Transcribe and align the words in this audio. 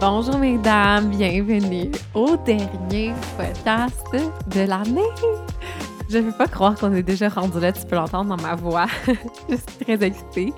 Bonjour 0.00 0.36
mesdames, 0.38 1.08
bienvenue 1.08 1.90
au 2.14 2.36
dernier 2.36 3.14
podcast 3.38 4.06
de 4.12 4.68
l'année. 4.68 5.00
Je 6.10 6.18
ne 6.18 6.30
peux 6.30 6.36
pas 6.36 6.46
croire 6.46 6.74
qu'on 6.78 6.92
est 6.92 7.02
déjà 7.02 7.30
rendu 7.30 7.58
là, 7.58 7.72
tu 7.72 7.86
peux 7.86 7.96
l'entendre 7.96 8.36
dans 8.36 8.42
ma 8.42 8.54
voix. 8.54 8.86
Je 9.48 9.56
suis 9.56 9.84
très 9.84 10.06
excitée. 10.06 10.52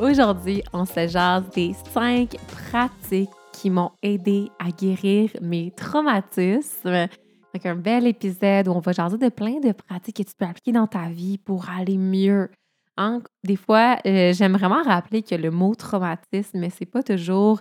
Aujourd'hui, 0.00 0.64
on 0.72 0.84
se 0.84 1.06
jase 1.06 1.48
des 1.54 1.74
cinq 1.92 2.36
pratiques 2.70 3.30
qui 3.52 3.70
m'ont 3.70 3.92
aidé 4.02 4.50
à 4.58 4.70
guérir 4.70 5.30
mes 5.40 5.70
traumatismes 5.70 7.08
donc, 7.54 7.64
un 7.64 7.76
bel 7.76 8.06
épisode 8.06 8.68
où 8.68 8.72
on 8.72 8.80
va 8.80 8.92
jaser 8.92 9.18
de 9.18 9.28
plein 9.28 9.60
de 9.60 9.72
pratiques 9.72 10.16
que 10.16 10.22
tu 10.22 10.34
peux 10.36 10.44
appliquer 10.44 10.72
dans 10.72 10.86
ta 10.86 11.08
vie 11.08 11.38
pour 11.38 11.68
aller 11.70 11.96
mieux. 11.96 12.50
Hein? 12.96 13.22
Des 13.44 13.56
fois, 13.56 13.98
euh, 14.06 14.32
j'aime 14.32 14.52
vraiment 14.52 14.82
rappeler 14.82 15.22
que 15.22 15.34
le 15.34 15.50
mot 15.50 15.74
traumatisme, 15.74 16.68
c'est 16.70 16.86
pas 16.86 17.02
toujours 17.02 17.60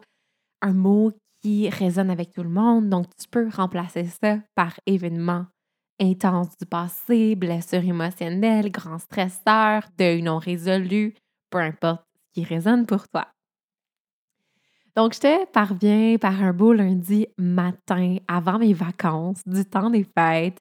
un 0.62 0.74
mot 0.74 1.12
qui 1.42 1.70
résonne 1.70 2.10
avec 2.10 2.32
tout 2.32 2.44
le 2.44 2.50
monde. 2.50 2.90
Donc, 2.90 3.06
tu 3.18 3.28
peux 3.30 3.48
remplacer 3.50 4.06
ça 4.06 4.40
par 4.56 4.74
événement 4.86 5.46
intense 6.00 6.58
du 6.60 6.66
passé, 6.66 7.36
blessure 7.36 7.84
émotionnelle, 7.84 8.72
grand 8.72 9.00
stresseur, 9.00 9.84
deuil 9.98 10.22
non 10.22 10.38
résolu, 10.38 11.16
peu 11.50 11.60
importe 11.60 12.04
ce 12.26 12.42
qui 12.42 12.44
résonne 12.44 12.86
pour 12.86 13.08
toi. 13.08 13.28
Donc, 14.98 15.14
je 15.14 15.20
te 15.20 15.46
parviens 15.52 16.18
par 16.18 16.42
un 16.42 16.54
beau 16.54 16.74
lundi 16.74 17.28
matin 17.38 18.18
avant 18.28 18.58
mes 18.58 18.74
vacances, 18.74 19.44
du 19.46 19.64
temps 19.64 19.92
des 19.92 20.04
fêtes. 20.04 20.58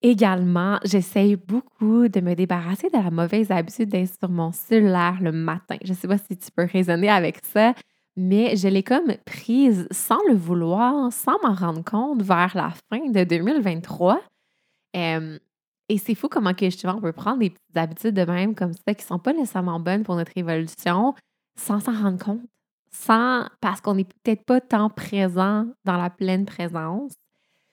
Également, 0.00 0.78
j'essaye 0.82 1.36
beaucoup 1.36 2.08
de 2.08 2.20
me 2.22 2.34
débarrasser 2.34 2.88
de 2.88 2.96
la 2.96 3.10
mauvaise 3.10 3.50
habitude 3.50 3.90
d'être 3.90 4.14
sur 4.18 4.30
mon 4.30 4.50
cellulaire 4.50 5.18
le 5.20 5.30
matin. 5.30 5.76
Je 5.84 5.92
ne 5.92 5.94
sais 5.94 6.08
pas 6.08 6.16
si 6.16 6.38
tu 6.38 6.50
peux 6.56 6.64
raisonner 6.64 7.10
avec 7.10 7.44
ça, 7.44 7.74
mais 8.16 8.56
je 8.56 8.66
l'ai 8.66 8.82
comme 8.82 9.14
prise 9.26 9.88
sans 9.90 10.26
le 10.26 10.34
vouloir, 10.34 11.12
sans 11.12 11.36
m'en 11.42 11.52
rendre 11.52 11.84
compte 11.84 12.22
vers 12.22 12.52
la 12.56 12.72
fin 12.88 13.10
de 13.10 13.24
2023. 13.24 14.22
et 14.94 15.98
c'est 15.98 16.14
fou 16.14 16.28
comment 16.30 16.54
que 16.54 16.64
justement 16.64 16.94
on 16.96 17.02
peut 17.02 17.12
prendre 17.12 17.40
des 17.40 17.50
petites 17.50 17.76
habitudes 17.76 18.14
de 18.14 18.24
même 18.24 18.54
comme 18.54 18.72
ça 18.72 18.94
qui 18.94 19.04
ne 19.04 19.08
sont 19.08 19.18
pas 19.18 19.34
nécessairement 19.34 19.80
bonnes 19.80 20.02
pour 20.02 20.16
notre 20.16 20.32
évolution 20.34 21.14
sans 21.56 21.80
s'en 21.80 21.92
rendre 21.92 22.24
compte 22.24 22.40
parce 23.60 23.80
qu'on 23.80 23.94
n'est 23.94 24.04
peut-être 24.04 24.44
pas 24.44 24.60
tant 24.60 24.90
présent 24.90 25.66
dans 25.84 25.96
la 25.96 26.10
pleine 26.10 26.44
présence. 26.44 27.12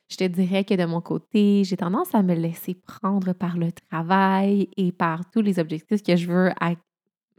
Je 0.09 0.18
te 0.18 0.23
dirais 0.25 0.66
que 0.66 0.73
de 0.73 0.85
mon 0.85 1.00
côté, 1.00 1.63
j'ai 1.63 1.78
tendance 1.78 2.13
à 2.13 2.22
me 2.22 2.34
laisser 2.34 2.73
prendre 2.75 3.31
par 3.34 3.57
le 3.57 3.72
travail 3.72 4.68
et 4.75 4.91
par 4.91 5.29
tous 5.31 5.41
les 5.41 5.57
objectifs 5.57 6.03
que 6.03 6.16
je 6.16 6.28
veux 6.28 6.51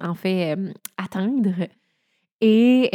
en 0.01 0.15
fait 0.15 0.57
atteindre. 0.97 1.69
Et 2.41 2.91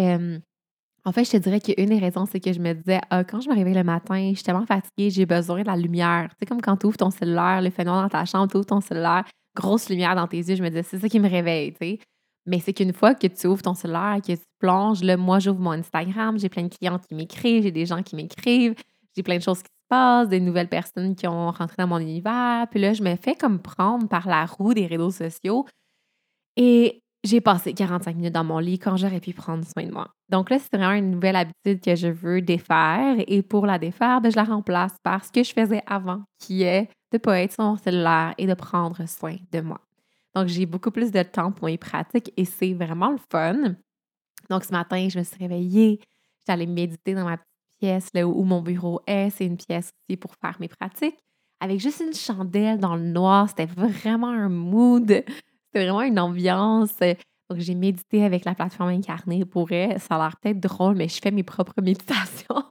en 1.05 1.11
fait, 1.11 1.23
je 1.23 1.31
te 1.31 1.37
dirais 1.37 1.61
qu'une 1.61 1.85
des 1.85 1.99
raisons, 1.99 2.25
c'est 2.25 2.39
que 2.39 2.51
je 2.51 2.59
me 2.59 2.73
disais, 2.73 2.99
ah, 3.09 3.23
quand 3.23 3.39
je 3.39 3.49
me 3.49 3.55
réveille 3.55 3.75
le 3.75 3.83
matin, 3.83 4.29
je 4.31 4.35
suis 4.35 4.43
tellement 4.43 4.65
fatiguée, 4.65 5.09
j'ai 5.09 5.25
besoin 5.25 5.61
de 5.61 5.67
la 5.67 5.77
lumière. 5.77 6.29
C'est 6.39 6.45
comme 6.45 6.59
quand 6.59 6.75
tu 6.75 6.87
ouvres 6.87 6.97
ton 6.97 7.11
cellulaire, 7.11 7.61
le 7.61 7.83
noir 7.83 8.01
dans 8.03 8.09
ta 8.09 8.25
chambre, 8.25 8.51
tu 8.51 8.57
ouvres 8.57 8.65
ton 8.65 8.81
cellulaire, 8.81 9.23
grosse 9.55 9.89
lumière 9.89 10.15
dans 10.15 10.27
tes 10.27 10.37
yeux, 10.37 10.55
je 10.55 10.63
me 10.63 10.69
disais, 10.69 10.83
c'est 10.83 10.99
ça 10.99 11.07
qui 11.07 11.19
me 11.19 11.29
réveille, 11.29 11.71
tu 11.73 11.77
sais. 11.79 11.99
Mais 12.47 12.59
c'est 12.59 12.73
qu'une 12.73 12.93
fois 12.93 13.13
que 13.13 13.27
tu 13.27 13.47
ouvres 13.47 13.61
ton 13.61 13.73
cellulaire, 13.73 14.19
que 14.25 14.31
tu 14.33 14.43
plonges, 14.59 15.03
là, 15.03 15.17
moi, 15.17 15.39
j'ouvre 15.39 15.59
mon 15.59 15.71
Instagram, 15.71 16.39
j'ai 16.39 16.49
plein 16.49 16.63
de 16.63 16.73
clients 16.73 16.97
qui 16.97 17.13
m'écrivent, 17.13 17.63
j'ai 17.63 17.71
des 17.71 17.85
gens 17.85 18.01
qui 18.01 18.15
m'écrivent, 18.15 18.73
j'ai 19.15 19.21
plein 19.21 19.37
de 19.37 19.43
choses 19.43 19.59
qui 19.59 19.69
se 19.69 19.87
passent, 19.89 20.29
des 20.29 20.39
nouvelles 20.39 20.69
personnes 20.69 21.15
qui 21.15 21.27
ont 21.27 21.51
rentré 21.51 21.75
dans 21.77 21.87
mon 21.87 21.99
univers. 21.99 22.65
Puis 22.71 22.79
là, 22.79 22.93
je 22.93 23.03
me 23.03 23.15
fais 23.17 23.35
comme 23.35 23.59
prendre 23.59 24.07
par 24.07 24.27
la 24.27 24.45
roue 24.45 24.73
des 24.73 24.87
réseaux 24.87 25.11
sociaux. 25.11 25.65
Et 26.55 27.01
j'ai 27.23 27.41
passé 27.41 27.73
45 27.73 28.15
minutes 28.15 28.33
dans 28.33 28.43
mon 28.43 28.59
lit 28.59 28.79
quand 28.79 28.95
j'aurais 28.95 29.19
pu 29.19 29.33
prendre 29.33 29.65
soin 29.65 29.85
de 29.85 29.91
moi. 29.91 30.07
Donc 30.29 30.49
là, 30.49 30.57
c'est 30.59 30.77
vraiment 30.77 30.93
une 30.93 31.11
nouvelle 31.11 31.35
habitude 31.35 31.81
que 31.81 31.95
je 31.95 32.07
veux 32.07 32.41
défaire. 32.41 33.17
Et 33.27 33.41
pour 33.41 33.65
la 33.65 33.77
défaire, 33.77 34.21
ben, 34.21 34.31
je 34.31 34.37
la 34.37 34.45
remplace 34.45 34.95
par 35.03 35.25
ce 35.25 35.31
que 35.31 35.43
je 35.43 35.51
faisais 35.51 35.83
avant, 35.85 36.21
qui 36.39 36.63
est 36.63 36.83
de 37.11 37.17
ne 37.17 37.17
pas 37.17 37.41
être 37.41 37.53
sur 37.53 37.63
mon 37.63 37.75
cellulaire 37.75 38.33
et 38.37 38.47
de 38.47 38.53
prendre 38.53 39.05
soin 39.07 39.35
de 39.51 39.61
moi. 39.61 39.81
Donc, 40.37 40.49
j'ai 40.49 40.67
beaucoup 40.67 40.91
plus 40.91 41.09
de 41.11 41.23
temps 41.23 41.51
pour 41.51 41.65
mes 41.65 41.79
pratiques 41.79 42.31
et 42.37 42.45
c'est 42.45 42.73
vraiment 42.73 43.09
le 43.09 43.17
fun. 43.31 43.75
Donc, 44.51 44.63
ce 44.65 44.71
matin, 44.71 45.09
je 45.09 45.17
me 45.17 45.23
suis 45.23 45.37
réveillée, 45.39 45.99
j'étais 46.37 46.51
allée 46.51 46.67
méditer 46.67 47.15
dans 47.15 47.25
ma 47.25 47.37
petite 47.37 47.49
pièce 47.79 48.09
là, 48.13 48.27
où 48.27 48.43
mon 48.43 48.61
bureau 48.61 49.01
est. 49.07 49.31
C'est 49.31 49.47
une 49.47 49.57
pièce 49.57 49.89
aussi 50.07 50.15
pour 50.15 50.35
faire 50.35 50.55
mes 50.59 50.67
pratiques. 50.67 51.17
Avec 51.59 51.79
juste 51.79 52.03
une 52.05 52.13
chandelle 52.13 52.77
dans 52.77 52.95
le 52.95 53.01
noir, 53.01 53.49
c'était 53.49 53.65
vraiment 53.65 54.29
un 54.29 54.47
mood, 54.47 55.07
c'était 55.07 55.85
vraiment 55.85 56.03
une 56.03 56.19
ambiance. 56.19 56.99
Donc, 57.49 57.59
j'ai 57.59 57.75
médité 57.75 58.23
avec 58.25 58.45
la 58.45 58.55
plateforme 58.55 58.89
incarnée 58.89 59.45
pour 59.45 59.71
elle. 59.71 59.99
Ça 59.99 60.15
a 60.15 60.17
l'air 60.17 60.37
peut-être 60.37 60.59
drôle, 60.59 60.95
mais 60.95 61.07
je 61.07 61.19
fais 61.21 61.31
mes 61.31 61.43
propres 61.43 61.73
méditations 61.81 62.63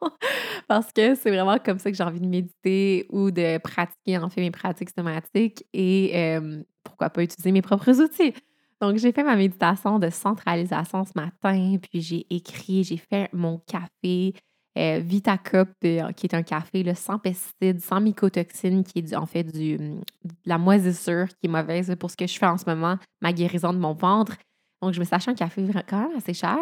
parce 0.68 0.92
que 0.92 1.14
c'est 1.14 1.30
vraiment 1.30 1.58
comme 1.58 1.78
ça 1.78 1.90
que 1.90 1.96
j'ai 1.96 2.04
envie 2.04 2.20
de 2.20 2.26
méditer 2.26 3.06
ou 3.10 3.30
de 3.30 3.58
pratiquer 3.58 4.18
en 4.18 4.28
fait 4.28 4.40
mes 4.40 4.50
pratiques 4.50 4.90
somatiques. 4.90 5.64
Et 5.72 6.38
pourquoi 6.84 7.10
pas 7.10 7.22
utiliser 7.22 7.52
mes 7.52 7.62
propres 7.62 8.00
outils. 8.00 8.34
Donc, 8.80 8.96
j'ai 8.96 9.12
fait 9.12 9.24
ma 9.24 9.36
méditation 9.36 9.98
de 9.98 10.10
centralisation 10.10 11.04
ce 11.04 11.12
matin, 11.14 11.76
puis 11.80 12.02
j'ai 12.02 12.26
écrit, 12.28 12.84
j'ai 12.84 12.98
fait 12.98 13.30
mon 13.32 13.58
café 13.58 14.34
euh, 14.76 15.00
euh, 15.00 16.12
qui 16.12 16.26
est 16.26 16.34
un 16.34 16.42
café 16.42 16.94
sans 16.94 17.18
pesticides, 17.18 17.80
sans 17.80 18.00
mycotoxines, 18.00 18.84
qui 18.84 18.98
est 18.98 19.16
en 19.16 19.24
fait 19.24 19.44
du, 19.44 19.78
de 19.78 20.00
la 20.44 20.58
moisissure 20.58 21.28
qui 21.28 21.46
est 21.46 21.48
mauvaise 21.48 21.94
pour 21.98 22.10
ce 22.10 22.16
que 22.16 22.26
je 22.26 22.38
fais 22.38 22.46
en 22.46 22.58
ce 22.58 22.66
moment, 22.66 22.98
ma 23.22 23.32
guérison 23.32 23.72
de 23.72 23.78
mon 23.78 23.94
ventre. 23.94 24.36
Donc, 24.82 24.92
je 24.92 25.00
me 25.00 25.04
suis 25.04 25.14
acheté 25.14 25.30
un 25.30 25.34
café 25.34 25.66
quand 25.88 26.08
même 26.08 26.16
assez 26.16 26.34
cher, 26.34 26.58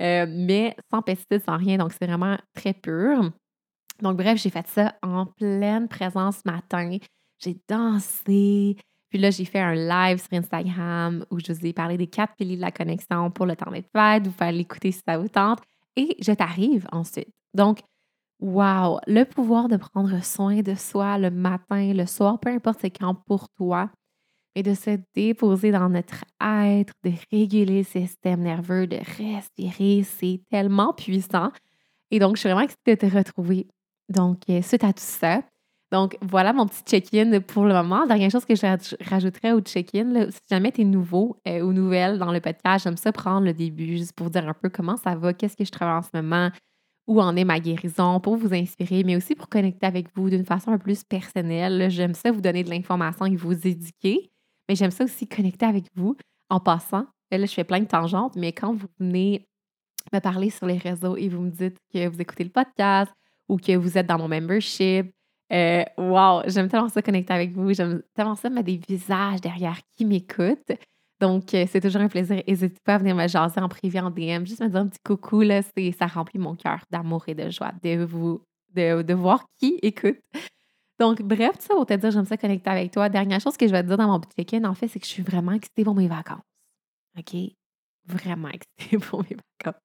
euh, 0.00 0.26
mais 0.28 0.76
sans 0.90 1.02
pesticides, 1.02 1.44
sans 1.44 1.56
rien. 1.56 1.78
Donc, 1.78 1.92
c'est 1.92 2.06
vraiment 2.06 2.36
très 2.54 2.72
pur. 2.72 3.30
Donc, 4.00 4.16
bref, 4.16 4.40
j'ai 4.40 4.50
fait 4.50 4.66
ça 4.66 4.94
en 5.02 5.26
pleine 5.26 5.88
présence 5.88 6.38
ce 6.38 6.50
matin. 6.50 6.98
J'ai 7.38 7.56
dansé, 7.68 8.76
puis 9.12 9.20
là, 9.20 9.30
j'ai 9.30 9.44
fait 9.44 9.60
un 9.60 9.74
live 9.74 10.18
sur 10.18 10.32
Instagram 10.32 11.26
où 11.30 11.38
je 11.38 11.52
vous 11.52 11.66
ai 11.66 11.74
parlé 11.74 11.98
des 11.98 12.06
quatre 12.06 12.34
piliers 12.34 12.56
de 12.56 12.62
la 12.62 12.70
connexion 12.70 13.30
pour 13.30 13.44
le 13.44 13.54
temps 13.54 13.70
des 13.70 13.84
fêtes. 13.94 14.26
Vous 14.26 14.32
pouvez 14.32 14.52
l'écouter 14.52 14.90
si 14.90 15.02
ça 15.06 15.18
vous 15.18 15.28
tente. 15.28 15.60
Et 15.96 16.16
je 16.18 16.32
t'arrive 16.32 16.86
ensuite. 16.92 17.28
Donc, 17.52 17.80
wow, 18.40 19.00
le 19.06 19.24
pouvoir 19.24 19.68
de 19.68 19.76
prendre 19.76 20.24
soin 20.24 20.62
de 20.62 20.74
soi 20.74 21.18
le 21.18 21.30
matin, 21.30 21.92
le 21.92 22.06
soir, 22.06 22.40
peu 22.40 22.48
importe 22.48 22.78
c'est 22.80 22.90
quand 22.90 23.14
pour 23.14 23.50
toi, 23.50 23.90
et 24.54 24.62
de 24.62 24.74
se 24.74 24.98
déposer 25.14 25.70
dans 25.70 25.88
notre 25.88 26.24
être, 26.40 26.92
de 27.04 27.12
réguler 27.30 27.78
le 27.78 27.84
système 27.84 28.40
nerveux, 28.40 28.86
de 28.86 28.98
respirer, 29.18 30.02
c'est 30.04 30.40
tellement 30.50 30.92
puissant. 30.92 31.50
Et 32.10 32.18
donc, 32.18 32.36
je 32.36 32.40
suis 32.40 32.48
vraiment 32.48 32.64
excitée 32.64 32.96
de 32.96 33.08
te 33.08 33.16
retrouver. 33.16 33.66
Donc, 34.08 34.40
euh, 34.50 34.60
suite 34.60 34.84
à 34.84 34.92
tout 34.92 35.00
ça, 35.02 35.42
donc, 35.92 36.16
voilà 36.22 36.54
mon 36.54 36.66
petit 36.66 36.82
check-in 36.84 37.40
pour 37.42 37.66
le 37.66 37.74
moment. 37.74 38.06
Dernière 38.06 38.30
chose 38.30 38.46
que 38.46 38.54
je 38.54 38.94
rajouterais 39.10 39.52
au 39.52 39.60
check-in, 39.60 40.30
si 40.30 40.40
jamais 40.50 40.72
tu 40.72 40.80
es 40.80 40.84
nouveau 40.84 41.36
euh, 41.46 41.60
ou 41.60 41.74
nouvelle 41.74 42.18
dans 42.18 42.32
le 42.32 42.40
podcast, 42.40 42.84
j'aime 42.84 42.96
ça 42.96 43.12
prendre 43.12 43.44
le 43.44 43.52
début 43.52 43.98
juste 43.98 44.14
pour 44.14 44.30
dire 44.30 44.48
un 44.48 44.54
peu 44.54 44.70
comment 44.70 44.96
ça 44.96 45.14
va, 45.14 45.34
qu'est-ce 45.34 45.54
que 45.54 45.66
je 45.66 45.70
travaille 45.70 45.98
en 45.98 46.02
ce 46.02 46.08
moment, 46.14 46.48
où 47.06 47.20
en 47.20 47.36
est 47.36 47.44
ma 47.44 47.60
guérison, 47.60 48.20
pour 48.20 48.36
vous 48.36 48.54
inspirer, 48.54 49.04
mais 49.04 49.16
aussi 49.16 49.34
pour 49.34 49.50
connecter 49.50 49.84
avec 49.84 50.06
vous 50.14 50.30
d'une 50.30 50.46
façon 50.46 50.70
un 50.70 50.78
peu 50.78 50.84
plus 50.84 51.04
personnelle. 51.04 51.90
J'aime 51.90 52.14
ça 52.14 52.30
vous 52.32 52.40
donner 52.40 52.64
de 52.64 52.70
l'information 52.70 53.26
et 53.26 53.36
vous 53.36 53.66
éduquer, 53.66 54.30
mais 54.72 54.76
j'aime 54.76 54.90
ça 54.90 55.04
aussi 55.04 55.28
connecter 55.28 55.66
avec 55.66 55.84
vous 55.94 56.16
en 56.48 56.58
passant. 56.58 57.04
Là, 57.30 57.44
je 57.44 57.52
fais 57.52 57.62
plein 57.62 57.80
de 57.80 57.86
tangentes, 57.86 58.36
mais 58.36 58.54
quand 58.54 58.72
vous 58.72 58.86
venez 58.98 59.46
me 60.14 60.18
parler 60.18 60.48
sur 60.48 60.64
les 60.64 60.78
réseaux 60.78 61.14
et 61.18 61.28
vous 61.28 61.42
me 61.42 61.50
dites 61.50 61.76
que 61.92 62.08
vous 62.08 62.22
écoutez 62.22 62.44
le 62.44 62.50
podcast 62.50 63.12
ou 63.50 63.58
que 63.58 63.76
vous 63.76 63.98
êtes 63.98 64.06
dans 64.06 64.16
mon 64.16 64.28
membership, 64.28 65.12
euh, 65.52 65.84
wow, 65.98 66.40
j'aime 66.46 66.70
tellement 66.70 66.88
ça 66.88 67.02
connecter 67.02 67.34
avec 67.34 67.52
vous. 67.52 67.74
J'aime 67.74 68.02
tellement 68.14 68.34
ça 68.34 68.48
mettre 68.48 68.64
des 68.64 68.80
visages 68.88 69.42
derrière 69.42 69.78
qui 69.94 70.06
m'écoutent. 70.06 70.72
Donc, 71.20 71.52
euh, 71.52 71.66
c'est 71.68 71.82
toujours 71.82 72.00
un 72.00 72.08
plaisir. 72.08 72.42
N'hésitez 72.48 72.80
pas 72.82 72.94
à 72.94 72.98
venir 72.98 73.14
me 73.14 73.28
jaser 73.28 73.60
en 73.60 73.68
privé, 73.68 74.00
en 74.00 74.10
DM, 74.10 74.46
juste 74.46 74.62
me 74.62 74.68
dire 74.68 74.80
un 74.80 74.88
petit 74.88 75.00
coucou, 75.04 75.42
là, 75.42 75.60
ça 75.98 76.06
remplit 76.06 76.38
mon 76.38 76.54
cœur 76.54 76.82
d'amour 76.90 77.24
et 77.26 77.34
de 77.34 77.50
joie 77.50 77.72
de 77.82 78.04
vous, 78.04 78.40
de, 78.74 79.02
de 79.02 79.12
voir 79.12 79.44
qui 79.58 79.78
écoute. 79.82 80.16
Donc, 81.02 81.20
bref, 81.20 81.58
tout 81.58 81.66
ça 81.66 81.74
pour 81.74 81.84
te 81.84 81.94
dire, 81.94 82.12
j'aime 82.12 82.24
ça 82.24 82.36
connecter 82.36 82.70
avec 82.70 82.92
toi. 82.92 83.08
Dernière 83.08 83.40
chose 83.40 83.56
que 83.56 83.66
je 83.66 83.72
vais 83.72 83.82
te 83.82 83.88
dire 83.88 83.96
dans 83.96 84.06
mon 84.06 84.20
petit 84.20 84.36
check-in, 84.38 84.62
en 84.62 84.72
fait, 84.72 84.86
c'est 84.86 85.00
que 85.00 85.04
je 85.04 85.10
suis 85.10 85.22
vraiment 85.24 85.50
excitée 85.50 85.82
pour 85.82 85.96
mes 85.96 86.06
vacances. 86.06 86.44
OK? 87.18 87.34
Vraiment 88.06 88.48
excitée 88.78 88.98
pour 88.98 89.24
mes 89.24 89.36
vacances. 89.58 89.82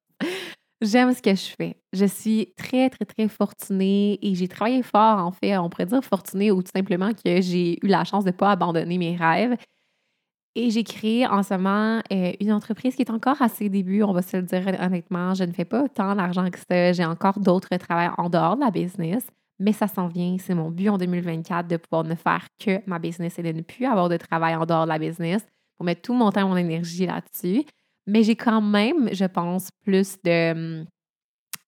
J'aime 0.80 1.12
ce 1.12 1.20
que 1.20 1.34
je 1.34 1.56
fais. 1.58 1.82
Je 1.92 2.04
suis 2.04 2.54
très, 2.56 2.88
très, 2.88 3.04
très 3.04 3.26
fortunée 3.26 4.20
et 4.22 4.36
j'ai 4.36 4.46
travaillé 4.46 4.80
fort, 4.84 5.18
en 5.18 5.32
fait. 5.32 5.58
On 5.58 5.68
pourrait 5.68 5.86
dire 5.86 6.04
fortunée 6.04 6.52
ou 6.52 6.62
tout 6.62 6.70
simplement 6.72 7.12
que 7.12 7.40
j'ai 7.40 7.84
eu 7.84 7.88
la 7.88 8.04
chance 8.04 8.22
de 8.22 8.30
ne 8.30 8.36
pas 8.36 8.52
abandonner 8.52 8.96
mes 8.96 9.16
rêves. 9.16 9.56
Et 10.54 10.70
j'ai 10.70 10.84
créé 10.84 11.26
en 11.26 11.42
ce 11.42 11.54
moment 11.54 12.00
euh, 12.12 12.32
une 12.38 12.52
entreprise 12.52 12.94
qui 12.94 13.02
est 13.02 13.10
encore 13.10 13.42
à 13.42 13.48
ses 13.48 13.68
débuts, 13.68 14.04
on 14.04 14.12
va 14.12 14.22
se 14.22 14.36
le 14.36 14.44
dire 14.44 14.64
honnêtement. 14.80 15.34
Je 15.34 15.42
ne 15.42 15.52
fais 15.52 15.64
pas 15.64 15.88
tant 15.88 16.14
d'argent 16.14 16.48
que 16.48 16.60
ça. 16.60 16.92
J'ai 16.92 17.04
encore 17.04 17.40
d'autres 17.40 17.76
travails 17.76 18.10
en 18.18 18.30
dehors 18.30 18.54
de 18.54 18.60
la 18.60 18.70
business, 18.70 19.26
mais 19.58 19.72
ça 19.72 19.88
s'en 19.88 20.08
vient. 20.08 20.36
C'est 20.38 20.54
mon 20.54 20.70
but 20.70 20.88
en 20.88 20.98
2024 20.98 21.66
de 21.66 21.76
pouvoir 21.76 22.04
ne 22.04 22.14
faire 22.14 22.46
que 22.58 22.80
ma 22.86 22.98
business 22.98 23.38
et 23.38 23.42
de 23.42 23.52
ne 23.52 23.62
plus 23.62 23.86
avoir 23.86 24.08
de 24.08 24.16
travail 24.16 24.54
en 24.54 24.66
dehors 24.66 24.84
de 24.84 24.88
la 24.88 24.98
business 24.98 25.44
pour 25.76 25.84
mettre 25.84 26.02
tout 26.02 26.14
mon 26.14 26.30
temps, 26.30 26.48
mon 26.48 26.56
énergie 26.56 27.06
là-dessus. 27.06 27.64
Mais 28.06 28.22
j'ai 28.22 28.36
quand 28.36 28.60
même, 28.60 29.10
je 29.12 29.24
pense, 29.24 29.68
plus 29.84 30.16
de, 30.24 30.84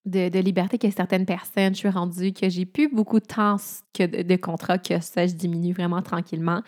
de, 0.07 0.39
liberté 0.39 0.79
que 0.79 0.91
certaines 0.91 1.27
personnes. 1.27 1.75
Je 1.75 1.81
suis 1.81 1.89
rendue 1.89 2.33
que 2.33 2.49
j'ai 2.49 2.67
plus 2.67 2.89
beaucoup 2.89 3.21
de 3.21 3.27
temps 3.27 3.57
que 3.93 4.23
de, 4.23 4.37
contrats 4.37 4.79
que 4.79 5.01
ça. 5.01 5.27
Je 5.27 5.35
diminue 5.35 5.73
vraiment 5.73 6.03
tranquillement. 6.03 6.63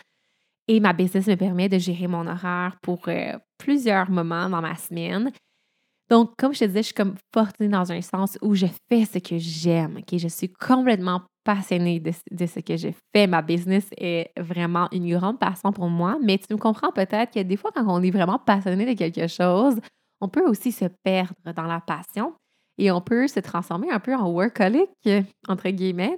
Et 0.67 0.79
ma 0.79 0.93
business 0.93 1.27
me 1.27 1.35
permet 1.35 1.67
de 1.67 1.77
gérer 1.77 2.07
mon 2.07 2.25
horaire 2.25 2.77
pour 2.81 3.01
euh, 3.07 3.37
plusieurs 3.57 4.09
moments 4.09 4.49
dans 4.49 4.61
ma 4.61 4.75
semaine. 4.75 5.31
Donc, 6.09 6.31
comme 6.37 6.53
je 6.53 6.59
te 6.59 6.65
disais, 6.65 6.81
je 6.81 6.87
suis 6.87 6.93
comme 6.93 7.15
fortunée 7.33 7.69
dans 7.69 7.91
un 7.91 8.01
sens 8.01 8.37
où 8.41 8.55
je 8.55 8.67
fais 8.89 9.05
ce 9.05 9.19
que 9.19 9.37
j'aime. 9.37 9.97
ok? 9.97 10.17
Je 10.17 10.27
suis 10.27 10.51
complètement 10.51 11.21
passionnée 11.43 11.99
de, 11.99 12.11
de, 12.31 12.45
ce 12.45 12.59
que 12.59 12.77
je 12.77 12.89
fais. 13.13 13.27
Ma 13.27 13.41
business 13.41 13.85
est 13.97 14.31
vraiment 14.37 14.87
une 14.91 15.09
grande 15.17 15.39
passion 15.39 15.71
pour 15.71 15.89
moi, 15.89 16.17
mais 16.21 16.37
tu 16.37 16.53
me 16.53 16.59
comprends 16.59 16.91
peut-être 16.91 17.33
que 17.33 17.41
des 17.41 17.57
fois, 17.57 17.71
quand 17.73 17.85
on 17.87 18.01
est 18.01 18.11
vraiment 18.11 18.39
passionné 18.39 18.85
de 18.85 18.97
quelque 18.97 19.27
chose, 19.27 19.79
on 20.21 20.29
peut 20.29 20.47
aussi 20.47 20.71
se 20.71 20.85
perdre 21.03 21.33
dans 21.55 21.63
la 21.63 21.81
passion 21.81 22.33
et 22.77 22.91
on 22.91 23.01
peut 23.01 23.27
se 23.27 23.39
transformer 23.39 23.91
un 23.91 23.99
peu 23.99 24.15
en 24.15 24.29
workaholic, 24.29 24.89
entre 25.47 25.69
guillemets, 25.69 26.17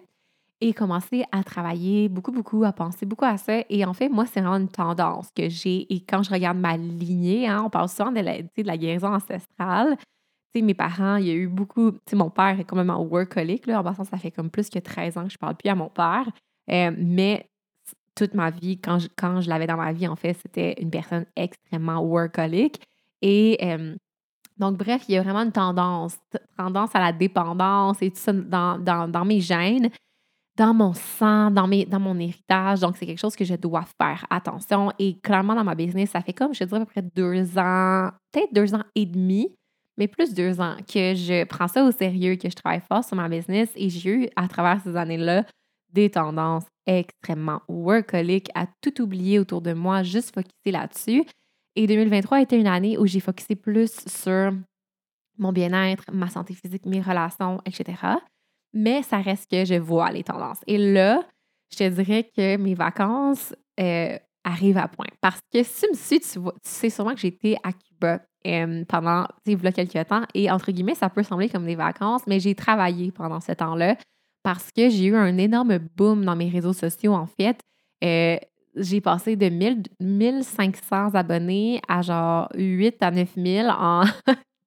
et 0.62 0.74
commencer 0.74 1.26
à 1.32 1.44
travailler 1.44 2.08
beaucoup, 2.10 2.32
beaucoup, 2.32 2.64
à 2.64 2.72
penser 2.72 3.06
beaucoup 3.06 3.26
à 3.26 3.38
ça. 3.38 3.64
Et 3.70 3.86
en 3.86 3.94
fait, 3.94 4.10
moi, 4.10 4.26
c'est 4.26 4.40
vraiment 4.40 4.58
une 4.58 4.70
tendance 4.70 5.30
que 5.36 5.50
j'ai. 5.50 5.94
Et 5.94 6.02
quand 6.02 6.24
je 6.24 6.32
regarde 6.32 6.58
ma 6.58 6.78
lignée, 6.78 7.48
hein, 7.48 7.64
on 7.66 7.70
parle 7.70 7.90
souvent 7.90 8.12
de 8.12 8.22
la, 8.22 8.78
guérison 8.78 9.14
ancestrale 9.14 9.98
mes 10.62 10.74
parents, 10.74 11.18
il 11.18 11.28
y 11.28 11.32
a 11.32 11.34
eu 11.34 11.48
beaucoup. 11.48 11.92
mon 12.14 12.30
père 12.30 12.60
est 12.60 12.64
complètement 12.64 13.02
workaholic. 13.02 13.68
Là, 13.68 13.80
en 13.80 13.84
passant, 13.84 14.04
ça 14.04 14.18
fait 14.18 14.32
comme 14.32 14.50
plus 14.50 14.70
que 14.70 14.80
13 14.80 15.18
ans 15.18 15.26
que 15.26 15.32
je 15.32 15.38
parle 15.38 15.56
plus 15.56 15.70
à 15.70 15.76
mon 15.76 15.90
père. 15.90 16.26
Euh, 16.72 16.92
mais 16.98 17.50
toute 18.16 18.34
ma 18.34 18.50
vie, 18.50 18.80
quand 18.80 19.00
je, 19.00 19.08
quand 19.16 19.42
je 19.42 19.50
l'avais 19.50 19.68
dans 19.68 19.76
ma 19.76 19.92
vie, 19.92 20.08
en 20.08 20.16
fait, 20.16 20.34
c'était 20.34 20.82
une 20.82 20.90
personne 20.90 21.26
extrêmement 21.36 22.00
workaholic. 22.00 22.80
Et 23.22 23.58
donc, 24.58 24.78
bref, 24.78 25.04
il 25.10 25.16
y 25.16 25.18
a 25.18 25.22
vraiment 25.22 25.42
une 25.42 25.52
tendance, 25.52 26.18
tendance 26.58 26.96
à 26.96 27.00
la 27.00 27.12
dépendance 27.12 28.02
et 28.02 28.10
tout 28.10 28.18
ça 28.18 28.32
dans, 28.32 29.10
dans, 29.10 29.26
mes 29.26 29.42
gènes, 29.42 29.90
dans 30.58 30.74
mon 30.74 30.94
sang, 30.94 31.52
dans, 31.52 31.68
mes, 31.68 31.86
dans 31.86 32.00
mon 32.00 32.18
héritage. 32.18 32.80
Donc, 32.80 32.98
c'est 32.98 33.06
quelque 33.06 33.20
chose 33.20 33.36
que 33.36 33.46
je 33.46 33.56
dois 33.56 33.86
faire 34.00 34.26
attention. 34.30 34.92
Et 35.00 35.20
clairement, 35.20 35.56
dans 35.56 35.64
ma 35.64 35.76
business, 35.76 36.12
ça 36.12 36.22
fait 36.22 36.34
comme, 36.34 36.54
je 36.54 36.64
dirais, 36.64 36.82
à 36.82 36.86
peu 36.86 36.92
près 36.92 37.02
deux 37.02 37.58
ans, 37.58 38.10
peut-être 38.32 38.54
deux 38.54 38.74
ans 38.74 38.84
et 38.96 39.06
demi 39.06 39.50
mais 39.98 40.08
plus 40.08 40.34
deux 40.34 40.60
ans, 40.60 40.76
que 40.88 41.16
je 41.16 41.46
prends 41.46 41.68
ça 41.68 41.84
au 41.84 41.92
sérieux, 41.92 42.36
que 42.36 42.50
je 42.50 42.56
travaille 42.56 42.82
fort 42.82 43.04
sur 43.04 43.16
ma 43.16 43.30
business 43.30 43.70
et 43.76 43.90
j'ai 43.90 44.10
eu 44.10 44.30
à 44.36 44.48
travers 44.48 44.82
ces 44.82 44.96
années-là 44.96 45.46
des 45.94 46.10
tendances 46.10 46.66
extrêmement 46.86 47.62
workaholic 47.68 48.50
à 48.54 48.68
tout 48.82 49.02
oublier 49.02 49.40
autour 49.40 49.62
de 49.62 49.74
moi, 49.74 50.04
juste 50.04 50.34
focuser 50.34 50.72
là-dessus. 50.72 51.24
Et 51.76 51.88
2023 51.88 52.38
a 52.38 52.42
été 52.42 52.58
une 52.58 52.68
année 52.68 52.98
où 52.98 53.06
j'ai 53.06 53.20
focusé 53.20 53.56
plus 53.56 53.92
sur 54.08 54.54
mon 55.38 55.52
bien-être, 55.52 56.04
ma 56.12 56.30
santé 56.30 56.54
physique, 56.54 56.86
mes 56.86 57.02
relations, 57.02 57.60
etc. 57.66 57.96
Mais 58.76 59.02
ça 59.02 59.18
reste 59.18 59.50
que 59.50 59.66
je 59.66 59.76
vois 59.76 60.12
les 60.12 60.24
tendances. 60.24 60.60
Et 60.68 60.78
là, 60.78 61.24
je 61.72 61.78
te 61.78 61.90
dirais 61.90 62.30
que 62.36 62.58
mes 62.58 62.76
vacances 62.76 63.56
euh, 63.80 64.18
arrivent 64.44 64.78
à 64.78 64.88
point. 64.88 65.08
Parce 65.22 65.40
que 65.52 65.64
si 65.64 65.82
tu 65.82 65.90
me 65.92 65.96
suis, 65.96 66.20
tu, 66.20 66.40
tu 66.40 66.50
sais 66.62 66.90
sûrement 66.90 67.14
que 67.14 67.20
j'étais 67.22 67.56
à 67.64 67.72
Cuba 67.72 68.20
pendant, 68.88 69.26
tu 69.46 69.58
quelques 69.58 70.08
temps. 70.08 70.24
Et 70.34 70.52
entre 70.52 70.72
guillemets, 70.72 70.96
ça 70.96 71.10
peut 71.10 71.24
sembler 71.24 71.50
comme 71.50 71.66
des 71.66 71.76
vacances, 71.76 72.22
mais 72.28 72.40
j'ai 72.40 72.56
travaillé 72.56 73.12
pendant 73.12 73.40
ce 73.40 73.54
temps-là 73.54 73.96
parce 74.44 74.72
que 74.72 74.90
j'ai 74.90 75.06
eu 75.06 75.16
un 75.16 75.38
énorme 75.38 75.80
boom 75.96 76.24
dans 76.24 76.36
mes 76.36 76.50
réseaux 76.50 76.74
sociaux, 76.74 77.14
en 77.14 77.26
fait. 77.26 77.60
Euh, 78.04 78.38
j'ai 78.76 79.02
passé 79.02 79.36
de 79.36 79.50
1000, 79.50 79.84
1500 80.00 81.16
abonnés 81.16 81.82
à 81.88 82.02
genre 82.02 82.50
8 82.56 83.02
à 83.02 83.10
9000 83.10 83.70
en 83.70 84.04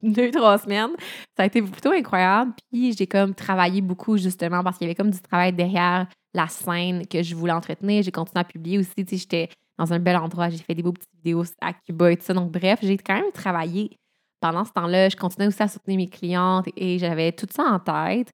deux, 0.02 0.30
trois 0.30 0.58
semaines. 0.58 0.90
Ça 1.36 1.42
a 1.42 1.46
été 1.46 1.62
plutôt 1.62 1.90
incroyable. 1.90 2.52
Puis 2.70 2.92
j'ai 2.92 3.06
comme 3.06 3.34
travaillé 3.34 3.80
beaucoup 3.80 4.16
justement 4.16 4.62
parce 4.62 4.78
qu'il 4.78 4.86
y 4.86 4.90
avait 4.90 4.94
comme 4.94 5.10
du 5.10 5.20
travail 5.20 5.52
derrière 5.52 6.06
la 6.34 6.48
scène 6.48 7.06
que 7.06 7.22
je 7.22 7.34
voulais 7.34 7.52
entretenir. 7.52 8.02
J'ai 8.02 8.12
continué 8.12 8.40
à 8.40 8.44
publier 8.44 8.78
aussi. 8.78 8.94
Tu 8.96 9.04
sais, 9.06 9.16
j'étais 9.16 9.48
dans 9.78 9.92
un 9.92 9.98
bel 9.98 10.16
endroit. 10.16 10.50
J'ai 10.50 10.58
fait 10.58 10.74
des 10.74 10.82
beaux 10.82 10.92
petites 10.92 11.14
vidéos 11.14 11.44
à 11.60 11.72
Cuba 11.72 12.12
et 12.12 12.16
tout 12.16 12.24
ça. 12.24 12.34
Donc, 12.34 12.50
bref, 12.52 12.80
j'ai 12.82 12.98
quand 12.98 13.14
même 13.14 13.32
travaillé 13.32 13.96
pendant 14.40 14.64
ce 14.64 14.72
temps-là. 14.72 15.08
Je 15.08 15.16
continuais 15.16 15.48
aussi 15.48 15.62
à 15.62 15.68
soutenir 15.68 15.96
mes 15.96 16.08
clientes 16.08 16.66
et 16.76 16.98
j'avais 16.98 17.32
tout 17.32 17.46
ça 17.50 17.64
en 17.64 17.78
tête. 17.78 18.32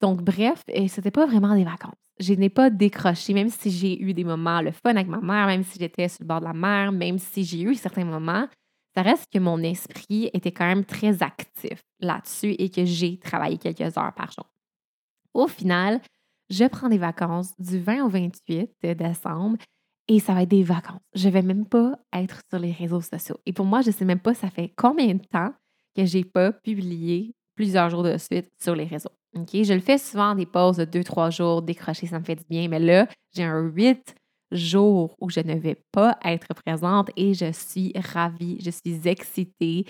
Donc, 0.00 0.22
bref, 0.22 0.62
c'était 0.88 1.10
pas 1.10 1.26
vraiment 1.26 1.54
des 1.54 1.64
vacances. 1.64 1.94
Je 2.20 2.34
n'ai 2.34 2.48
pas 2.48 2.70
décroché, 2.70 3.34
même 3.34 3.48
si 3.48 3.70
j'ai 3.70 4.00
eu 4.00 4.14
des 4.14 4.22
moments 4.22 4.60
le 4.60 4.70
fun 4.70 4.90
avec 4.90 5.08
ma 5.08 5.20
mère, 5.20 5.46
même 5.46 5.64
si 5.64 5.78
j'étais 5.78 6.08
sur 6.08 6.18
le 6.20 6.28
bord 6.28 6.40
de 6.40 6.44
la 6.44 6.52
mer, 6.52 6.92
même 6.92 7.18
si 7.18 7.42
j'ai 7.44 7.62
eu 7.62 7.74
certains 7.74 8.04
moments, 8.04 8.46
ça 8.94 9.02
reste 9.02 9.32
que 9.32 9.38
mon 9.38 9.58
esprit 9.58 10.30
était 10.32 10.52
quand 10.52 10.66
même 10.66 10.84
très 10.84 11.22
actif 11.22 11.82
là-dessus 12.00 12.54
et 12.58 12.70
que 12.70 12.84
j'ai 12.84 13.18
travaillé 13.18 13.58
quelques 13.58 13.96
heures 13.98 14.14
par 14.14 14.30
jour. 14.30 14.46
Au 15.32 15.48
final, 15.48 16.00
je 16.48 16.64
prends 16.64 16.88
des 16.88 16.98
vacances 16.98 17.52
du 17.58 17.80
20 17.80 18.04
au 18.04 18.08
28 18.08 18.70
décembre 18.96 19.58
et 20.06 20.20
ça 20.20 20.34
va 20.34 20.42
être 20.42 20.50
des 20.50 20.62
vacances. 20.62 21.00
Je 21.14 21.28
vais 21.28 21.42
même 21.42 21.66
pas 21.66 21.98
être 22.12 22.40
sur 22.48 22.58
les 22.58 22.72
réseaux 22.72 23.00
sociaux. 23.00 23.38
Et 23.46 23.52
pour 23.52 23.64
moi, 23.64 23.80
je 23.80 23.90
sais 23.90 24.04
même 24.04 24.20
pas 24.20 24.34
ça 24.34 24.50
fait 24.50 24.72
combien 24.76 25.14
de 25.14 25.24
temps 25.24 25.52
que 25.96 26.04
j'ai 26.04 26.24
pas 26.24 26.52
publié 26.52 27.34
plusieurs 27.56 27.90
jours 27.90 28.02
de 28.02 28.16
suite 28.18 28.50
sur 28.62 28.76
les 28.76 28.84
réseaux. 28.84 29.10
Je 29.34 29.72
le 29.72 29.80
fais 29.80 29.98
souvent 29.98 30.34
des 30.34 30.46
pauses 30.46 30.76
de 30.76 30.84
2 30.84 31.02
3 31.02 31.30
jours, 31.30 31.62
décrocher 31.62 32.06
ça 32.06 32.20
me 32.20 32.24
fait 32.24 32.36
du 32.36 32.44
bien, 32.48 32.68
mais 32.68 32.78
là, 32.78 33.08
j'ai 33.34 33.42
un 33.42 33.60
8 33.60 34.14
jour 34.50 35.14
où 35.20 35.30
je 35.30 35.40
ne 35.40 35.54
vais 35.54 35.76
pas 35.92 36.18
être 36.24 36.54
présente 36.54 37.10
et 37.16 37.34
je 37.34 37.52
suis 37.52 37.92
ravie, 38.12 38.58
je 38.64 38.70
suis 38.70 39.00
excitée 39.08 39.86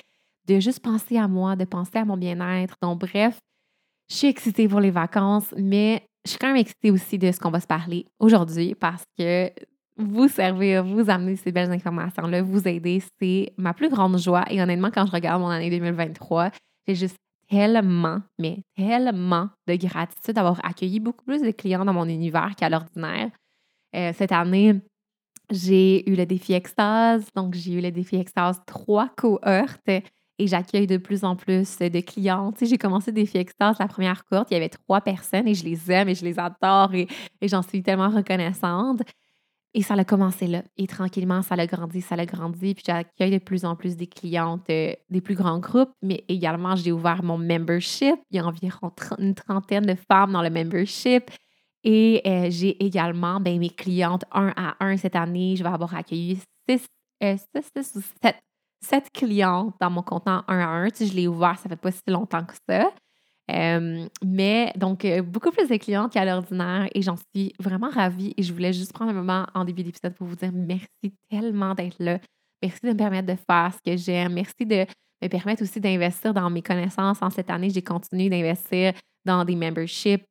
de 0.46 0.60
juste 0.60 0.80
penser 0.80 1.16
à 1.16 1.28
moi, 1.28 1.56
de 1.56 1.64
penser 1.64 1.98
à 1.98 2.04
mon 2.04 2.16
bien-être. 2.16 2.76
Donc, 2.82 3.00
bref, 3.00 3.38
je 4.10 4.16
suis 4.16 4.28
excitée 4.28 4.68
pour 4.68 4.80
les 4.80 4.90
vacances, 4.90 5.54
mais 5.56 6.06
je 6.24 6.30
suis 6.30 6.38
quand 6.38 6.48
même 6.48 6.56
excitée 6.56 6.90
aussi 6.90 7.18
de 7.18 7.32
ce 7.32 7.38
qu'on 7.38 7.50
va 7.50 7.60
se 7.60 7.66
parler 7.66 8.06
aujourd'hui 8.18 8.74
parce 8.74 9.04
que 9.18 9.50
vous 9.96 10.28
servir, 10.28 10.84
vous 10.84 11.08
amener 11.08 11.36
ces 11.36 11.52
belles 11.52 11.70
informations-là, 11.70 12.42
vous 12.42 12.66
aider, 12.66 13.02
c'est 13.20 13.52
ma 13.56 13.74
plus 13.74 13.88
grande 13.88 14.18
joie. 14.18 14.44
Et 14.50 14.60
honnêtement, 14.60 14.90
quand 14.90 15.06
je 15.06 15.12
regarde 15.12 15.40
mon 15.40 15.48
année 15.48 15.70
2023, 15.70 16.50
j'ai 16.86 16.94
juste 16.94 17.16
tellement, 17.48 18.20
mais 18.38 18.62
tellement 18.76 19.50
de 19.66 19.76
gratitude 19.76 20.34
d'avoir 20.34 20.60
accueilli 20.64 20.98
beaucoup 21.00 21.24
plus 21.24 21.42
de 21.42 21.50
clients 21.50 21.84
dans 21.84 21.92
mon 21.92 22.08
univers 22.08 22.54
qu'à 22.56 22.68
l'ordinaire. 22.68 23.30
Euh, 23.94 24.12
cette 24.14 24.32
année, 24.32 24.74
j'ai 25.50 26.08
eu 26.08 26.14
le 26.14 26.26
défi 26.26 26.54
Extase, 26.54 27.26
donc 27.34 27.54
j'ai 27.54 27.74
eu 27.74 27.80
le 27.80 27.90
défi 27.90 28.16
Extase 28.16 28.60
trois 28.66 29.08
cohortes 29.16 29.88
et 29.88 30.46
j'accueille 30.46 30.86
de 30.86 30.96
plus 30.96 31.24
en 31.24 31.36
plus 31.36 31.78
de 31.78 32.00
clients. 32.00 32.52
Tu 32.52 32.60
sais, 32.60 32.66
j'ai 32.66 32.78
commencé 32.78 33.10
le 33.10 33.16
défi 33.16 33.38
Extase, 33.38 33.78
la 33.78 33.86
première 33.86 34.24
cohorte, 34.24 34.50
il 34.50 34.54
y 34.54 34.56
avait 34.56 34.68
trois 34.68 35.00
personnes 35.00 35.46
et 35.46 35.54
je 35.54 35.64
les 35.64 35.90
aime 35.90 36.08
et 36.08 36.14
je 36.14 36.24
les 36.24 36.38
adore 36.38 36.94
et 36.94 37.08
j'en 37.42 37.62
suis 37.62 37.82
tellement 37.82 38.10
reconnaissante. 38.10 39.02
Et 39.76 39.82
ça 39.82 39.94
a 39.94 40.04
commencé 40.04 40.46
là. 40.46 40.62
Et 40.76 40.86
tranquillement, 40.86 41.42
ça 41.42 41.56
a 41.56 41.66
grandi, 41.66 42.00
ça 42.00 42.14
a 42.14 42.24
grandi. 42.24 42.74
Puis 42.74 42.84
j'accueille 42.86 43.32
de 43.32 43.38
plus 43.38 43.64
en 43.64 43.74
plus 43.74 43.96
des 43.96 44.06
clientes 44.06 44.70
euh, 44.70 44.94
des 45.10 45.20
plus 45.20 45.34
grands 45.34 45.58
groupes. 45.58 45.90
Mais 46.00 46.24
également, 46.28 46.76
j'ai 46.76 46.92
ouvert 46.92 47.24
mon 47.24 47.36
membership. 47.36 48.14
Il 48.30 48.36
y 48.36 48.38
a 48.38 48.46
environ 48.46 48.92
une 49.18 49.34
trentaine 49.34 49.84
de 49.84 49.96
femmes 50.08 50.32
dans 50.32 50.42
le 50.42 50.50
membership. 50.50 51.28
Et 51.84 52.22
euh, 52.26 52.46
j'ai 52.50 52.82
également 52.84 53.40
ben, 53.40 53.58
mes 53.58 53.70
clientes 53.70 54.24
un 54.32 54.52
à 54.56 54.74
un 54.84 54.96
cette 54.96 55.16
année. 55.16 55.54
Je 55.56 55.62
vais 55.62 55.70
avoir 55.70 55.94
accueilli 55.94 56.40
six, 56.68 56.86
euh, 57.22 57.36
six, 57.36 57.92
ou 57.96 58.00
sept, 58.22 58.36
sept 58.80 59.10
clientes 59.12 59.74
dans 59.80 59.90
mon 59.90 60.02
contenant 60.02 60.42
un 60.48 60.58
à 60.58 60.66
un. 60.66 60.88
Tu 60.88 60.96
sais, 60.96 61.06
je 61.06 61.14
l'ai 61.14 61.28
ouvert, 61.28 61.58
ça 61.58 61.68
fait 61.68 61.76
pas 61.76 61.92
si 61.92 62.02
longtemps 62.08 62.44
que 62.44 62.54
ça 62.68 62.90
mais 63.48 64.72
donc, 64.76 65.06
beaucoup 65.24 65.50
plus 65.50 65.68
de 65.68 65.76
clientes 65.76 66.12
qu'à 66.12 66.24
l'ordinaire 66.24 66.88
et 66.94 67.02
j'en 67.02 67.16
suis 67.16 67.52
vraiment 67.60 67.90
ravie 67.90 68.32
et 68.36 68.42
je 68.42 68.52
voulais 68.52 68.72
juste 68.72 68.92
prendre 68.92 69.10
un 69.10 69.14
moment 69.14 69.46
en 69.54 69.64
début 69.64 69.82
d'épisode 69.82 70.14
pour 70.14 70.26
vous 70.26 70.36
dire 70.36 70.50
merci 70.52 71.12
tellement 71.28 71.74
d'être 71.74 71.96
là. 71.98 72.18
Merci 72.62 72.80
de 72.82 72.88
me 72.88 72.96
permettre 72.96 73.28
de 73.28 73.36
faire 73.36 73.72
ce 73.74 73.90
que 73.90 73.96
j'aime. 73.96 74.32
Merci 74.32 74.64
de 74.64 74.86
me 75.22 75.28
permettre 75.28 75.62
aussi 75.62 75.80
d'investir 75.80 76.32
dans 76.32 76.48
mes 76.48 76.62
connaissances. 76.62 77.20
En 77.20 77.28
cette 77.28 77.50
année, 77.50 77.68
j'ai 77.68 77.82
continué 77.82 78.30
d'investir 78.30 78.94
dans 79.24 79.44
des 79.44 79.56
memberships, 79.56 80.24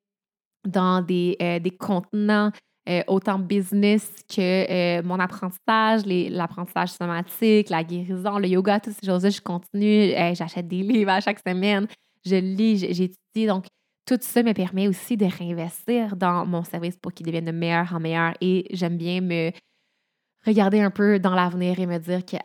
dans 0.65 1.01
des, 1.01 1.37
euh, 1.41 1.59
des 1.59 1.71
contenants, 1.71 2.51
euh, 2.89 3.01
autant 3.07 3.39
business 3.39 4.09
que 4.27 4.39
euh, 4.99 5.03
mon 5.03 5.19
apprentissage, 5.19 6.05
l'apprentissage 6.05 6.89
somatique, 6.89 7.69
la 7.69 7.83
guérison, 7.83 8.37
le 8.37 8.47
yoga, 8.47 8.79
toutes 8.79 8.93
ces 8.93 9.07
choses-là. 9.07 9.29
Je 9.29 9.41
continue. 9.41 10.11
J'achète 10.35 10.67
des 10.67 10.83
livres 10.83 11.11
à 11.11 11.21
chaque 11.21 11.39
semaine. 11.45 11.87
Je 12.25 12.35
lis, 12.35 12.77
j'étudie. 12.77 13.47
Donc, 13.47 13.65
tout 14.05 14.17
ça 14.19 14.43
me 14.43 14.53
permet 14.53 14.87
aussi 14.87 15.15
de 15.15 15.25
réinvestir 15.25 16.17
dans 16.17 16.45
mon 16.45 16.63
service 16.63 16.97
pour 16.97 17.13
qu'il 17.13 17.25
devienne 17.25 17.45
de 17.45 17.51
meilleur 17.51 17.93
en 17.93 17.99
meilleur. 17.99 18.33
Et 18.41 18.65
j'aime 18.71 18.97
bien 18.97 19.21
me 19.21 19.51
regarder 20.45 20.81
un 20.81 20.91
peu 20.91 21.19
dans 21.19 21.35
l'avenir 21.35 21.79
et 21.79 21.85
me 21.85 21.97
dire 21.99 22.25
que, 22.25 22.35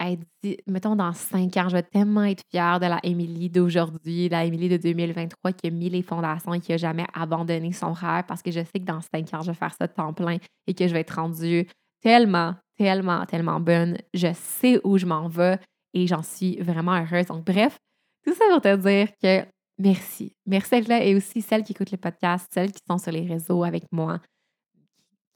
mettons, 0.66 0.96
dans 0.96 1.12
cinq 1.12 1.56
ans, 1.56 1.68
je 1.68 1.76
vais 1.76 1.82
tellement 1.82 2.24
être 2.24 2.42
fière 2.50 2.78
de 2.80 2.86
la 2.86 3.00
Émilie 3.02 3.50
d'aujourd'hui, 3.50 4.28
la 4.28 4.44
Émilie 4.44 4.68
de 4.68 4.76
2023 4.76 5.52
qui 5.52 5.66
a 5.66 5.70
mis 5.70 5.90
les 5.90 6.02
fondations 6.02 6.54
et 6.54 6.60
qui 6.60 6.72
n'a 6.72 6.78
jamais 6.78 7.06
abandonné 7.12 7.72
son 7.72 7.92
rêve 7.92 8.24
parce 8.26 8.42
que 8.42 8.50
je 8.50 8.60
sais 8.60 8.78
que 8.78 8.84
dans 8.84 9.00
cinq 9.00 9.34
ans, 9.34 9.42
je 9.42 9.50
vais 9.50 9.56
faire 9.56 9.74
ça 9.74 9.86
de 9.86 9.92
temps 9.92 10.12
plein 10.12 10.38
et 10.66 10.74
que 10.74 10.86
je 10.86 10.92
vais 10.92 11.00
être 11.00 11.16
rendue 11.16 11.66
tellement, 12.00 12.54
tellement, 12.76 13.26
tellement 13.26 13.60
bonne. 13.60 13.98
Je 14.14 14.32
sais 14.32 14.80
où 14.84 14.98
je 14.98 15.06
m'en 15.06 15.28
vais 15.28 15.58
et 15.94 16.06
j'en 16.06 16.22
suis 16.22 16.56
vraiment 16.60 16.94
heureuse. 16.94 17.26
Donc, 17.26 17.44
bref, 17.44 17.78
tout 18.24 18.34
ça 18.34 18.44
pour 18.50 18.60
te 18.60 18.76
dire 18.76 19.08
que 19.20 19.46
merci. 19.78 20.36
Merci 20.46 20.70
d'être 20.70 20.88
là 20.88 21.02
et 21.02 21.14
aussi 21.14 21.42
celles 21.42 21.64
qui 21.64 21.72
écoutent 21.72 21.90
le 21.90 21.98
podcast, 21.98 22.46
celles 22.52 22.72
qui 22.72 22.82
sont 22.88 22.98
sur 22.98 23.12
les 23.12 23.26
réseaux 23.26 23.64
avec 23.64 23.84
moi, 23.90 24.20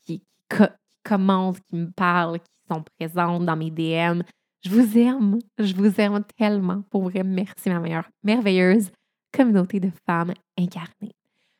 qui, 0.05 0.21
qui, 0.49 0.57
commentent, 1.05 1.61
qui 1.69 1.77
me 1.77 1.91
parlent, 1.91 2.39
qui 2.39 2.52
sont 2.71 2.85
présentes 2.99 3.45
dans 3.45 3.57
mes 3.57 3.71
DM. 3.71 4.23
Je 4.65 4.71
vous 4.71 4.99
aime. 4.99 5.39
Je 5.59 5.75
vous 5.75 6.01
aime 6.01 6.23
tellement. 6.37 6.83
Pour 6.91 7.03
vrai, 7.05 7.23
merci 7.25 7.69
ma 7.69 7.81
meilleure, 7.81 8.09
merveilleuse 8.23 8.91
communauté 9.33 9.81
de 9.81 9.91
femmes 10.07 10.35
incarnées. 10.59 11.15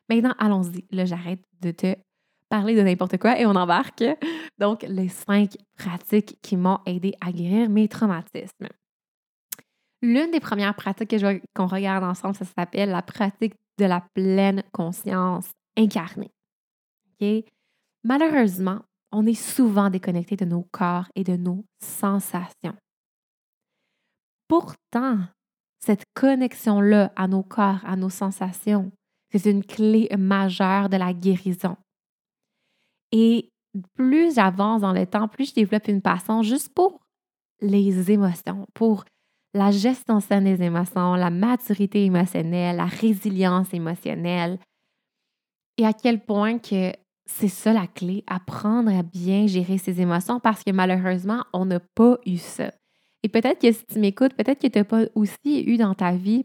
Maintenant, 0.09 0.33
allons-y. 0.37 0.85
Là, 0.91 1.05
j'arrête 1.05 1.43
de 1.61 1.71
te 1.71 1.95
parler 2.49 2.75
de 2.75 2.81
n'importe 2.81 3.17
quoi 3.17 3.39
et 3.39 3.45
on 3.45 3.55
embarque. 3.55 4.03
Donc, 4.59 4.85
les 4.87 5.09
cinq 5.09 5.57
pratiques 5.75 6.37
qui 6.41 6.55
m'ont 6.55 6.79
aidé 6.85 7.13
à 7.19 7.31
guérir 7.31 7.69
mes 7.69 7.87
traumatismes. 7.87 8.67
L'une 10.01 10.31
des 10.31 10.39
premières 10.39 10.75
pratiques 10.75 11.09
que 11.09 11.41
qu'on 11.55 11.65
regarde 11.65 12.03
ensemble, 12.03 12.35
ça 12.35 12.45
s'appelle 12.45 12.89
la 12.89 13.01
pratique 13.01 13.55
de 13.79 13.85
la 13.85 14.01
pleine 14.13 14.63
conscience 14.71 15.49
incarnée. 15.77 16.31
OK? 17.21 17.45
Malheureusement, 18.03 18.81
on 19.13 19.25
est 19.25 19.35
souvent 19.35 19.89
déconnecté 19.89 20.35
de 20.35 20.45
nos 20.45 20.63
corps 20.71 21.07
et 21.15 21.23
de 21.23 21.37
nos 21.37 21.63
sensations. 21.79 22.75
Pourtant, 24.47 25.19
cette 25.79 26.03
connexion-là 26.15 27.11
à 27.15 27.27
nos 27.27 27.43
corps, 27.43 27.79
à 27.85 27.95
nos 27.95 28.09
sensations, 28.09 28.91
c'est 29.31 29.49
une 29.49 29.63
clé 29.63 30.09
majeure 30.17 30.89
de 30.89 30.97
la 30.97 31.13
guérison. 31.13 31.77
Et 33.11 33.49
plus 33.95 34.35
j'avance 34.35 34.81
dans 34.81 34.93
le 34.93 35.05
temps, 35.05 35.27
plus 35.27 35.49
je 35.49 35.53
développe 35.53 35.87
une 35.87 36.01
passion 36.01 36.41
juste 36.41 36.73
pour 36.73 36.99
les 37.61 38.11
émotions, 38.11 38.65
pour 38.73 39.05
la 39.53 39.71
gestion 39.71 40.19
saine 40.19 40.45
des 40.45 40.63
émotions, 40.63 41.15
la 41.15 41.29
maturité 41.29 42.05
émotionnelle, 42.05 42.77
la 42.77 42.85
résilience 42.85 43.73
émotionnelle. 43.73 44.57
Et 45.77 45.85
à 45.85 45.93
quel 45.93 46.23
point 46.23 46.59
que 46.59 46.91
c'est 47.25 47.47
ça 47.47 47.73
la 47.73 47.87
clé, 47.87 48.23
apprendre 48.27 48.91
à 48.93 49.03
bien 49.03 49.47
gérer 49.47 49.77
ses 49.77 50.01
émotions 50.01 50.39
parce 50.39 50.63
que 50.63 50.71
malheureusement, 50.71 51.43
on 51.53 51.65
n'a 51.65 51.79
pas 51.79 52.17
eu 52.25 52.37
ça. 52.37 52.71
Et 53.23 53.29
peut-être 53.29 53.61
que 53.61 53.71
si 53.71 53.85
tu 53.85 53.99
m'écoutes, 53.99 54.33
peut-être 54.33 54.61
que 54.61 54.67
tu 54.67 54.77
n'as 54.77 54.83
pas 54.83 55.03
aussi 55.15 55.63
eu 55.65 55.77
dans 55.77 55.93
ta 55.93 56.11
vie 56.11 56.43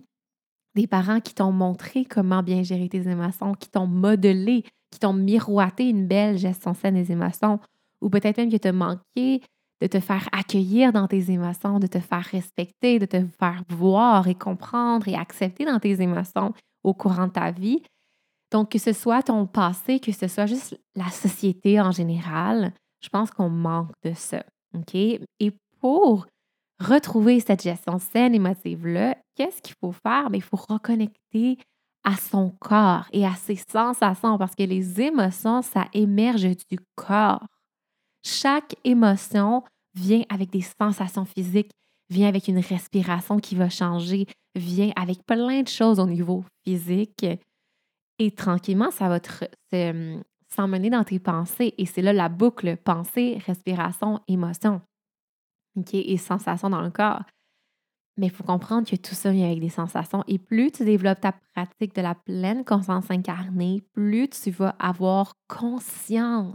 des 0.75 0.87
parents 0.87 1.21
qui 1.21 1.35
t'ont 1.35 1.51
montré 1.51 2.05
comment 2.05 2.43
bien 2.43 2.63
gérer 2.63 2.89
tes 2.89 3.09
émotions, 3.09 3.55
qui 3.55 3.69
t'ont 3.69 3.89
modelé, 3.89 4.65
qui 4.91 5.01
t'ont 5.01 5.13
miroité 5.13 5.89
une 5.89 6.07
belle 6.07 6.39
gestion 6.39 6.75
saine 6.75 6.95
des 6.95 7.11
émotions, 7.11 7.59
ou 8.01 8.09
peut-être 8.11 8.37
même 8.37 8.51
que 8.51 8.57
tu 8.57 8.69
as 8.69 8.73
manqué 8.73 9.43
de 9.81 9.87
te 9.87 10.01
faire 10.01 10.29
accueillir 10.33 10.93
dans 10.93 11.09
tes 11.09 11.31
émotions, 11.31 11.79
de 11.79 11.87
te 11.87 11.99
faire 11.99 12.25
respecter, 12.25 12.99
de 12.99 13.07
te 13.07 13.25
faire 13.39 13.63
voir 13.69 14.29
et 14.29 14.35
comprendre 14.35 15.09
et 15.09 15.15
accepter 15.15 15.65
dans 15.65 15.79
tes 15.79 16.01
émotions 16.01 16.53
au 16.85 16.95
courant 16.95 17.27
de 17.27 17.33
ta 17.33 17.51
vie. 17.51 17.83
Donc, 18.51 18.71
que 18.71 18.79
ce 18.79 18.93
soit 18.93 19.23
ton 19.23 19.47
passé, 19.47 20.01
que 20.01 20.13
ce 20.13 20.27
soit 20.27 20.47
juste 20.47 20.79
la 20.95 21.11
société 21.11 21.81
en 21.81 21.93
général, 21.93 22.73
je 23.01 23.09
pense 23.09 23.31
qu'on 23.31 23.51
manque 23.51 23.93
de 24.03 24.13
ça. 24.15 24.43
OK? 24.75 24.95
Et 24.95 25.53
pour 25.81 26.27
retrouver 26.81 27.41
cette 27.41 27.63
gestion 27.63 27.99
saine 27.99 28.35
émotive-là, 28.35 29.17
qu'est-ce 29.35 29.61
qu'il 29.63 29.75
faut 29.81 29.93
faire? 29.93 30.31
Bien, 30.31 30.39
il 30.39 30.43
faut 30.43 30.57
reconnecter 30.57 31.59
à 32.05 32.17
son 32.17 32.51
corps 32.61 33.07
et 33.13 33.27
à 33.27 33.35
ses 33.35 33.57
sensations 33.71 34.39
parce 34.39 34.55
que 34.55 34.63
les 34.63 35.01
émotions, 35.01 35.63
ça 35.63 35.87
émerge 35.93 36.57
du 36.71 36.79
corps. 36.95 37.45
Chaque 38.25 38.77
émotion 38.85 39.63
vient 39.95 40.23
avec 40.29 40.51
des 40.51 40.63
sensations 40.63 41.25
physiques, 41.25 41.71
vient 42.09 42.29
avec 42.29 42.49
une 42.49 42.59
respiration 42.59 43.39
qui 43.39 43.57
va 43.57 43.69
changer, 43.69 44.27
vient 44.55 44.91
avec 44.97 45.25
plein 45.27 45.63
de 45.63 45.69
choses 45.69 45.99
au 45.99 46.07
niveau 46.07 46.45
physique 46.65 47.27
et 48.19 48.31
tranquillement, 48.33 48.91
ça 48.91 49.09
va 49.09 49.21
hum, 49.73 50.23
s'emmener 50.49 50.91
dans 50.91 51.05
tes 51.05 51.19
pensées. 51.19 51.75
Et 51.79 51.87
c'est 51.87 52.03
là 52.03 52.13
la 52.13 52.29
boucle 52.29 52.77
pensée, 52.77 53.41
respiration, 53.47 54.21
émotion. 54.29 54.81
Et 55.93 56.17
sensation 56.17 56.71
dans 56.71 56.83
le 56.83 56.91
corps. 56.91 57.23
Mais 58.17 58.27
il 58.27 58.33
faut 58.33 58.43
comprendre 58.43 58.89
que 58.89 58.97
tout 58.97 59.15
ça 59.15 59.31
vient 59.31 59.47
avec 59.47 59.61
des 59.61 59.69
sensations. 59.69 60.25
Et 60.27 60.39
plus 60.39 60.73
tu 60.73 60.85
développes 60.85 61.21
ta 61.21 61.33
pratique 61.55 61.95
de 61.95 62.03
la 62.03 62.17
pleine 62.17 62.65
conscience 62.65 63.09
incarnée, 63.11 63.85
plus 63.93 64.29
tu 64.29 64.51
vas 64.51 64.75
avoir 64.81 65.35
conscience 65.47 66.53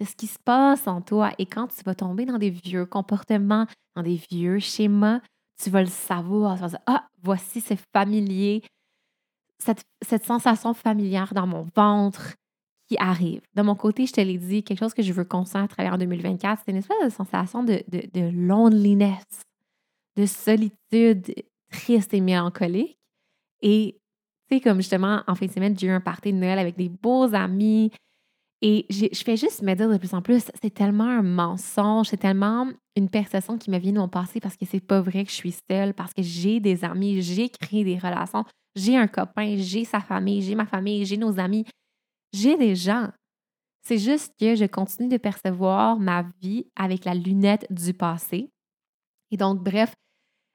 de 0.00 0.06
ce 0.06 0.14
qui 0.14 0.26
se 0.26 0.38
passe 0.38 0.88
en 0.88 1.02
toi. 1.02 1.32
Et 1.38 1.44
quand 1.44 1.66
tu 1.66 1.82
vas 1.84 1.94
tomber 1.94 2.24
dans 2.24 2.38
des 2.38 2.48
vieux 2.48 2.86
comportements, 2.86 3.66
dans 3.94 4.02
des 4.02 4.18
vieux 4.30 4.60
schémas, 4.60 5.20
tu 5.62 5.68
vas 5.68 5.82
le 5.82 5.88
savoir. 5.88 6.54
Tu 6.54 6.62
vas 6.62 6.68
dire, 6.68 6.78
ah, 6.86 7.06
voici, 7.22 7.60
c'est 7.60 7.78
familier 7.94 8.62
cette, 9.64 10.24
sensation 10.24 10.74
familière 10.74 11.32
dans 11.34 11.46
mon 11.46 11.66
ventre 11.74 12.34
qui 12.88 12.96
arrive. 12.98 13.40
De 13.54 13.62
mon 13.62 13.74
côté, 13.74 14.06
je 14.06 14.12
te 14.12 14.20
l'ai 14.20 14.38
dit, 14.38 14.62
quelque 14.62 14.78
chose 14.78 14.94
que 14.94 15.02
je 15.02 15.12
veux 15.12 15.24
construire 15.24 15.64
à 15.64 15.68
travers 15.68 15.98
2024, 15.98 16.62
c'est 16.64 16.70
une 16.70 16.78
espèce 16.78 17.04
de 17.04 17.10
sensation 17.10 17.62
de, 17.62 17.82
de, 17.88 18.30
loneliness, 18.30 19.24
de 20.16 20.26
solitude 20.26 21.34
triste 21.70 22.12
et 22.12 22.20
mélancolique. 22.20 22.98
Et 23.62 23.98
tu 24.48 24.56
sais, 24.56 24.60
comme 24.60 24.78
justement, 24.78 25.22
en 25.26 25.34
fin 25.34 25.46
de 25.46 25.50
semaine, 25.50 25.78
j'ai 25.78 25.86
eu 25.86 25.90
un 25.90 26.00
party 26.00 26.32
de 26.32 26.38
Noël 26.38 26.58
avec 26.58 26.76
des 26.76 26.90
beaux 26.90 27.34
amis. 27.34 27.90
Et 28.60 28.86
je 28.88 29.22
fais 29.24 29.36
juste 29.36 29.62
me 29.62 29.74
dire 29.74 29.90
de 29.90 29.98
plus 29.98 30.14
en 30.14 30.22
plus, 30.22 30.44
c'est 30.62 30.72
tellement 30.72 31.04
un 31.04 31.22
mensonge, 31.22 32.08
c'est 32.08 32.16
tellement 32.16 32.70
une 32.96 33.10
perception 33.10 33.58
qui 33.58 33.70
me 33.70 33.78
vient 33.78 33.92
de 33.92 33.98
mon 33.98 34.08
passé 34.08 34.40
parce 34.40 34.56
que 34.56 34.64
c'est 34.64 34.80
pas 34.80 35.00
vrai 35.00 35.24
que 35.24 35.30
je 35.30 35.36
suis 35.36 35.54
seule, 35.70 35.92
parce 35.92 36.14
que 36.14 36.22
j'ai 36.22 36.60
des 36.60 36.84
amis, 36.84 37.20
j'ai 37.20 37.48
créé 37.48 37.84
des 37.84 37.98
relations, 37.98 38.44
j'ai 38.74 38.96
un 38.96 39.06
copain, 39.06 39.56
j'ai 39.58 39.84
sa 39.84 40.00
famille, 40.00 40.42
j'ai 40.42 40.54
ma 40.54 40.66
famille, 40.66 41.04
j'ai 41.04 41.16
nos 41.16 41.38
amis, 41.38 41.64
j'ai 42.32 42.56
des 42.56 42.74
gens. 42.74 43.10
C'est 43.86 43.98
juste 43.98 44.32
que 44.40 44.54
je 44.54 44.64
continue 44.64 45.08
de 45.08 45.18
percevoir 45.18 45.98
ma 45.98 46.24
vie 46.40 46.66
avec 46.74 47.04
la 47.04 47.14
lunette 47.14 47.66
du 47.70 47.92
passé. 47.92 48.50
Et 49.30 49.36
donc, 49.36 49.62
bref, 49.62 49.94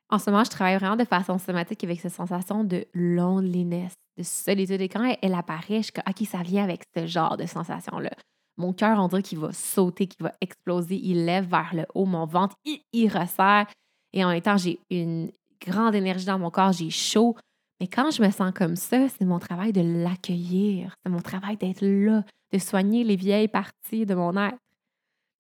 en 0.10 0.18
ce 0.18 0.30
moment, 0.32 0.44
je 0.44 0.50
travaille 0.50 0.78
vraiment 0.78 0.96
de 0.96 1.06
façon 1.06 1.38
somatique 1.38 1.84
avec 1.84 2.00
cette 2.00 2.14
sensation 2.14 2.64
de 2.64 2.86
loneliness, 2.94 3.94
de 4.18 4.24
solitude. 4.24 4.82
Et 4.82 4.90
quand 4.90 5.16
elle, 5.22 5.34
apparaît, 5.36 5.78
je 5.78 5.84
suis 5.84 5.92
comme, 5.92 6.04
OK, 6.08 6.28
ça 6.28 6.42
vient 6.42 6.64
avec 6.64 6.82
ce 6.96 7.06
genre 7.06 7.38
de 7.38 7.46
sensation-là. 7.46 8.12
Mon 8.58 8.74
cœur, 8.74 9.00
on 9.00 9.08
dirait 9.08 9.22
qu'il 9.22 9.38
va 9.38 9.54
sauter, 9.54 10.08
qu'il 10.08 10.24
va 10.24 10.34
exploser. 10.42 11.00
Il 11.02 11.26
lève 11.26 11.48
vers 11.48 11.74
le 11.74 11.86
haut. 11.94 12.06
Mon 12.06 12.26
ventre, 12.26 12.56
il, 12.66 12.82
il 12.92 13.08
resserre. 13.08 13.68
Et 14.12 14.26
en 14.26 14.30
même 14.30 14.42
temps, 14.42 14.58
j'ai 14.58 14.80
une 14.90 15.32
grande 15.62 15.94
énergie 15.94 16.26
dans 16.26 16.40
mon 16.40 16.50
corps. 16.50 16.74
J'ai 16.74 16.90
chaud. 16.90 17.36
Mais 17.80 17.88
quand 17.88 18.12
je 18.12 18.22
me 18.22 18.30
sens 18.30 18.52
comme 18.54 18.76
ça, 18.76 19.08
c'est 19.10 19.26
mon 19.26 19.40
travail 19.40 19.72
de 19.72 19.82
l'accueillir. 19.82 20.94
C'est 21.04 21.12
mon 21.12 21.22
travail 21.22 21.56
d'être 21.58 21.82
là, 21.82 22.24
de 22.52 22.58
soigner 22.58 23.04
les 23.04 23.16
vieilles 23.16 23.48
parties 23.48 24.06
de 24.06 24.16
mon 24.16 24.36
être. 24.36 24.58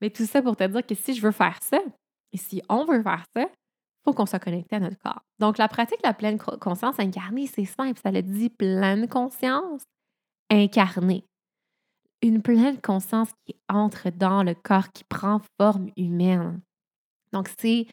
Mais 0.01 0.09
tout 0.09 0.25
ça 0.25 0.41
pour 0.41 0.55
te 0.55 0.63
dire 0.63 0.85
que 0.85 0.95
si 0.95 1.13
je 1.13 1.21
veux 1.21 1.31
faire 1.31 1.59
ça, 1.61 1.79
et 2.31 2.37
si 2.37 2.61
on 2.69 2.85
veut 2.85 3.01
faire 3.03 3.25
ça, 3.35 3.41
il 3.41 4.03
faut 4.05 4.13
qu'on 4.13 4.25
soit 4.25 4.39
connecté 4.39 4.77
à 4.77 4.79
notre 4.79 4.97
corps. 4.99 5.21
Donc, 5.39 5.57
la 5.57 5.67
pratique 5.67 6.01
de 6.01 6.07
la 6.07 6.13
pleine 6.13 6.37
conscience 6.37 6.99
incarnée, 6.99 7.47
c'est 7.47 7.65
simple. 7.65 7.99
Ça 8.01 8.11
le 8.11 8.21
dit 8.21 8.49
pleine 8.49 9.07
conscience 9.09 9.81
incarnée. 10.49 11.25
Une 12.21 12.41
pleine 12.41 12.79
conscience 12.79 13.29
qui 13.45 13.55
entre 13.67 14.09
dans 14.09 14.43
le 14.43 14.53
corps, 14.53 14.91
qui 14.91 15.03
prend 15.03 15.41
forme 15.59 15.89
humaine. 15.97 16.61
Donc, 17.33 17.49
c'est 17.59 17.87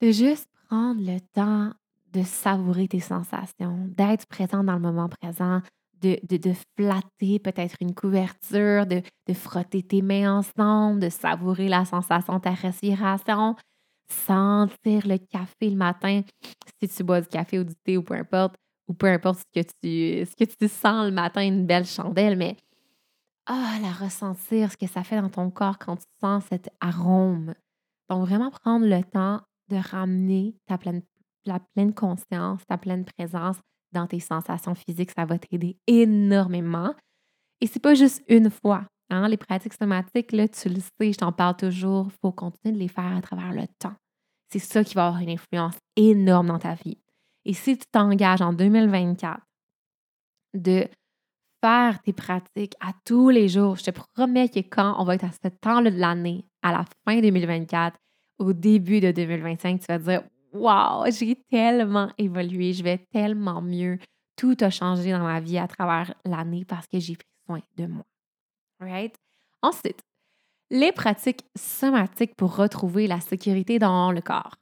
de 0.00 0.10
juste 0.10 0.48
prendre 0.68 1.00
le 1.00 1.20
temps 1.34 1.72
de 2.12 2.22
savourer 2.22 2.88
tes 2.88 3.00
sensations, 3.00 3.88
d'être 3.96 4.26
présent 4.26 4.62
dans 4.62 4.74
le 4.74 4.80
moment 4.80 5.08
présent, 5.08 5.60
de, 6.00 6.52
flatter 6.76 7.38
peut-être 7.38 7.76
une 7.80 7.94
couverture, 7.94 8.86
de, 8.86 9.02
de, 9.28 9.34
frotter 9.34 9.82
tes 9.82 10.02
mains 10.02 10.38
ensemble, 10.38 11.00
de 11.00 11.08
savourer 11.08 11.68
la 11.68 11.84
sensation 11.84 12.36
de 12.36 12.40
ta 12.40 12.50
respiration, 12.50 13.54
sentir 14.08 15.06
le 15.06 15.18
café 15.18 15.70
le 15.70 15.76
matin, 15.76 16.22
si 16.80 16.88
tu 16.88 17.04
bois 17.04 17.20
du 17.20 17.28
café 17.28 17.58
ou 17.58 17.64
du 17.64 17.74
thé 17.84 17.96
ou 17.96 18.02
peu 18.02 18.14
importe, 18.14 18.56
ou 18.88 18.94
peu 18.94 19.06
importe 19.06 19.40
ce 19.40 19.60
que 19.60 19.66
tu, 19.66 20.28
ce 20.28 20.36
que 20.36 20.44
tu 20.44 20.68
sens 20.68 21.06
le 21.06 21.12
matin, 21.12 21.42
une 21.42 21.66
belle 21.66 21.86
chandelle, 21.86 22.36
mais 22.36 22.56
ah, 23.46 23.78
la 23.80 23.92
ressentir, 23.92 24.70
ce 24.70 24.76
que 24.76 24.86
ça 24.86 25.02
fait 25.02 25.20
dans 25.20 25.28
ton 25.28 25.50
corps 25.50 25.78
quand 25.78 25.96
tu 25.96 26.06
sens 26.20 26.44
cet 26.48 26.68
arôme. 26.80 27.54
Donc, 28.08 28.26
vraiment 28.26 28.50
prendre 28.50 28.86
le 28.86 29.02
temps 29.02 29.40
de 29.68 29.76
ramener 29.76 30.54
ta 30.66 30.78
pleine, 30.78 31.02
la 31.46 31.60
pleine 31.74 31.94
conscience, 31.94 32.60
ta 32.66 32.78
pleine 32.78 33.04
présence 33.04 33.56
dans 33.92 34.06
tes 34.06 34.20
sensations 34.20 34.74
physiques, 34.74 35.12
ça 35.16 35.24
va 35.24 35.38
t'aider 35.38 35.76
énormément. 35.86 36.94
Et 37.60 37.66
c'est 37.66 37.80
pas 37.80 37.94
juste 37.94 38.22
une 38.28 38.50
fois. 38.50 38.86
Hein? 39.10 39.28
Les 39.28 39.36
pratiques 39.36 39.74
somatiques, 39.74 40.32
là, 40.32 40.48
tu 40.48 40.68
le 40.68 40.80
sais, 40.80 41.12
je 41.12 41.18
t'en 41.18 41.32
parle 41.32 41.56
toujours, 41.56 42.08
il 42.10 42.18
faut 42.20 42.32
continuer 42.32 42.74
de 42.74 42.78
les 42.78 42.88
faire 42.88 43.16
à 43.16 43.20
travers 43.20 43.52
le 43.52 43.66
temps. 43.78 43.94
C'est 44.50 44.58
ça 44.58 44.84
qui 44.84 44.94
va 44.94 45.06
avoir 45.06 45.22
une 45.22 45.30
influence 45.30 45.76
énorme 45.96 46.48
dans 46.48 46.58
ta 46.58 46.74
vie. 46.74 46.98
Et 47.44 47.54
si 47.54 47.76
tu 47.76 47.86
t'engages 47.90 48.42
en 48.42 48.52
2024 48.52 49.40
de 50.54 50.86
faire 51.62 52.02
tes 52.02 52.12
pratiques 52.12 52.74
à 52.80 52.92
tous 53.04 53.30
les 53.30 53.48
jours, 53.48 53.76
je 53.76 53.84
te 53.84 53.90
promets 53.90 54.48
que 54.48 54.60
quand 54.60 54.96
on 54.98 55.04
va 55.04 55.14
être 55.14 55.24
à 55.24 55.32
ce 55.32 55.48
temps-là 55.48 55.90
de 55.90 55.98
l'année, 55.98 56.44
à 56.62 56.72
la 56.72 56.84
fin 57.04 57.20
2024, 57.20 57.96
au 58.38 58.52
début 58.52 59.00
de 59.00 59.12
2025, 59.12 59.80
tu 59.80 59.86
vas 59.86 59.98
dire 59.98 60.22
Wow, 60.52 61.10
j'ai 61.10 61.36
tellement 61.50 62.10
évolué, 62.18 62.72
je 62.72 62.82
vais 62.82 62.98
tellement 63.10 63.62
mieux. 63.62 63.98
Tout 64.36 64.56
a 64.60 64.70
changé 64.70 65.10
dans 65.10 65.22
ma 65.24 65.40
vie 65.40 65.58
à 65.58 65.66
travers 65.66 66.14
l'année 66.24 66.64
parce 66.64 66.86
que 66.86 66.98
j'ai 66.98 67.16
pris 67.16 67.26
soin 67.46 67.60
de 67.76 67.86
moi. 67.86 68.04
Right? 68.80 69.14
Ensuite, 69.62 70.00
les 70.70 70.92
pratiques 70.92 71.44
somatiques 71.56 72.34
pour 72.36 72.56
retrouver 72.56 73.06
la 73.06 73.20
sécurité 73.20 73.78
dans 73.78 74.12
le 74.12 74.20
corps. 74.20 74.56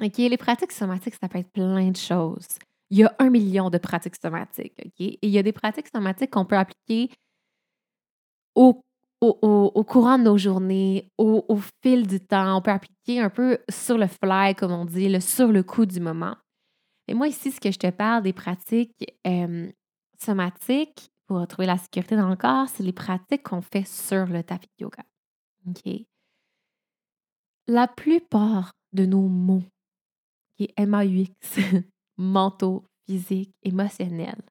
OK, 0.00 0.16
les 0.18 0.36
pratiques 0.36 0.72
somatiques, 0.72 1.14
ça 1.20 1.28
peut 1.28 1.38
être 1.38 1.52
plein 1.52 1.90
de 1.90 1.96
choses. 1.96 2.58
Il 2.90 2.98
y 2.98 3.04
a 3.04 3.14
un 3.18 3.30
million 3.30 3.68
de 3.68 3.78
pratiques 3.78 4.16
somatiques, 4.20 4.74
OK? 4.84 5.00
Et 5.00 5.18
il 5.22 5.30
y 5.30 5.38
a 5.38 5.42
des 5.42 5.52
pratiques 5.52 5.88
somatiques 5.88 6.30
qu'on 6.30 6.46
peut 6.46 6.56
appliquer 6.56 7.10
au 8.54 8.82
au, 9.20 9.84
courant 9.84 10.18
de 10.18 10.24
nos 10.24 10.38
journées, 10.38 11.10
au, 11.18 11.58
fil 11.82 12.06
du 12.06 12.20
temps. 12.20 12.56
On 12.56 12.62
peut 12.62 12.70
appliquer 12.70 13.20
un 13.20 13.30
peu 13.30 13.58
sur 13.68 13.98
le 13.98 14.06
fly, 14.06 14.54
comme 14.54 14.72
on 14.72 14.84
dit, 14.84 15.08
le, 15.08 15.20
sur 15.20 15.48
le 15.48 15.62
coup 15.62 15.86
du 15.86 16.00
moment. 16.00 16.36
Et 17.08 17.14
moi, 17.14 17.28
ici, 17.28 17.50
ce 17.50 17.60
que 17.60 17.70
je 17.70 17.78
te 17.78 17.90
parle 17.90 18.22
des 18.22 18.32
pratiques 18.32 19.16
euh, 19.26 19.70
somatiques 20.18 21.10
pour 21.26 21.40
retrouver 21.40 21.66
la 21.66 21.78
sécurité 21.78 22.16
dans 22.16 22.28
le 22.28 22.36
corps, 22.36 22.68
c'est 22.68 22.82
les 22.82 22.92
pratiques 22.92 23.42
qu'on 23.42 23.62
fait 23.62 23.86
sur 23.86 24.26
le 24.26 24.42
tapis 24.42 24.68
de 24.78 24.84
yoga. 24.84 25.04
OK? 25.66 26.06
La 27.66 27.88
plupart 27.88 28.72
de 28.92 29.04
nos 29.04 29.28
mots, 29.28 29.64
qui 30.56 30.64
est 30.64 30.74
M-A-U-X, 30.76 31.58
mentaux, 32.16 32.84
physiques, 33.06 33.54
émotionnels, 33.62 34.42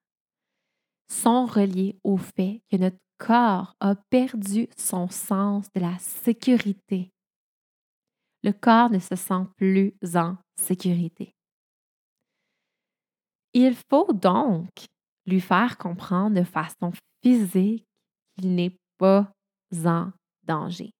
sont 1.08 1.46
reliés 1.46 1.98
au 2.04 2.16
fait 2.16 2.62
que 2.70 2.76
notre 2.76 2.98
corps 3.18 3.74
a 3.80 3.94
perdu 4.10 4.68
son 4.76 5.08
sens 5.08 5.66
de 5.74 5.80
la 5.80 5.98
sécurité. 5.98 7.10
Le 8.42 8.52
corps 8.52 8.90
ne 8.90 8.98
se 8.98 9.16
sent 9.16 9.44
plus 9.56 9.92
en 10.14 10.36
sécurité. 10.56 11.34
Il 13.52 13.76
faut 13.90 14.12
donc 14.12 14.68
lui 15.26 15.40
faire 15.40 15.76
comprendre 15.76 16.36
de 16.36 16.44
façon 16.44 16.92
physique 17.22 17.84
qu'il 18.36 18.54
n'est 18.54 18.76
pas 18.98 19.30
en 19.84 20.12
danger. 20.44 20.90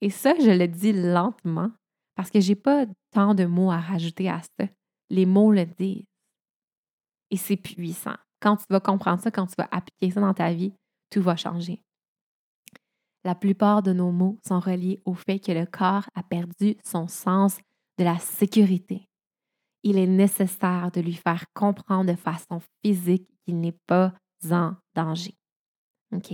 Et 0.00 0.10
ça, 0.10 0.34
je 0.40 0.50
le 0.50 0.66
dis 0.66 0.92
lentement 0.92 1.70
parce 2.14 2.30
que 2.30 2.40
j'ai 2.40 2.54
pas 2.54 2.86
tant 3.12 3.34
de 3.34 3.44
mots 3.44 3.70
à 3.70 3.78
rajouter 3.78 4.28
à 4.28 4.40
ça. 4.40 4.66
Les 5.10 5.26
mots 5.26 5.52
le 5.52 5.66
disent. 5.66 6.04
Et 7.30 7.36
c'est 7.36 7.56
puissant. 7.56 8.16
Quand 8.40 8.56
tu 8.56 8.64
vas 8.70 8.80
comprendre 8.80 9.22
ça, 9.22 9.30
quand 9.30 9.46
tu 9.46 9.54
vas 9.58 9.68
appliquer 9.70 10.10
ça 10.10 10.20
dans 10.20 10.34
ta 10.34 10.52
vie, 10.52 10.72
tout 11.10 11.22
va 11.22 11.36
changer. 11.36 11.82
La 13.24 13.34
plupart 13.34 13.82
de 13.82 13.92
nos 13.92 14.12
mots 14.12 14.38
sont 14.46 14.60
reliés 14.60 15.02
au 15.04 15.14
fait 15.14 15.38
que 15.38 15.52
le 15.52 15.66
corps 15.66 16.08
a 16.14 16.22
perdu 16.22 16.76
son 16.84 17.06
sens 17.06 17.58
de 17.98 18.04
la 18.04 18.18
sécurité. 18.18 19.08
Il 19.82 19.98
est 19.98 20.06
nécessaire 20.06 20.90
de 20.90 21.00
lui 21.00 21.14
faire 21.14 21.44
comprendre 21.54 22.10
de 22.10 22.16
façon 22.16 22.60
physique 22.82 23.28
qu'il 23.44 23.60
n'est 23.60 23.78
pas 23.86 24.14
en 24.50 24.74
danger. 24.94 25.34
OK? 26.14 26.32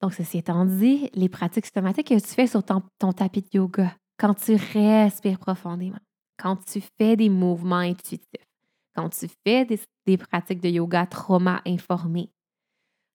Donc, 0.00 0.14
ceci 0.14 0.38
étant 0.38 0.64
dit, 0.64 1.08
les 1.14 1.28
pratiques 1.28 1.66
somatiques 1.66 2.08
que 2.08 2.20
tu 2.20 2.34
fais 2.34 2.48
sur 2.48 2.64
ton, 2.64 2.82
tapis 3.12 3.42
de 3.42 3.48
yoga, 3.52 3.94
quand 4.18 4.34
tu 4.34 4.56
respires 4.56 5.38
profondément, 5.38 6.00
quand 6.36 6.56
tu 6.64 6.80
fais 6.98 7.14
des 7.14 7.28
mouvements 7.28 7.76
intuitifs, 7.76 8.48
quand 8.96 9.08
tu 9.10 9.28
fais 9.46 9.64
des, 9.64 9.80
des 10.06 10.16
pratiques 10.16 10.60
de 10.60 10.68
yoga 10.68 11.06
trauma 11.06 11.62
informées, 11.64 12.32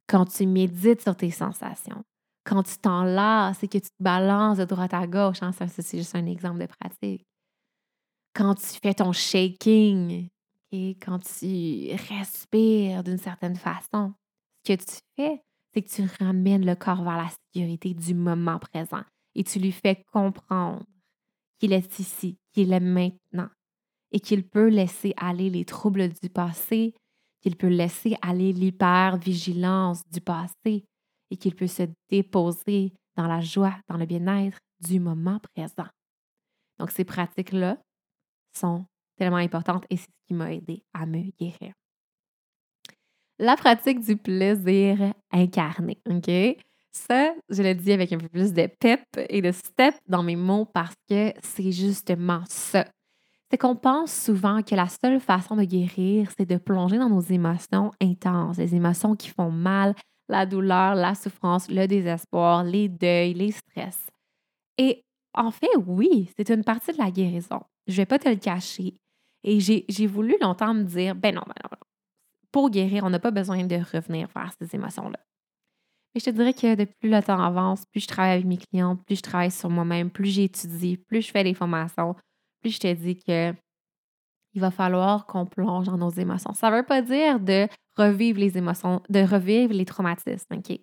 quand 0.08 0.26
tu 0.26 0.46
médites 0.48 1.02
sur 1.02 1.16
tes 1.16 1.32
sensations, 1.32 2.04
quand 2.44 2.64
tu 2.64 2.78
t'enlaces 2.78 3.62
et 3.64 3.68
que 3.68 3.78
tu 3.78 3.90
balances 4.00 4.58
de 4.58 4.66
droite 4.66 4.94
à 4.94 5.06
gauche, 5.06 5.42
hein, 5.42 5.52
ça, 5.52 5.68
c'est 5.68 5.98
juste 5.98 6.16
un 6.16 6.26
exemple 6.26 6.60
de 6.60 6.68
pratique. 6.68 7.26
Quand 8.34 8.56
tu 8.56 8.80
fais 8.82 8.94
ton 8.94 9.12
shaking, 9.12 10.30
et 10.72 10.98
quand 11.02 11.20
tu 11.20 11.92
respires 12.10 13.04
d'une 13.04 13.18
certaine 13.18 13.56
façon, 13.56 14.14
ce 14.66 14.74
que 14.74 14.84
tu 14.84 14.98
fais, 15.16 15.42
c'est 15.74 15.82
que 15.82 15.90
tu 15.90 16.04
ramènes 16.20 16.66
le 16.66 16.76
corps 16.76 17.04
vers 17.04 17.18
la 17.18 17.30
sécurité 17.30 17.94
du 17.94 18.14
moment 18.14 18.60
présent 18.60 19.04
et 19.36 19.44
tu 19.44 19.60
lui 19.60 19.72
fais 19.72 20.04
comprendre 20.12 20.84
qu'il 21.60 21.74
est 21.74 22.00
ici, 22.00 22.38
qu'il 22.52 22.74
est 22.74 22.80
maintenant 22.80 23.50
et 24.12 24.20
qu'il 24.20 24.48
peut 24.48 24.68
laisser 24.68 25.14
aller 25.18 25.50
les 25.50 25.66
troubles 25.66 26.10
du 26.22 26.30
passé, 26.30 26.94
qu'il 27.42 27.56
peut 27.56 27.68
laisser 27.68 28.16
aller 28.22 28.54
l'hyper-vigilance 28.54 30.08
du 30.10 30.22
passé 30.22 30.86
et 31.30 31.38
qu'il 31.38 31.56
peut 31.56 31.68
se 31.68 31.84
déposer 32.10 32.94
dans 33.16 33.28
la 33.28 33.42
joie, 33.42 33.76
dans 33.88 33.98
le 33.98 34.06
bien-être 34.06 34.58
du 34.80 35.00
moment 35.00 35.40
présent. 35.54 35.88
Donc, 36.80 36.92
ces 36.92 37.06
pratiques-là 37.06 37.78
sont 38.54 38.86
tellement 39.18 39.38
importantes 39.38 39.86
et 39.90 39.98
c'est 39.98 40.04
ce 40.04 40.28
qui 40.28 40.34
m'a 40.34 40.54
aidé 40.54 40.84
à 40.94 41.06
me 41.06 41.32
guérir. 41.38 41.74
La 43.40 43.56
pratique 43.56 44.00
du 44.00 44.18
plaisir 44.18 45.14
incarné, 45.32 46.02
OK? 46.10 46.30
Ça, 46.92 47.36
je 47.50 47.62
le 47.62 47.76
dis 47.76 47.92
avec 47.92 48.12
un 48.12 48.18
peu 48.18 48.28
plus 48.28 48.54
de 48.54 48.68
pep 48.80 49.04
et 49.30 49.42
de 49.42 49.52
step 49.52 49.94
dans 50.08 50.24
mes 50.24 50.36
mots 50.36 50.66
parce 50.66 50.96
que 51.08 51.32
c'est 51.44 51.72
justement 51.72 52.42
ça 52.48 52.86
c'est 53.50 53.58
qu'on 53.58 53.76
pense 53.76 54.14
souvent 54.14 54.62
que 54.62 54.76
la 54.76 54.88
seule 54.88 55.20
façon 55.20 55.56
de 55.56 55.64
guérir, 55.64 56.30
c'est 56.38 56.46
de 56.46 56.58
plonger 56.58 56.98
dans 56.98 57.10
nos 57.10 57.22
émotions 57.22 57.92
intenses, 58.02 58.58
les 58.58 58.76
émotions 58.76 59.16
qui 59.16 59.30
font 59.30 59.52
mal, 59.52 59.96
la 60.28 60.46
douleur, 60.46 60.96
la 60.96 61.16
souffrance, 61.16 61.70
le 61.70 61.88
désespoir, 61.88 62.64
les 62.64 62.90
deuils, 62.90 63.34
les 63.34 63.52
stress. 63.52 64.08
Et 64.78 65.04
en 65.34 65.52
fait, 65.52 65.70
oui, 65.86 66.30
c'est 66.36 66.50
une 66.50 66.64
partie 66.64 66.92
de 66.92 66.98
la 66.98 67.12
guérison. 67.12 67.62
Je 67.88 67.94
ne 67.94 67.98
vais 67.98 68.06
pas 68.06 68.20
te 68.20 68.28
le 68.28 68.36
cacher. 68.36 68.96
Et 69.44 69.60
j'ai 69.62 70.08
voulu 70.08 70.36
longtemps 70.42 70.74
me 70.74 70.84
dire, 70.84 71.16
ben 71.16 71.34
non, 71.34 71.42
ben 71.42 71.54
non, 71.64 71.70
ben 71.72 71.78
non. 71.82 71.88
Pour 72.52 72.70
guérir, 72.70 73.04
on 73.06 73.10
n'a 73.10 73.20
pas 73.20 73.32
besoin 73.32 73.64
de 73.66 73.76
revenir 73.76 74.28
vers 74.36 74.52
ces 74.60 74.76
émotions-là. 74.76 75.20
Mais 76.14 76.20
je 76.20 76.26
te 76.26 76.30
dirais 76.32 76.54
que 76.54 76.76
depuis 76.76 76.96
plus 77.00 77.10
le 77.10 77.22
temps 77.22 77.40
avance, 77.40 77.86
plus 77.86 78.02
je 78.02 78.08
travaille 78.08 78.34
avec 78.34 78.46
mes 78.46 78.58
clients, 78.58 78.96
plus 78.96 79.18
je 79.18 79.22
travaille 79.22 79.52
sur 79.52 79.70
moi-même, 79.70 80.10
plus 80.10 80.30
j'étudie, 80.30 80.98
plus 80.98 81.22
je 81.22 81.32
fais 81.32 81.44
des 81.44 81.54
formations, 81.54 82.16
plus 82.62 82.72
je 82.72 82.80
te 82.80 82.94
dis 82.94 83.18
que 83.18 83.54
il 84.54 84.62
va 84.62 84.72
falloir 84.72 85.26
qu'on 85.28 85.46
plonge 85.46 85.86
dans 85.86 85.98
nos 85.98 86.10
émotions. 86.10 86.54
Ça 86.54 86.72
ne 86.72 86.78
veut 86.78 86.86
pas 86.86 87.02
dire 87.02 87.40
de 87.40 87.68
revivre 87.96 88.40
les 88.40 88.58
émotions, 88.58 89.02
de 89.10 89.20
revivre 89.20 89.74
les 89.74 89.86
traumatismes, 89.86 90.56
OK? 90.56 90.80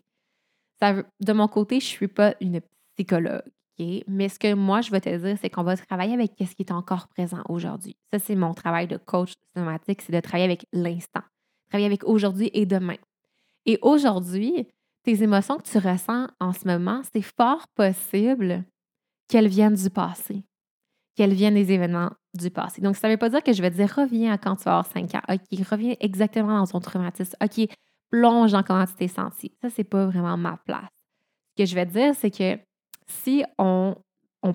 De 1.21 1.33
mon 1.33 1.49
côté, 1.49 1.81
je 1.81 1.87
ne 1.87 1.89
suis 1.89 2.09
pas 2.09 2.35
une 2.41 2.61
psychologue? 2.95 3.43
Mais 4.07 4.29
ce 4.29 4.39
que 4.39 4.55
moi, 4.55 4.81
je 4.83 4.93
vais 4.93 5.01
te 5.01 5.09
dire, 5.09 5.37
c'est 5.41 5.51
qu'on 5.51 5.65
va 5.65 5.77
travailler 5.77 6.15
avec 6.15 6.33
ce 6.39 6.55
qui 6.55 6.63
est 6.63 6.71
encore 6.71 7.09
présent 7.09 7.43
aujourd'hui. 7.49 7.97
Ça, 8.13 8.21
c'est 8.21 8.37
mon 8.37 8.55
travail 8.55 8.87
de 8.87 8.97
coach 8.97 9.33
somatique, 9.57 10.03
c'est 10.03 10.13
de 10.13 10.21
travailler 10.21 10.45
avec 10.45 10.67
l'instant, 10.73 11.23
travailler 11.69 11.87
avec 11.87 12.05
aujourd'hui 12.05 12.51
et 12.53 12.67
demain. 12.67 12.99
Et 13.67 13.81
aujourd'hui, 13.83 14.69
tes 15.03 15.23
émotions 15.25 15.57
que 15.57 15.69
tu 15.69 15.79
ressens 15.79 16.29
en 16.39 16.53
ce 16.53 16.69
moment, 16.69 17.03
c'est 17.13 17.23
fort 17.23 17.67
possible 17.75 18.65
qu'elles 19.27 19.49
viennent 19.49 19.75
du 19.75 19.91
passé 19.91 20.45
qu'elles 21.17 21.33
viennent 21.33 21.55
des 21.55 21.73
événements 21.73 22.11
du 22.35 22.51
passé. 22.51 22.81
Donc, 22.81 22.97
ça 22.97 23.09
ne 23.09 23.13
veut 23.13 23.19
pas 23.19 23.29
dire 23.29 23.43
que 23.43 23.53
je 23.53 23.63
vais 23.63 23.71
dire 23.71 23.93
reviens 23.95 24.33
à 24.33 24.39
quand 24.39 24.57
tu 24.57 24.65
vas 24.65 24.79
avoir 24.79 24.87
5 24.87 25.15
ans. 25.15 25.21
OK, 25.29 25.67
reviens 25.71 25.95
exactement 26.01 26.59
dans 26.59 26.67
ton 26.67 26.81
traumatisme. 26.81 27.37
OK, 27.43 27.69
plonge 28.11 28.53
dans 28.53 28.63
comment 28.63 28.85
tu 28.87 28.95
t'es 28.95 29.09
senti. 29.09 29.53
Ça, 29.63 29.71
c'est 29.71 29.85
pas 29.85 30.07
vraiment 30.07 30.37
ma 30.37 30.57
place. 30.65 30.89
Ce 31.57 31.63
que 31.63 31.69
je 31.69 31.75
vais 31.75 31.87
dire, 31.87 32.15
c'est 32.15 32.31
que 32.31 32.59
si 33.07 33.45
on, 33.59 33.97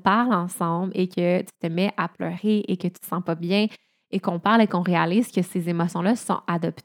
parle 0.03 0.33
ensemble 0.33 0.91
et 0.93 1.07
que 1.07 1.39
tu 1.39 1.51
te 1.59 1.67
mets 1.67 1.91
à 1.97 2.07
pleurer 2.07 2.63
et 2.67 2.77
que 2.77 2.87
tu 2.87 2.99
te 2.99 3.05
sens 3.07 3.23
pas 3.23 3.33
bien 3.33 3.67
et 4.11 4.19
qu'on 4.19 4.39
parle 4.39 4.61
et 4.61 4.67
qu'on 4.67 4.83
réalise 4.83 5.31
que 5.31 5.41
ces 5.41 5.67
émotions-là 5.67 6.15
sont 6.15 6.41
adoptées, 6.45 6.83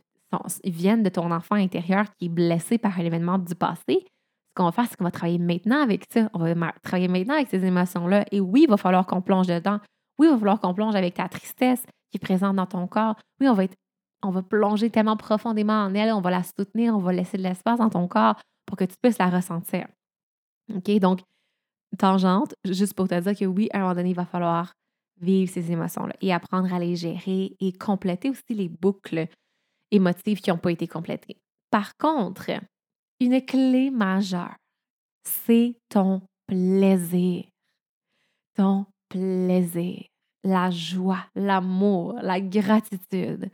viennent 0.64 1.02
de 1.02 1.10
ton 1.10 1.30
enfant 1.30 1.54
intérieur 1.54 2.06
qui 2.18 2.26
est 2.26 2.30
blessé 2.30 2.78
par 2.78 2.98
un 2.98 3.04
événement 3.04 3.38
du 3.38 3.54
passé, 3.54 4.06
qu'on 4.54 4.64
va 4.64 4.72
faire, 4.72 4.86
c'est 4.88 4.96
qu'on 4.96 5.04
va 5.04 5.10
travailler 5.10 5.38
maintenant 5.38 5.82
avec 5.82 6.04
ça. 6.12 6.30
On 6.32 6.38
va 6.38 6.72
travailler 6.82 7.08
maintenant 7.08 7.34
avec 7.34 7.48
ces 7.48 7.64
émotions-là. 7.64 8.24
Et 8.30 8.40
oui, 8.40 8.62
il 8.64 8.70
va 8.70 8.76
falloir 8.76 9.06
qu'on 9.06 9.20
plonge 9.20 9.46
dedans. 9.46 9.80
Oui, 10.18 10.28
il 10.28 10.30
va 10.30 10.38
falloir 10.38 10.60
qu'on 10.60 10.74
plonge 10.74 10.94
avec 10.94 11.14
ta 11.14 11.28
tristesse 11.28 11.84
qui 12.10 12.16
est 12.16 12.20
présente 12.20 12.56
dans 12.56 12.66
ton 12.66 12.86
corps. 12.86 13.16
Oui, 13.40 13.48
on 13.48 13.54
va, 13.54 13.64
être, 13.64 13.74
on 14.22 14.30
va 14.30 14.42
plonger 14.42 14.90
tellement 14.90 15.16
profondément 15.16 15.84
en 15.84 15.94
elle, 15.94 16.12
on 16.12 16.20
va 16.20 16.30
la 16.30 16.42
soutenir, 16.42 16.94
on 16.94 17.00
va 17.00 17.12
laisser 17.12 17.36
de 17.36 17.42
l'espace 17.42 17.78
dans 17.78 17.90
ton 17.90 18.06
corps 18.06 18.36
pour 18.66 18.76
que 18.76 18.84
tu 18.84 18.94
puisses 19.02 19.18
la 19.18 19.28
ressentir. 19.28 19.88
OK? 20.72 20.90
Donc, 21.00 21.20
tangente, 21.98 22.54
juste 22.64 22.94
pour 22.94 23.08
te 23.08 23.18
dire 23.18 23.36
que 23.36 23.44
oui, 23.44 23.68
à 23.72 23.78
un 23.78 23.80
moment 23.82 23.94
donné, 23.94 24.10
il 24.10 24.16
va 24.16 24.24
falloir 24.24 24.72
vivre 25.20 25.50
ces 25.50 25.70
émotions-là 25.70 26.14
et 26.20 26.32
apprendre 26.32 26.72
à 26.72 26.78
les 26.78 26.96
gérer 26.96 27.56
et 27.60 27.72
compléter 27.72 28.30
aussi 28.30 28.42
les 28.50 28.68
boucles 28.68 29.26
émotives 29.90 30.40
qui 30.40 30.50
n'ont 30.50 30.58
pas 30.58 30.72
été 30.72 30.88
complétées. 30.88 31.38
Par 31.70 31.96
contre, 31.96 32.50
une 33.24 33.40
clé 33.40 33.90
majeure, 33.90 34.54
c'est 35.24 35.74
ton 35.88 36.20
plaisir. 36.46 37.44
Ton 38.54 38.86
plaisir, 39.08 40.04
la 40.44 40.70
joie, 40.70 41.24
l'amour, 41.34 42.18
la 42.22 42.40
gratitude. 42.40 43.50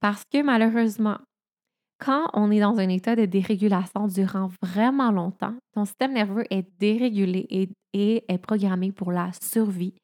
Parce 0.00 0.24
que 0.24 0.42
malheureusement, 0.42 1.18
quand 1.98 2.28
on 2.34 2.50
est 2.50 2.60
dans 2.60 2.78
un 2.78 2.88
état 2.88 3.16
de 3.16 3.24
dérégulation 3.24 4.08
durant 4.08 4.50
vraiment 4.60 5.10
longtemps, 5.10 5.54
ton 5.72 5.84
système 5.84 6.12
nerveux 6.12 6.44
est 6.50 6.68
dérégulé 6.78 7.46
et, 7.94 8.24
est 8.28 8.38
programmé 8.38 8.92
pour 8.92 9.12
la 9.12 9.30
survie. 9.40 9.94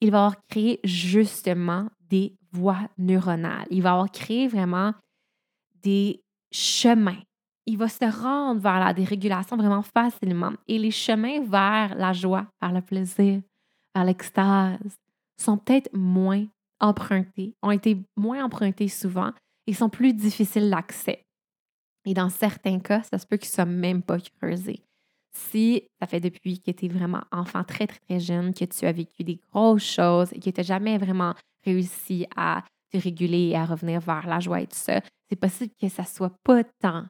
Il 0.00 0.12
va 0.12 0.26
avoir 0.26 0.46
créé 0.46 0.78
justement 0.84 1.88
des 2.08 2.36
voies 2.52 2.88
neuronales. 2.98 3.66
Il 3.70 3.82
va 3.82 3.92
avoir 3.92 4.12
créé 4.12 4.46
vraiment 4.46 4.92
des 5.82 6.22
chemins. 6.52 7.22
Il 7.66 7.78
va 7.78 7.88
se 7.88 8.04
rendre 8.04 8.60
vers 8.60 8.78
la 8.78 8.94
dérégulation 8.94 9.56
vraiment 9.56 9.82
facilement. 9.82 10.52
Et 10.68 10.78
les 10.78 10.92
chemins 10.92 11.40
vers 11.40 11.96
la 11.96 12.12
joie, 12.12 12.46
vers 12.62 12.72
le 12.72 12.80
plaisir, 12.80 13.40
vers 13.94 14.04
l'extase 14.04 14.96
sont 15.36 15.58
peut-être 15.58 15.90
moins 15.92 16.46
empruntés, 16.80 17.54
ont 17.62 17.72
été 17.72 17.98
moins 18.16 18.44
empruntés 18.44 18.88
souvent 18.88 19.32
et 19.66 19.74
sont 19.74 19.88
plus 19.88 20.14
difficiles 20.14 20.70
d'accès. 20.70 21.24
Et 22.04 22.14
dans 22.14 22.28
certains 22.28 22.78
cas, 22.78 23.02
ça 23.02 23.18
se 23.18 23.26
peut 23.26 23.36
qu'ils 23.36 23.50
ne 23.50 23.54
soient 23.54 23.64
même 23.64 24.02
pas 24.02 24.18
creusés. 24.40 24.80
Si 25.32 25.82
ça 26.00 26.06
fait 26.06 26.20
depuis 26.20 26.60
que 26.60 26.70
tu 26.70 26.86
es 26.86 26.88
vraiment 26.88 27.22
enfant 27.32 27.64
très, 27.64 27.86
très, 27.86 27.98
très 27.98 28.20
jeune, 28.20 28.54
que 28.54 28.64
tu 28.64 28.86
as 28.86 28.92
vécu 28.92 29.24
des 29.24 29.40
grosses 29.50 29.84
choses 29.84 30.32
et 30.32 30.38
que 30.38 30.50
tu 30.50 30.60
n'as 30.60 30.66
jamais 30.66 30.98
vraiment 30.98 31.34
réussi 31.64 32.26
à 32.36 32.62
te 32.92 32.98
réguler 32.98 33.48
et 33.48 33.56
à 33.56 33.66
revenir 33.66 34.00
vers 34.00 34.26
la 34.26 34.38
joie 34.38 34.60
et 34.60 34.66
tout 34.66 34.76
ça, 34.76 35.00
c'est 35.28 35.36
possible 35.36 35.74
que 35.80 35.88
ça 35.88 36.02
ne 36.02 36.06
soit 36.06 36.32
pas 36.44 36.62
tant 36.80 37.04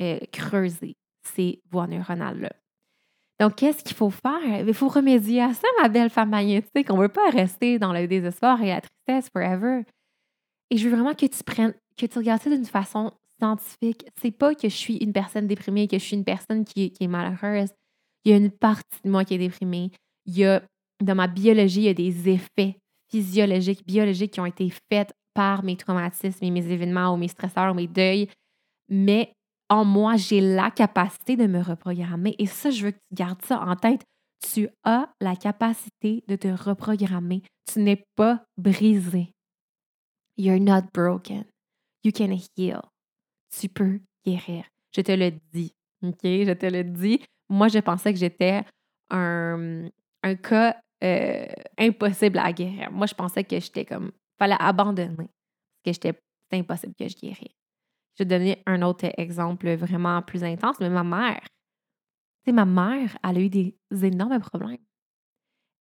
euh, 0.00 0.18
creusé, 0.32 0.96
ces 1.22 1.62
voies 1.70 1.86
neuronales-là. 1.86 2.50
Donc, 3.40 3.56
qu'est-ce 3.56 3.82
qu'il 3.82 3.96
faut 3.96 4.10
faire? 4.10 4.64
Il 4.66 4.74
faut 4.74 4.88
remédier 4.88 5.42
à 5.42 5.54
ça, 5.54 5.66
ma 5.82 5.88
belle 5.88 6.10
femme 6.10 6.30
magnétique. 6.30 6.90
On 6.90 6.96
ne 6.96 7.02
veut 7.02 7.08
pas 7.08 7.30
rester 7.30 7.78
dans 7.78 7.92
le 7.92 8.06
désespoir 8.06 8.62
et 8.62 8.68
la 8.68 8.80
tristesse 8.80 9.30
forever. 9.30 9.82
Et 10.70 10.76
je 10.76 10.88
veux 10.88 10.94
vraiment 10.94 11.14
que 11.14 11.26
tu 11.26 11.42
prennes, 11.44 11.74
que 11.96 12.06
tu 12.06 12.18
regardes 12.18 12.42
ça 12.42 12.50
d'une 12.50 12.64
façon 12.64 13.12
scientifique. 13.38 14.06
C'est 14.20 14.30
pas 14.30 14.54
que 14.54 14.68
je 14.68 14.74
suis 14.74 14.96
une 14.96 15.12
personne 15.12 15.46
déprimée, 15.46 15.88
que 15.88 15.98
je 15.98 16.04
suis 16.04 16.16
une 16.16 16.24
personne 16.24 16.64
qui, 16.64 16.90
qui 16.92 17.04
est 17.04 17.08
malheureuse. 17.08 17.70
Il 18.24 18.30
y 18.30 18.34
a 18.34 18.36
une 18.36 18.50
partie 18.50 19.00
de 19.04 19.10
moi 19.10 19.24
qui 19.24 19.34
est 19.34 19.38
déprimée. 19.38 19.90
Il 20.26 20.38
y 20.38 20.44
a, 20.44 20.62
dans 21.02 21.14
ma 21.14 21.26
biologie, 21.26 21.80
il 21.80 21.84
y 21.84 21.88
a 21.88 21.94
des 21.94 22.28
effets 22.28 22.78
physiologiques, 23.10 23.84
biologiques 23.86 24.32
qui 24.32 24.40
ont 24.40 24.46
été 24.46 24.72
faits 24.90 25.12
par 25.34 25.64
mes 25.64 25.76
traumatismes 25.76 26.44
et 26.44 26.50
mes 26.50 26.66
événements 26.70 27.12
ou 27.12 27.16
mes 27.16 27.28
stresseurs 27.28 27.72
ou 27.72 27.74
mes 27.74 27.88
deuils. 27.88 28.28
Mais 28.88 29.32
en 29.68 29.84
moi, 29.84 30.16
j'ai 30.16 30.40
la 30.40 30.70
capacité 30.70 31.36
de 31.36 31.46
me 31.46 31.60
reprogrammer. 31.60 32.34
Et 32.38 32.46
ça, 32.46 32.70
je 32.70 32.86
veux 32.86 32.90
que 32.92 32.98
tu 32.98 33.14
gardes 33.14 33.42
ça 33.42 33.60
en 33.60 33.76
tête. 33.76 34.02
Tu 34.52 34.68
as 34.84 35.08
la 35.20 35.36
capacité 35.36 36.22
de 36.28 36.36
te 36.36 36.48
reprogrammer. 36.48 37.42
Tu 37.72 37.80
n'es 37.80 38.04
pas 38.14 38.44
brisé. 38.58 39.32
You're 40.36 40.60
not 40.60 40.88
broken. 40.92 41.44
You 42.04 42.12
can 42.12 42.36
heal 42.56 42.82
tu 43.60 43.68
peux 43.68 44.00
guérir. 44.24 44.64
Je 44.94 45.00
te 45.00 45.12
le 45.12 45.32
dis. 45.52 45.72
OK? 46.02 46.22
Je 46.22 46.52
te 46.52 46.66
le 46.66 46.84
dis. 46.84 47.20
Moi, 47.48 47.68
je 47.68 47.78
pensais 47.78 48.12
que 48.12 48.18
j'étais 48.18 48.64
un, 49.10 49.88
cas 50.42 50.76
euh, 51.02 51.46
impossible 51.78 52.38
à 52.38 52.52
guérir. 52.52 52.90
Moi, 52.90 53.06
je 53.06 53.14
pensais 53.14 53.44
que 53.44 53.58
j'étais 53.58 53.84
comme. 53.84 54.12
fallait 54.38 54.56
abandonner. 54.58 55.28
Que. 55.84 55.92
C'était 55.92 56.18
impossible 56.52 56.94
que 56.98 57.08
je 57.08 57.16
guérisse. 57.16 57.54
Je 58.14 58.24
vais 58.24 58.28
donner 58.28 58.62
un 58.66 58.82
autre 58.82 59.06
exemple 59.18 59.74
vraiment 59.74 60.22
plus 60.22 60.44
intense, 60.44 60.78
mais 60.80 60.90
ma 60.90 61.04
mère. 61.04 61.40
Tu 62.44 62.50
sais, 62.50 62.52
ma 62.52 62.64
mère, 62.64 63.16
elle 63.22 63.38
a 63.38 63.40
eu 63.40 63.48
des 63.48 63.76
énormes 63.90 64.40
problèmes. 64.40 64.78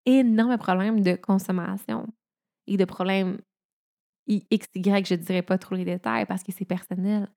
Énormes 0.06 0.58
problèmes 0.58 1.02
de 1.02 1.16
consommation 1.16 2.08
et 2.68 2.78
de 2.78 2.86
problèmes 2.86 3.40
X, 4.28 4.68
Y, 4.76 5.08
je 5.08 5.16
ne 5.16 5.20
dirais 5.20 5.42
pas 5.42 5.58
trop 5.58 5.76
les 5.76 5.86
détails 5.86 6.26
parce 6.26 6.44
que 6.44 6.52
c'est 6.52 6.66
personnel. 6.66 7.30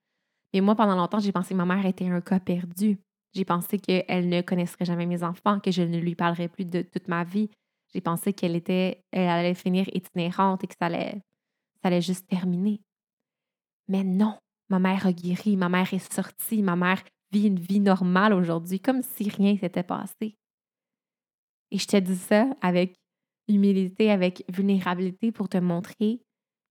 Mais 0.54 0.60
moi, 0.60 0.74
pendant 0.76 0.96
longtemps, 0.96 1.18
j'ai 1.18 1.32
pensé 1.32 1.50
que 1.54 1.58
ma 1.58 1.66
mère 1.66 1.84
était 1.86 2.08
un 2.08 2.20
cas 2.20 2.40
perdu. 2.40 2.98
J'ai 3.34 3.44
pensé 3.44 3.78
qu'elle 3.78 4.28
ne 4.28 4.40
connaisserait 4.40 4.84
jamais 4.84 5.06
mes 5.06 5.22
enfants, 5.22 5.60
que 5.60 5.70
je 5.70 5.82
ne 5.82 5.98
lui 5.98 6.14
parlerais 6.14 6.48
plus 6.48 6.64
de 6.64 6.82
toute 6.82 7.08
ma 7.08 7.24
vie. 7.24 7.50
J'ai 7.92 8.00
pensé 8.00 8.32
qu'elle 8.32 8.56
était, 8.56 9.04
elle 9.12 9.28
allait 9.28 9.54
finir 9.54 9.86
itinérante 9.92 10.64
et 10.64 10.66
que 10.66 10.74
ça 10.78 10.86
allait, 10.86 11.22
ça 11.82 11.88
allait 11.88 12.00
juste 12.00 12.28
terminer. 12.28 12.80
Mais 13.88 14.04
non, 14.04 14.38
ma 14.68 14.78
mère 14.78 15.06
a 15.06 15.12
guéri, 15.12 15.56
ma 15.56 15.68
mère 15.68 15.92
est 15.92 16.12
sortie, 16.12 16.62
ma 16.62 16.76
mère 16.76 17.02
vit 17.32 17.46
une 17.46 17.58
vie 17.58 17.80
normale 17.80 18.32
aujourd'hui, 18.32 18.80
comme 18.80 19.02
si 19.02 19.28
rien 19.28 19.56
s'était 19.56 19.82
passé. 19.82 20.36
Et 21.70 21.78
je 21.78 21.86
te 21.86 21.96
dis 21.96 22.16
ça 22.16 22.46
avec 22.60 22.94
humilité, 23.48 24.10
avec 24.10 24.44
vulnérabilité 24.48 25.32
pour 25.32 25.48
te 25.48 25.58
montrer 25.58 26.20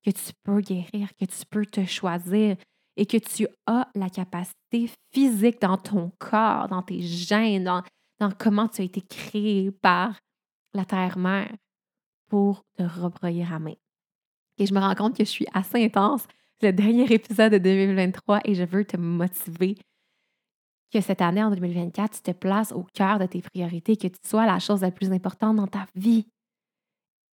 que 0.06 0.12
tu 0.12 0.32
peux 0.44 0.62
guérir, 0.62 1.10
que 1.20 1.26
tu 1.26 1.46
peux 1.50 1.66
te 1.66 1.84
choisir, 1.86 2.58
et 2.98 3.06
que 3.06 3.18
tu 3.18 3.48
as 3.66 3.90
la 3.96 4.10
capacité 4.10 4.90
physique 5.14 5.62
dans 5.62 5.78
ton 5.78 6.12
corps, 6.18 6.68
dans 6.68 6.82
tes 6.82 7.02
gènes, 7.02 7.64
dans, 7.64 8.32
comment 8.40 8.68
tu 8.68 8.82
as 8.82 8.86
été 8.86 9.02
créé 9.02 9.72
par 9.72 10.18
la 10.74 10.86
Terre-Mère 10.86 11.54
pour 12.30 12.64
te 12.78 12.84
reprogrammer. 12.84 13.78
Et 14.58 14.66
je 14.66 14.74
me 14.74 14.80
rends 14.80 14.96
compte 14.96 15.18
que 15.18 15.26
je 15.26 15.30
suis 15.30 15.48
assez 15.54 15.84
intense. 15.84 16.26
C'est 16.60 16.68
le 16.68 16.74
dernier 16.74 17.12
épisode 17.12 17.52
de 17.52 17.58
2023 17.58 18.42
et 18.46 18.56
je 18.56 18.64
veux 18.64 18.86
te 18.86 18.96
motiver 18.98 19.76
que 20.94 21.02
cette 21.02 21.22
année, 21.22 21.44
en 21.44 21.50
2024, 21.50 22.16
tu 22.16 22.22
te 22.22 22.32
places 22.32 22.72
au 22.72 22.84
cœur 22.94 23.20
de 23.20 23.26
tes 23.26 23.42
priorités, 23.42 23.98
que 23.98 24.08
tu 24.08 24.20
sois 24.26 24.46
la 24.46 24.60
chose 24.60 24.82
la 24.82 24.92
plus 24.92 25.12
importante 25.12 25.58
dans 25.58 25.68
ta 25.68 25.86
vie. 25.96 26.26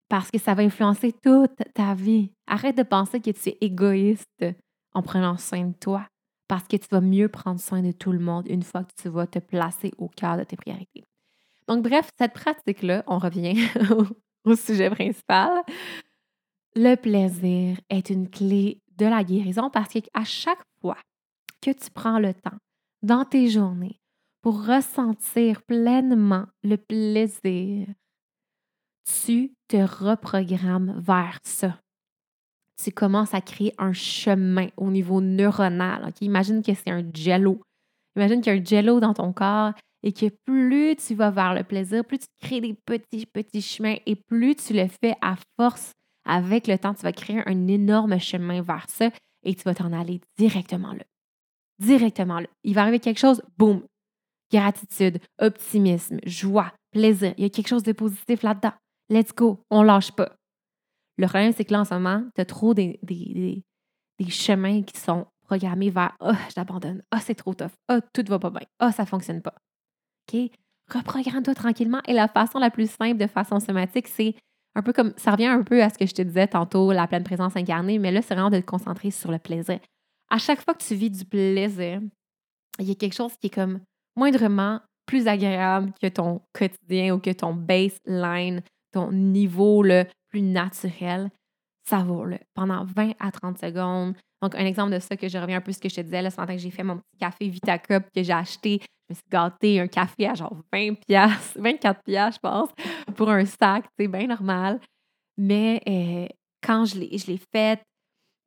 Parce 0.09 0.31
que 0.31 0.39
ça 0.39 0.55
va 0.55 0.63
influencer 0.65 1.13
toute 1.13 1.57
ta 1.73 1.95
vie. 1.95 2.33
Arrête 2.47 2.77
de 2.77 2.83
penser 2.83 3.21
que 3.21 3.31
tu 3.31 3.51
es 3.51 3.59
égoïste 3.61 4.45
en 4.93 5.03
prenant 5.03 5.39
soin 5.39 5.67
de 5.67 5.75
toi 5.75 6.07
parce 6.49 6.67
que 6.67 6.77
tu 6.77 6.87
vas 6.91 7.01
mieux 7.01 7.29
prendre 7.29 7.61
soin 7.61 7.81
de 7.81 7.93
tout 7.93 8.13
le 8.13 8.19
monde 8.19 8.47
une 8.49 8.63
fois 8.63 8.85
que 8.85 8.93
tu 9.01 9.09
vas 9.09 9.27
te 9.27 9.39
placer 9.39 9.93
au 9.97 10.09
cœur 10.09 10.37
de 10.37 10.45
tes 10.45 10.57
priorités. 10.57 11.05
Donc, 11.69 11.83
bref, 11.83 12.11
cette 12.19 12.35
pratique-là, 12.35 13.05
on 13.07 13.19
revient 13.19 13.57
au 14.45 14.57
sujet 14.57 14.91
principal. 14.91 15.63
Le 16.75 16.97
plaisir 16.97 17.79
est 17.89 18.11
une 18.11 18.29
clé 18.29 18.82
de 19.03 19.09
la 19.09 19.25
guérison 19.25 19.71
parce 19.71 19.93
qu'à 19.93 20.25
chaque 20.25 20.63
fois 20.81 20.99
que 21.61 21.71
tu 21.71 21.91
prends 21.91 22.19
le 22.19 22.35
temps 22.35 22.59
dans 23.03 23.25
tes 23.25 23.49
journées 23.49 24.01
pour 24.43 24.67
ressentir 24.67 25.63
pleinement 25.63 26.47
le 26.63 26.77
plaisir, 26.77 27.87
tu 29.25 29.53
te 29.69 29.77
reprogrammes 29.77 31.01
vers 31.01 31.39
ça 31.45 31.79
tu 32.83 32.91
commences 32.91 33.35
à 33.35 33.41
créer 33.41 33.73
un 33.79 33.93
chemin 33.93 34.69
au 34.77 34.91
niveau 34.91 35.21
neuronal. 35.21 36.13
Imagine 36.21 36.63
que 36.63 36.75
c'est 36.75 36.91
un 36.91 37.05
jello. 37.15 37.61
Imagine 38.17 38.41
qu'il 38.41 38.53
y 38.53 38.57
a 38.57 38.61
un 38.61 38.65
jello 38.65 39.01
dans 39.01 39.15
ton 39.15 39.33
corps 39.33 39.73
et 40.03 40.13
que 40.13 40.27
plus 40.45 40.97
tu 40.97 41.15
vas 41.15 41.31
vers 41.31 41.55
le 41.55 41.63
plaisir, 41.63 42.05
plus 42.05 42.19
tu 42.19 42.27
crées 42.41 42.61
des 42.61 42.75
petits, 42.75 43.27
petits 43.27 43.63
chemins 43.63 43.97
et 44.05 44.17
plus 44.17 44.57
tu 44.57 44.73
le 44.73 44.87
fais 44.89 45.15
à 45.21 45.37
force, 45.57 45.93
avec 46.25 46.67
le 46.67 46.79
temps, 46.79 46.95
tu 46.95 47.03
vas 47.03 47.13
créer 47.13 47.43
un 47.47 47.67
énorme 47.67 48.19
chemin 48.19 48.63
vers 48.63 48.87
ça 48.89 49.11
et 49.45 49.55
tu 49.55 49.63
vas 49.65 49.75
t'en 49.75 49.93
aller 49.93 50.21
directement 50.39 50.93
là. 50.93 51.05
Directement 51.79 52.41
là. 52.41 52.47
Il 52.63 52.75
va 52.75 52.83
arriver 52.83 53.01
quelque 53.01 53.19
chose, 53.19 53.43
boum, 53.59 53.83
gratitude, 54.53 55.19
optimisme, 55.41 56.19
joie, 56.25 56.73
plaisir. 56.91 57.35
Il 57.37 57.43
y 57.43 57.47
a 57.47 57.51
quelque 57.51 57.69
chose 57.69 57.83
de 57.83 57.93
positif 57.93 58.43
là-dedans. 58.43 58.73
Let's 59.09 59.35
go, 59.35 59.65
on 59.71 59.83
lâche 59.83 60.13
pas. 60.13 60.37
Le 61.19 61.27
problème, 61.27 61.53
c'est 61.53 61.65
que 61.65 61.73
là, 61.73 61.81
en 61.81 61.85
ce 61.85 61.95
moment, 61.95 62.25
tu 62.35 62.41
as 62.41 62.45
trop 62.45 62.75
des, 62.75 62.99
chemins 64.29 64.83
qui 64.83 64.99
sont 64.99 65.27
programmés 65.45 65.91
vers 65.91 66.17
Ah, 66.21 66.33
oh, 66.33 66.37
j'abandonne. 66.55 67.03
Ah, 67.11 67.21
c'est 67.21 67.35
trop 67.35 67.55
tough. 67.55 67.73
Ah, 67.89 68.01
tout 68.01 68.25
va 68.29 68.39
pas 68.39 68.51
bien. 68.51 68.67
Ah, 68.79 68.93
ça 68.93 69.05
fonctionne 69.05 69.43
pas. 69.43 69.55
OK? 70.33 70.51
Reprogramme-toi 70.93 71.55
tranquillement. 71.55 72.01
Et 72.07 72.13
la 72.13 72.29
façon 72.29 72.59
la 72.59 72.71
plus 72.71 72.91
simple 72.91 73.19
de 73.19 73.27
façon 73.27 73.61
somatique, 73.61 74.09
c'est 74.09 74.35
un 74.75 74.83
peu 74.83 74.93
comme 74.93 75.13
ça 75.17 75.33
revient 75.33 75.47
un 75.47 75.63
peu 75.63 75.83
à 75.83 75.91
ce 75.91 75.99
que 75.99 76.07
je 76.07 76.15
te 76.15 76.23
disais 76.23 76.47
tantôt, 76.47 76.93
la 76.93 77.07
pleine 77.07 77.25
présence 77.25 77.57
incarnée, 77.57 77.99
mais 77.99 78.11
là, 78.11 78.23
c'est 78.23 78.35
vraiment 78.35 78.51
de 78.51 78.61
te 78.61 78.65
concentrer 78.65 79.11
sur 79.11 79.31
le 79.31 79.39
plaisir. 79.39 79.79
À 80.31 80.39
chaque 80.39 80.63
fois 80.63 80.75
que 80.75 80.83
tu 80.83 80.95
vis 80.95 81.11
du 81.11 81.25
plaisir, 81.25 82.01
il 82.79 82.89
y 82.89 82.91
a 82.91 82.95
quelque 82.95 83.15
chose 83.15 83.37
qui 83.39 83.49
est 83.49 83.55
comme 83.55 83.81
moindrement 84.17 84.81
plus 85.07 85.29
agréable 85.29 85.93
que 86.01 86.07
ton 86.07 86.41
quotidien 86.53 87.15
ou 87.15 87.19
que 87.19 87.31
ton 87.31 87.53
baseline, 87.53 88.63
ton 88.93 89.13
niveau 89.13 89.83
le 89.83 90.05
plus 90.29 90.43
naturel, 90.43 91.31
savoure-le 91.89 92.39
pendant 92.55 92.85
20 92.85 93.13
à 93.19 93.31
30 93.31 93.59
secondes. 93.59 94.15
Donc, 94.41 94.55
un 94.55 94.65
exemple 94.65 94.93
de 94.93 94.99
ça 94.99 95.17
que 95.17 95.29
je 95.29 95.39
reviens 95.39 95.59
un 95.59 95.61
peu 95.61 95.71
à 95.71 95.75
ce 95.75 95.79
que 95.79 95.89
je 95.89 95.97
te 95.97 96.01
disais, 96.01 96.23
là, 96.23 96.31
ce 96.31 96.37
matin 96.37 96.55
que 96.55 96.61
j'ai 96.61 96.71
fait 96.71 96.83
mon 96.83 96.97
petit 96.97 97.17
café 97.19 97.49
Vita 97.49 97.79
Cup 97.79 98.05
que 98.15 98.23
j'ai 98.23 98.33
acheté. 98.33 98.81
Je 98.81 99.15
me 99.15 99.15
suis 99.15 99.25
gâtée 99.31 99.81
un 99.81 99.87
café 99.87 100.29
à 100.29 100.35
genre 100.35 100.57
20 100.73 100.95
pièces, 101.07 101.57
24 101.57 102.03
pièces, 102.03 102.35
je 102.35 102.41
pense, 102.41 102.71
pour 103.17 103.31
un 103.31 103.45
sac, 103.45 103.85
c'est 103.99 104.09
bien 104.09 104.27
normal. 104.27 104.81
Mais 105.37 105.81
euh, 105.89 106.27
quand 106.63 106.85
je 106.85 106.99
l'ai 106.99 107.41
fait, 107.53 107.81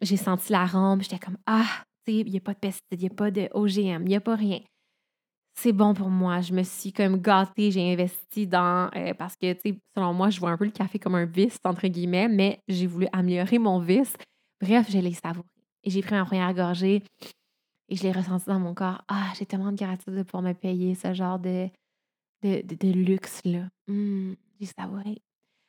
j'ai 0.01 0.17
senti 0.17 0.51
l'arôme, 0.51 1.01
j'étais 1.01 1.19
comme 1.19 1.37
ah, 1.45 1.83
il 2.07 2.29
n'y 2.29 2.37
a 2.37 2.41
pas 2.41 2.53
de 2.53 2.59
pesticides, 2.59 2.83
il 2.91 2.99
n'y 2.99 3.11
a 3.11 3.15
pas 3.15 3.31
de 3.31 3.49
OGM, 3.53 4.03
il 4.03 4.09
n'y 4.09 4.15
a 4.15 4.21
pas 4.21 4.35
rien 4.35 4.59
c'est 5.55 5.71
bon 5.71 5.93
pour 5.93 6.09
moi. 6.09 6.41
Je 6.41 6.53
me 6.53 6.63
suis 6.63 6.91
comme 6.91 7.21
gâtée, 7.21 7.71
j'ai 7.71 7.91
investi 7.91 8.45
dans. 8.45 8.89
Euh, 8.95 9.13
parce 9.13 9.35
que, 9.35 9.53
tu 9.53 9.71
sais, 9.71 9.77
selon 9.95 10.13
moi, 10.13 10.29
je 10.29 10.39
vois 10.39 10.51
un 10.51 10.57
peu 10.57 10.65
le 10.65 10.71
café 10.71 10.99
comme 10.99 11.15
un 11.15 11.25
vice, 11.25 11.57
entre 11.63 11.87
guillemets, 11.87 12.27
mais 12.27 12.59
j'ai 12.67 12.87
voulu 12.87 13.07
améliorer 13.11 13.57
mon 13.57 13.79
vice. 13.79 14.15
Bref, 14.61 14.87
je 14.89 14.99
l'ai 14.99 15.13
savouré. 15.13 15.47
Et 15.83 15.89
j'ai 15.89 16.01
pris 16.01 16.15
ma 16.15 16.25
première 16.25 16.53
gorgée 16.53 17.03
et 17.89 17.95
je 17.95 18.03
l'ai 18.03 18.11
ressenti 18.11 18.45
dans 18.47 18.59
mon 18.59 18.73
corps. 18.73 19.03
Ah, 19.07 19.31
j'ai 19.37 19.45
tellement 19.45 19.71
de 19.71 19.77
gratitude 19.77 20.23
pour 20.23 20.41
me 20.41 20.53
payer 20.53 20.95
ce 20.95 21.13
genre 21.13 21.39
de, 21.39 21.69
luxe-là. 22.43 23.69
Mmh, 23.87 24.33
j'ai 24.59 24.67
savouré. 24.77 25.21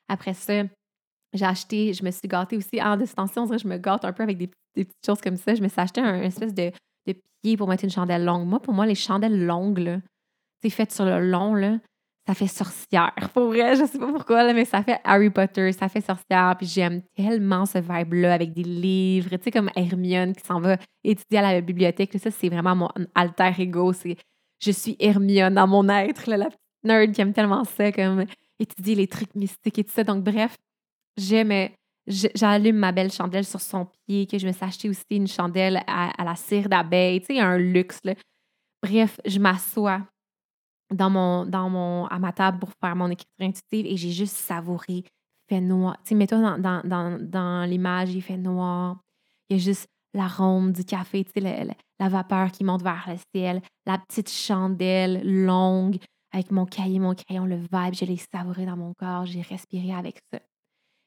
Après 0.09 0.35
ça, 0.35 0.63
j'ai 1.33 1.45
acheté, 1.45 1.93
je 1.93 2.05
me 2.05 2.11
suis 2.11 2.29
gâtée 2.29 2.57
aussi. 2.57 2.81
En 2.81 2.97
distension, 2.97 3.47
je 3.47 3.69
me 3.69 3.77
gâte 3.77 4.05
un 4.05 4.13
peu 4.13 4.23
avec 4.23 4.39
des, 4.39 4.49
petites 4.75 4.93
choses 5.05 5.21
comme 5.21 5.37
ça. 5.37 5.55
Je 5.55 5.63
me 5.63 5.69
suis 5.69 5.81
acheté 5.81 6.01
un 6.01 6.23
espèce 6.23 6.55
de 6.55 6.71
de 7.15 7.21
pied 7.43 7.57
pour 7.57 7.69
mettre 7.69 7.85
une 7.85 7.91
chandelle 7.91 8.25
longue. 8.25 8.47
Moi, 8.47 8.61
pour 8.61 8.75
moi, 8.75 8.87
les 8.87 8.95
chandelles 8.95 9.45
longues, 9.47 9.79
là, 9.79 9.99
faites 10.71 10.93
sur 10.93 11.05
le 11.05 11.21
long, 11.21 11.55
là, 11.55 11.79
ça 12.27 12.35
fait 12.35 12.49
sorcière. 12.49 13.15
Pour 13.35 13.49
vrai, 13.49 13.77
je 13.77 13.85
sais 13.85 13.99
pas 13.99 14.11
pourquoi, 14.11 14.53
mais 14.53 14.65
ça 14.65 14.83
fait 14.83 15.01
Harry 15.05 15.31
Potter, 15.31 15.71
ça 15.73 15.89
fait 15.89 16.01
sorcière. 16.01 16.57
Puis 16.59 16.67
j'aime 16.67 17.03
tellement 17.15 17.67
ce 17.67 17.79
vibe-là 17.79 18.35
avec 18.35 18.53
des 18.53 18.65
livres, 18.65 19.31
tu 19.37 19.45
sais, 19.45 19.51
comme 19.51 19.71
Hermione 19.77 20.35
qui 20.35 20.45
s'en 20.45 20.61
va 20.61 20.77
étudier 21.05 21.39
à 21.39 21.53
la 21.53 21.61
bibliothèque. 21.61 22.19
Ça, 22.19 22.31
c'est 22.31 22.49
vraiment 22.49 22.75
mon 22.75 22.89
alter 23.15 23.53
ego. 23.59 23.93
C'est 23.93 24.17
je 24.61 24.71
suis 24.71 24.97
Hermione 24.99 25.55
dans 25.55 25.67
mon 25.67 25.89
être, 25.89 26.29
la 26.29 26.47
petite 26.47 26.61
nerd 26.83 27.13
qui 27.13 27.21
aime 27.21 27.33
tellement 27.33 27.65
ça, 27.65 27.93
comme 27.93 28.25
étudier 28.59 28.95
les 28.95 29.07
trucs 29.07 29.35
mystiques 29.35 29.79
et 29.79 29.85
tout 29.85 29.93
ça. 29.93 30.03
Donc, 30.03 30.25
bref, 30.25 30.57
j'aime 31.17 31.53
j'allume 32.07 32.77
ma 32.77 32.93
belle 32.93 33.13
chandelle 33.13 33.45
sur 33.45 33.61
son 33.61 33.87
pied, 34.07 34.27
que 34.27 34.39
je 34.39 34.47
me 34.47 34.53
suis 34.53 34.65
acheté 34.65 34.89
aussi 34.89 35.05
une 35.11 35.27
chandelle 35.27 35.83
à, 35.87 36.25
la 36.25 36.37
cire 36.37 36.69
d'abeille, 36.69 37.21
tu 37.21 37.35
sais, 37.35 37.41
un 37.41 37.59
luxe. 37.59 38.01
Bref, 38.83 39.21
je 39.25 39.39
m'assois 39.39 40.03
à 40.91 42.19
ma 42.19 42.33
table 42.33 42.59
pour 42.59 42.71
faire 42.81 42.95
mon 42.95 43.11
écriture 43.11 43.47
intuitive 43.47 43.87
et 43.87 43.97
j'ai 43.97 44.11
juste 44.11 44.37
savouré. 44.37 45.05
fait 45.49 45.61
noir. 45.61 45.97
Tu 46.05 46.11
sais, 46.11 46.15
mets-toi 46.15 46.59
dans, 46.59 47.69
l'image, 47.69 48.15
il 48.15 48.23
fait 48.23 48.37
noir. 48.37 48.99
Il 49.49 49.57
y 49.57 49.61
a 49.61 49.63
juste 49.63 49.89
l'arôme 50.15 50.73
du 50.73 50.85
café, 50.85 51.25
tu 51.25 51.41
sais, 51.41 51.67
la 51.99 52.09
vapeur 52.09 52.51
qui 52.51 52.65
monte 52.65 52.83
vers 52.83 53.05
le 53.09 53.17
ciel, 53.35 53.61
la 53.85 53.99
petite 53.99 54.31
chandelle 54.31 55.23
longue 55.45 55.99
avec 56.33 56.51
mon 56.51 56.67
cahier, 56.67 56.99
mon 56.99 57.15
crayon, 57.15 57.47
le 57.47 57.57
vibe, 57.57 57.95
je 57.95 58.05
l'ai 58.05 58.17
savouré 58.17 58.67
dans 58.67 58.77
mon 58.77 58.93
corps, 58.95 59.25
j'ai 59.27 59.41
respiré 59.43 59.95
avec 59.95 60.19
ça. 60.33 60.39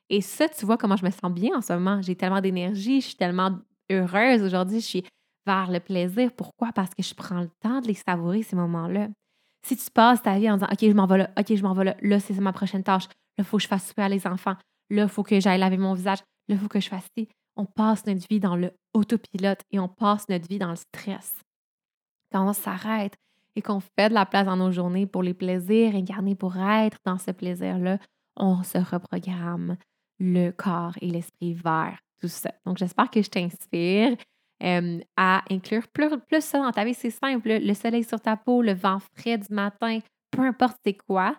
Et 0.09 0.21
ça, 0.21 0.49
tu 0.49 0.65
vois 0.65 0.77
comment 0.77 0.95
je 0.95 1.05
me 1.05 1.11
sens 1.11 1.31
bien 1.31 1.57
en 1.57 1.61
ce 1.61 1.73
moment. 1.73 2.01
J'ai 2.01 2.15
tellement 2.15 2.41
d'énergie, 2.41 3.01
je 3.01 3.07
suis 3.07 3.15
tellement 3.15 3.59
heureuse 3.91 4.41
aujourd'hui, 4.43 4.79
je 4.79 4.85
suis 4.85 5.05
vers 5.45 5.71
le 5.71 5.79
plaisir. 5.79 6.31
Pourquoi? 6.35 6.71
Parce 6.73 6.93
que 6.93 7.03
je 7.03 7.13
prends 7.13 7.41
le 7.41 7.49
temps 7.61 7.81
de 7.81 7.87
les 7.87 7.93
savourer, 7.93 8.43
ces 8.43 8.55
moments-là. 8.55 9.07
Si 9.65 9.75
tu 9.75 9.91
passes 9.91 10.21
ta 10.21 10.37
vie 10.37 10.49
en 10.49 10.55
disant 10.55 10.69
OK, 10.71 10.79
je 10.81 10.93
m'en 10.93 11.05
vais 11.05 11.17
là, 11.17 11.29
OK, 11.37 11.55
je 11.55 11.63
m'en 11.63 11.73
vais 11.73 11.83
là, 11.83 11.95
là, 12.01 12.19
c'est 12.19 12.33
ma 12.39 12.53
prochaine 12.53 12.83
tâche, 12.83 13.07
là, 13.07 13.13
il 13.39 13.43
faut 13.43 13.57
que 13.57 13.63
je 13.63 13.67
fasse 13.67 13.87
souper 13.87 14.03
à 14.03 14.09
les 14.09 14.25
enfants, 14.25 14.55
là, 14.89 15.03
il 15.03 15.09
faut 15.09 15.23
que 15.23 15.39
j'aille 15.39 15.59
laver 15.59 15.77
mon 15.77 15.93
visage, 15.93 16.19
là, 16.47 16.55
il 16.55 16.57
faut 16.57 16.67
que 16.67 16.79
je 16.79 16.87
fasse 16.87 17.05
ci. 17.17 17.27
On 17.55 17.65
passe 17.65 18.05
notre 18.05 18.25
vie 18.29 18.39
dans 18.39 18.55
le 18.55 18.71
autopilote 18.93 19.59
et 19.71 19.79
on 19.79 19.89
passe 19.89 20.29
notre 20.29 20.47
vie 20.47 20.59
dans 20.59 20.69
le 20.69 20.77
stress. 20.77 21.41
Quand 22.31 22.47
on 22.47 22.53
s'arrête 22.53 23.15
et 23.55 23.61
qu'on 23.61 23.81
fait 23.81 24.09
de 24.09 24.13
la 24.13 24.25
place 24.25 24.45
dans 24.45 24.55
nos 24.55 24.71
journées 24.71 25.05
pour 25.05 25.23
les 25.23 25.33
plaisirs 25.33 25.93
incarnés 25.93 26.35
pour 26.35 26.55
être 26.55 26.97
dans 27.05 27.17
ce 27.17 27.31
plaisir-là, 27.31 27.97
on 28.37 28.63
se 28.63 28.77
reprogramme 28.77 29.75
le 30.19 30.51
corps 30.51 30.93
et 31.01 31.07
l'esprit 31.07 31.53
vers 31.53 31.97
tout 32.21 32.27
ça. 32.27 32.51
Donc, 32.65 32.77
j'espère 32.77 33.09
que 33.09 33.21
je 33.21 33.29
t'inspire 33.29 34.17
à 35.15 35.43
inclure 35.49 35.87
plus, 35.87 36.09
plus, 36.27 36.43
ça 36.43 36.59
dans 36.59 36.71
ta 36.71 36.83
vie. 36.83 36.93
C'est 36.93 37.09
simple, 37.09 37.49
le 37.49 37.73
soleil 37.73 38.03
sur 38.03 38.19
ta 38.19 38.35
peau, 38.35 38.61
le 38.61 38.73
vent 38.73 38.99
frais 39.15 39.37
du 39.37 39.53
matin, 39.53 39.99
peu 40.31 40.41
importe 40.41 40.77
c'est 40.85 40.95
quoi, 40.95 41.35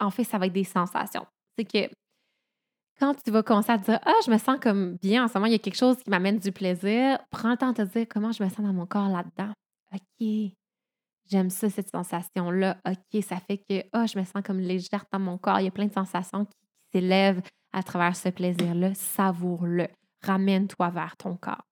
en 0.00 0.10
fait, 0.10 0.24
ça 0.24 0.38
va 0.38 0.46
être 0.46 0.52
des 0.52 0.64
sensations. 0.64 1.26
C'est 1.56 1.64
que 1.64 1.92
quand 2.98 3.14
tu 3.22 3.30
vas 3.30 3.42
commencer 3.42 3.72
à 3.72 3.78
te 3.78 3.84
dire 3.84 4.00
Ah, 4.04 4.18
je 4.24 4.30
me 4.30 4.38
sens 4.38 4.58
comme 4.60 4.96
bien 4.96 5.24
en 5.24 5.28
ce 5.28 5.34
moment, 5.34 5.46
il 5.46 5.52
y 5.52 5.54
a 5.54 5.58
quelque 5.58 5.76
chose 5.76 5.96
qui 6.02 6.10
m'amène 6.10 6.38
du 6.38 6.52
plaisir, 6.52 7.18
prends 7.30 7.50
le 7.50 7.56
temps 7.56 7.72
de 7.72 7.82
te 7.84 7.98
dire 7.98 8.06
comment 8.08 8.32
je 8.32 8.42
me 8.42 8.48
sens 8.48 8.60
dans 8.60 8.72
mon 8.72 8.86
corps 8.86 9.08
là-dedans. 9.08 9.52
OK, 9.92 10.52
j'aime 11.30 11.50
ça, 11.50 11.70
cette 11.70 11.90
sensation-là. 11.90 12.78
OK, 12.86 13.22
ça 13.22 13.36
fait 13.40 13.58
que 13.58 13.84
oh, 13.94 14.06
je 14.06 14.18
me 14.18 14.24
sens 14.24 14.42
comme 14.44 14.60
légère 14.60 15.04
dans 15.12 15.18
mon 15.18 15.38
corps. 15.38 15.60
Il 15.60 15.64
y 15.64 15.68
a 15.68 15.72
plein 15.72 15.86
de 15.86 15.92
sensations 15.92 16.44
qui 16.44 16.56
s'élèvent 16.92 17.42
à 17.72 17.82
travers 17.82 18.16
ce 18.16 18.28
plaisir-là, 18.28 18.94
savoure-le. 18.94 19.88
Ramène-toi 20.22 20.90
vers 20.90 21.16
ton 21.16 21.36
corps. 21.36 21.66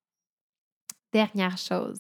Dernière 1.13 1.59
chose, 1.59 1.99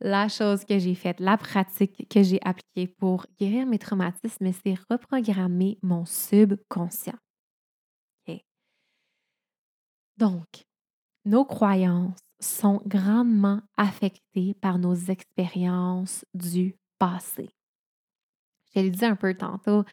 la 0.00 0.28
chose 0.28 0.64
que 0.64 0.78
j'ai 0.78 0.94
faite, 0.94 1.20
la 1.20 1.36
pratique 1.36 2.08
que 2.08 2.22
j'ai 2.22 2.40
appliquée 2.42 2.86
pour 2.86 3.26
guérir 3.38 3.66
mes 3.66 3.78
traumatismes, 3.78 4.52
c'est 4.52 4.78
reprogrammer 4.88 5.78
mon 5.82 6.04
subconscient. 6.04 7.18
Donc, 10.18 10.66
nos 11.24 11.44
croyances 11.44 12.18
sont 12.40 12.82
grandement 12.86 13.60
affectées 13.76 14.54
par 14.54 14.78
nos 14.78 14.94
expériences 14.94 16.24
du 16.34 16.76
passé. 16.98 17.48
Je 18.74 18.80
l'ai 18.80 18.90
dit 18.90 19.04
un 19.04 19.14
peu 19.14 19.34
tantôt, 19.34 19.84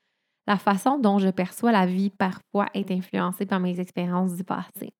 la 0.47 0.58
façon 0.58 0.99
dont 0.99 1.19
je 1.19 1.29
perçois 1.29 1.71
la 1.71 1.86
vie 1.86 2.10
parfois 2.10 2.67
est 2.73 2.91
influencée 2.91 3.45
par 3.45 3.60
mes 3.60 3.79
expériences 3.79 4.36
du 4.36 4.43
passé. 4.43 4.93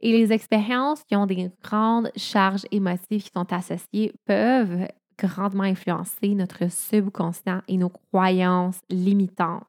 Et 0.00 0.12
les 0.12 0.32
expériences 0.32 1.02
qui 1.04 1.16
ont 1.16 1.26
des 1.26 1.50
grandes 1.62 2.10
charges 2.16 2.66
émotives 2.70 3.22
qui 3.22 3.30
sont 3.34 3.50
associées 3.52 4.12
peuvent 4.26 4.86
grandement 5.18 5.62
influencer 5.62 6.34
notre 6.34 6.70
subconscient 6.70 7.62
et 7.68 7.78
nos 7.78 7.88
croyances 7.88 8.80
limitantes 8.90 9.64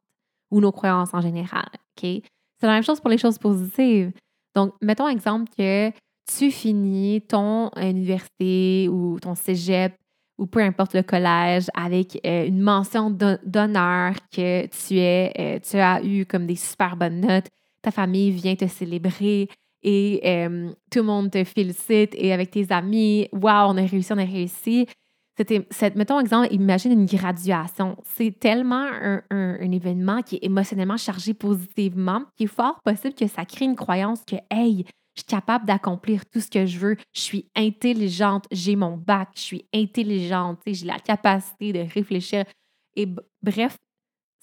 ou 0.50 0.60
nos 0.60 0.72
croyances 0.72 1.14
en 1.14 1.20
général. 1.20 1.68
C'est 1.98 2.22
la 2.62 2.74
même 2.74 2.82
chose 2.82 3.00
pour 3.00 3.10
les 3.10 3.18
choses 3.18 3.38
positives. 3.38 4.12
Donc, 4.54 4.74
mettons 4.82 5.08
exemple 5.08 5.50
que 5.56 5.90
tu 6.26 6.50
finis 6.50 7.22
ton 7.22 7.70
université 7.76 8.88
ou 8.88 9.18
ton 9.20 9.34
cégep 9.34 9.94
ou 10.38 10.46
peu 10.46 10.60
importe 10.60 10.94
le 10.94 11.02
collège, 11.02 11.66
avec 11.74 12.18
euh, 12.24 12.46
une 12.46 12.60
mention 12.60 13.10
d'honneur 13.10 14.14
que 14.32 14.66
tu 14.66 14.98
es, 14.98 15.32
euh, 15.38 15.58
tu 15.58 15.76
as 15.76 16.02
eu 16.04 16.24
comme 16.24 16.46
des 16.46 16.56
super 16.56 16.96
bonnes 16.96 17.20
notes, 17.20 17.48
ta 17.82 17.90
famille 17.90 18.30
vient 18.30 18.54
te 18.54 18.66
célébrer 18.66 19.48
et 19.82 20.20
euh, 20.24 20.70
tout 20.90 21.00
le 21.00 21.04
monde 21.04 21.30
te 21.30 21.42
félicite 21.44 22.14
et 22.14 22.32
avec 22.32 22.50
tes 22.50 22.66
amis, 22.70 23.28
waouh, 23.32 23.70
on 23.70 23.76
a 23.76 23.84
réussi, 23.84 24.12
on 24.12 24.18
a 24.18 24.24
réussi. 24.24 24.86
C'était, 25.36 25.68
mettons 25.94 26.18
exemple, 26.18 26.48
imagine 26.52 26.90
une 26.90 27.06
graduation. 27.06 27.96
C'est 28.02 28.36
tellement 28.40 28.88
un, 28.90 29.22
un, 29.30 29.70
événement 29.70 30.20
qui 30.22 30.34
est 30.36 30.44
émotionnellement 30.44 30.96
chargé 30.96 31.32
positivement 31.32 32.22
qu'il 32.36 32.46
est 32.46 32.48
fort 32.48 32.80
possible 32.84 33.14
que 33.14 33.28
ça 33.28 33.44
crée 33.44 33.66
une 33.66 33.76
croyance 33.76 34.24
que, 34.24 34.34
hey, 34.50 34.84
je 35.18 35.22
suis 35.22 35.26
capable 35.26 35.66
d'accomplir 35.66 36.24
tout 36.26 36.40
ce 36.40 36.48
que 36.48 36.64
je 36.64 36.78
veux, 36.78 36.96
je 37.12 37.20
suis 37.20 37.50
intelligente, 37.56 38.46
j'ai 38.52 38.76
mon 38.76 38.96
bac, 38.96 39.30
je 39.34 39.40
suis 39.40 39.68
intelligente, 39.74 40.60
j'ai 40.64 40.86
la 40.86 41.00
capacité 41.00 41.72
de 41.72 41.80
réfléchir. 41.80 42.44
Et 42.94 43.08
bref, 43.42 43.76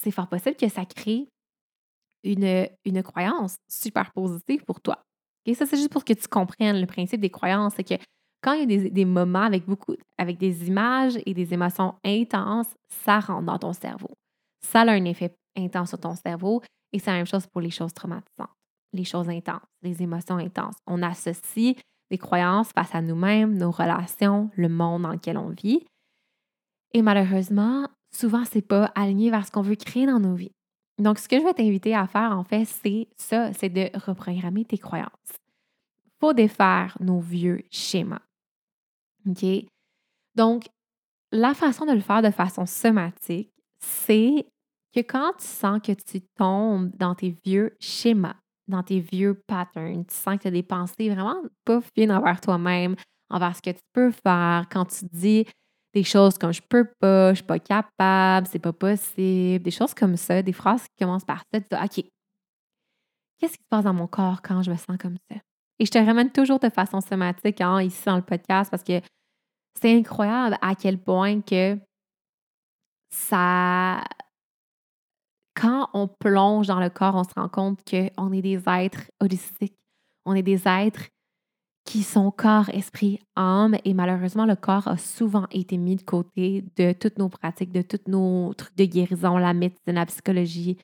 c'est 0.04 0.12
fort 0.12 0.28
possible 0.28 0.58
que 0.58 0.68
ça 0.68 0.84
crée 0.84 1.30
une, 2.26 2.68
une 2.84 3.04
croyance 3.04 3.56
super 3.70 4.12
positive 4.12 4.66
pour 4.66 4.82
toi. 4.82 5.02
Et 5.46 5.54
ça, 5.54 5.66
c'est 5.66 5.78
juste 5.78 5.92
pour 5.92 6.04
que 6.04 6.12
tu 6.12 6.28
comprennes 6.28 6.82
le 6.82 6.88
principe 6.88 7.22
des 7.22 7.30
croyances. 7.30 7.76
C'est 7.78 7.84
que 7.86 8.04
quand 8.42 8.52
il 8.52 8.60
y 8.60 8.64
a 8.64 8.66
des, 8.66 8.90
des, 8.90 9.06
moments 9.06 9.44
avec 9.44 9.66
beaucoup, 9.66 9.96
avec 10.18 10.38
des 10.38 10.68
images 10.68 11.18
et 11.26 11.34
des 11.34 11.54
émotions 11.54 11.96
intenses, 12.04 12.74
ça 12.90 13.22
rentre 13.22 13.46
dans 13.46 13.60
ton 13.60 13.72
cerveau. 13.72 14.12
Ça 14.60 14.82
a 14.82 14.92
un 14.92 15.06
effet 15.06 15.34
intense 15.56 15.90
sur 15.90 16.00
ton 16.00 16.16
cerveau 16.16 16.62
et 16.92 17.00
c'est 17.00 17.12
la 17.12 17.18
même 17.18 17.26
chose 17.26 17.48
pour 17.48 17.62
les 17.62 17.70
choses 17.70 17.94
traumatisantes 17.94 18.50
les 18.96 19.04
choses 19.04 19.30
intenses, 19.30 19.62
les 19.82 20.02
émotions 20.02 20.38
intenses. 20.38 20.76
On 20.88 21.02
associe 21.04 21.76
des 22.10 22.18
croyances 22.18 22.70
face 22.72 22.94
à 22.94 23.02
nous-mêmes, 23.02 23.58
nos 23.58 23.72
relations, 23.72 24.50
le 24.56 24.70
monde 24.70 25.04
dans 25.04 25.12
lequel 25.12 25.38
on 25.38 25.50
vit. 25.50 25.86
Et 26.94 27.02
malheureusement, 27.02 27.88
souvent, 28.12 28.46
c'est 28.46 28.62
pas 28.62 28.86
aligné 28.96 29.30
vers 29.30 29.46
ce 29.46 29.52
qu'on 29.52 29.62
veut 29.62 29.76
créer 29.76 30.06
dans 30.06 30.20
nos 30.20 30.36
vies. 30.36 30.52
Donc, 30.98 31.20
ce 31.20 31.28
que 31.28 31.38
je 31.38 31.44
vais 31.44 31.54
t'inviter 31.54 31.94
à 31.94 32.08
faire, 32.08 32.32
en 32.32 32.44
fait, 32.44 32.66
c'est 32.66 33.08
ça, 33.18 33.52
c'est 33.54 33.70
de 33.70 33.90
reprogrammer 34.06 34.64
tes 34.64 34.78
croyances. 34.78 35.12
Faut 36.22 36.34
défaire 36.34 36.98
nos 37.02 37.20
vieux 37.20 37.64
schémas. 37.70 38.22
OK? 39.28 39.46
Donc, 40.36 40.70
la 41.32 41.54
façon 41.54 41.86
de 41.86 41.92
le 41.92 42.00
faire 42.00 42.22
de 42.22 42.32
façon 42.32 42.66
somatique, 42.66 43.52
c'est 43.80 44.48
que 44.94 45.02
quand 45.02 45.34
tu 45.38 45.46
sens 45.46 45.82
que 45.82 45.92
tu 45.92 46.22
tombes 46.38 46.96
dans 46.96 47.16
tes 47.16 47.36
vieux 47.44 47.76
schémas, 47.80 48.38
dans 48.68 48.84
tes 48.84 49.00
vieux 49.00 49.42
patterns, 49.48 50.06
tu 50.06 50.16
sens 50.16 50.38
que 50.38 50.44
tu 50.44 50.48
as 50.48 50.52
des 50.52 50.64
pensées 50.64 51.10
vraiment 51.10 51.42
pas 51.66 51.82
fines 51.96 52.12
envers 52.12 52.42
toi-même, 52.42 52.96
envers 53.30 53.56
ce 53.56 53.62
que 53.62 53.72
tu 53.72 53.82
peux 53.94 54.12
faire, 54.12 54.66
quand 54.72 54.86
tu 54.86 55.06
dis 55.12 55.46
des 55.94 56.04
choses 56.04 56.38
comme 56.38 56.52
je 56.52 56.62
peux 56.62 56.88
pas, 57.00 57.32
je 57.32 57.36
suis 57.36 57.46
pas 57.46 57.60
capable, 57.60 58.48
c'est 58.48 58.60
pas 58.60 58.74
possible, 58.74 59.64
des 59.64 59.72
choses 59.72 59.94
comme 59.94 60.18
ça, 60.18 60.42
des 60.42 60.54
phrases 60.54 60.84
qui 60.84 61.04
commencent 61.04 61.26
par 61.26 61.44
ça, 61.54 61.62
tu 61.62 61.68
dis 61.72 61.76
OK, 61.76 62.10
qu'est-ce 63.40 63.54
qui 63.54 63.64
se 63.64 63.70
passe 63.70 63.86
dans 63.86 63.94
mon 63.94 64.08
corps 64.08 64.42
quand 64.42 64.62
je 64.62 64.72
me 64.72 64.78
sens 64.78 64.98
comme 65.00 65.18
ça? 65.30 65.38
Et 65.80 65.86
je 65.86 65.92
te 65.92 65.98
ramène 65.98 66.32
toujours 66.32 66.60
de 66.60 66.70
façon 66.70 67.02
somatique 67.02 67.62
hein, 67.62 67.82
ici 67.82 68.04
dans 68.06 68.16
le 68.16 68.22
podcast 68.22 68.72
parce 68.72 68.84
que 68.84 69.02
c'est 69.80 69.94
incroyable 69.98 70.58
à 70.62 70.76
quel 70.76 70.98
point 70.98 71.42
que 71.42 71.78
ça. 73.10 74.04
Quand 75.56 75.90
on 75.94 76.08
plonge 76.08 76.68
dans 76.68 76.80
le 76.80 76.90
corps, 76.90 77.16
on 77.16 77.24
se 77.24 77.34
rend 77.36 77.50
compte 77.50 77.80
qu'on 77.90 78.32
est 78.34 78.42
des 78.42 78.62
êtres 78.68 79.04
holistiques. 79.22 79.78
On 80.26 80.34
est 80.34 80.44
des 80.44 80.68
êtres 80.68 81.08
qui 81.86 82.04
sont 82.04 82.32
corps, 82.32 82.70
esprit, 82.70 83.20
âme. 83.36 83.78
Et 83.86 83.94
malheureusement, 83.94 84.46
le 84.46 84.56
corps 84.56 84.88
a 84.88 84.98
souvent 84.98 85.48
été 85.52 85.78
mis 85.78 85.96
de 85.96 86.02
côté 86.02 86.66
de 86.76 86.92
toutes 86.92 87.18
nos 87.20 87.30
pratiques, 87.30 87.72
de 87.72 87.84
tous 87.84 88.10
nos 88.10 88.54
trucs 88.56 88.76
de 88.76 88.86
guérison, 88.86 89.38
la 89.38 89.54
médecine, 89.54 89.94
la 89.94 90.06
psychologie. 90.06 90.78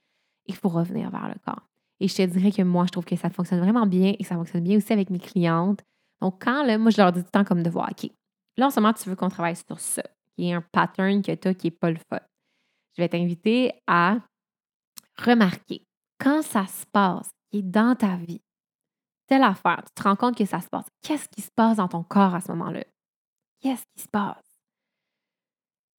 Il 0.45 0.55
faut 0.55 0.69
revenir 0.69 1.09
vers 1.09 1.27
le 1.27 1.35
corps. 1.45 1.67
Et 1.99 2.07
je 2.07 2.15
te 2.15 2.21
dirais 2.21 2.51
que 2.51 2.61
moi, 2.61 2.85
je 2.85 2.91
trouve 2.91 3.05
que 3.05 3.15
ça 3.15 3.29
fonctionne 3.29 3.59
vraiment 3.59 3.85
bien 3.85 4.15
et 4.17 4.23
ça 4.23 4.35
fonctionne 4.35 4.63
bien 4.63 4.77
aussi 4.77 4.93
avec 4.93 5.09
mes 5.09 5.19
clientes. 5.19 5.81
Donc, 6.21 6.43
quand 6.43 6.63
là, 6.63 6.77
moi, 6.77 6.91
je 6.91 6.97
leur 6.97 7.11
dis 7.11 7.19
tout 7.19 7.27
le 7.27 7.31
temps 7.31 7.43
comme 7.43 7.63
de 7.63 7.69
voir, 7.69 7.89
OK, 7.91 8.09
là, 8.57 8.67
en 8.67 8.69
ce 8.69 8.79
moment, 8.79 8.93
tu 8.93 9.09
veux 9.09 9.15
qu'on 9.15 9.29
travaille 9.29 9.55
sur 9.55 9.79
ça, 9.79 10.03
qui 10.35 10.49
est 10.49 10.53
un 10.53 10.61
pattern 10.71 11.21
que 11.21 11.33
tu 11.33 11.47
as 11.47 11.53
qui 11.53 11.67
n'est 11.67 11.71
pas 11.71 11.91
le 11.91 11.97
fun. 12.09 12.19
Je 12.95 13.01
vais 13.01 13.09
t'inviter 13.09 13.73
à 13.87 14.17
remarquer 15.17 15.85
quand 16.19 16.41
ça 16.41 16.67
se 16.67 16.85
passe, 16.91 17.29
qui 17.51 17.63
dans 17.63 17.95
ta 17.95 18.15
vie, 18.15 18.41
telle 19.27 19.43
affaire, 19.43 19.83
tu 19.85 19.93
te 19.93 20.03
rends 20.03 20.15
compte 20.15 20.37
que 20.37 20.45
ça 20.45 20.61
se 20.61 20.67
passe. 20.67 20.85
Qu'est-ce 21.01 21.27
qui 21.29 21.41
se 21.41 21.51
passe 21.55 21.77
dans 21.77 21.87
ton 21.87 22.03
corps 22.03 22.35
à 22.35 22.41
ce 22.41 22.51
moment-là? 22.51 22.83
Qu'est-ce 23.61 23.83
qui 23.95 24.03
se 24.03 24.07
passe? 24.07 24.43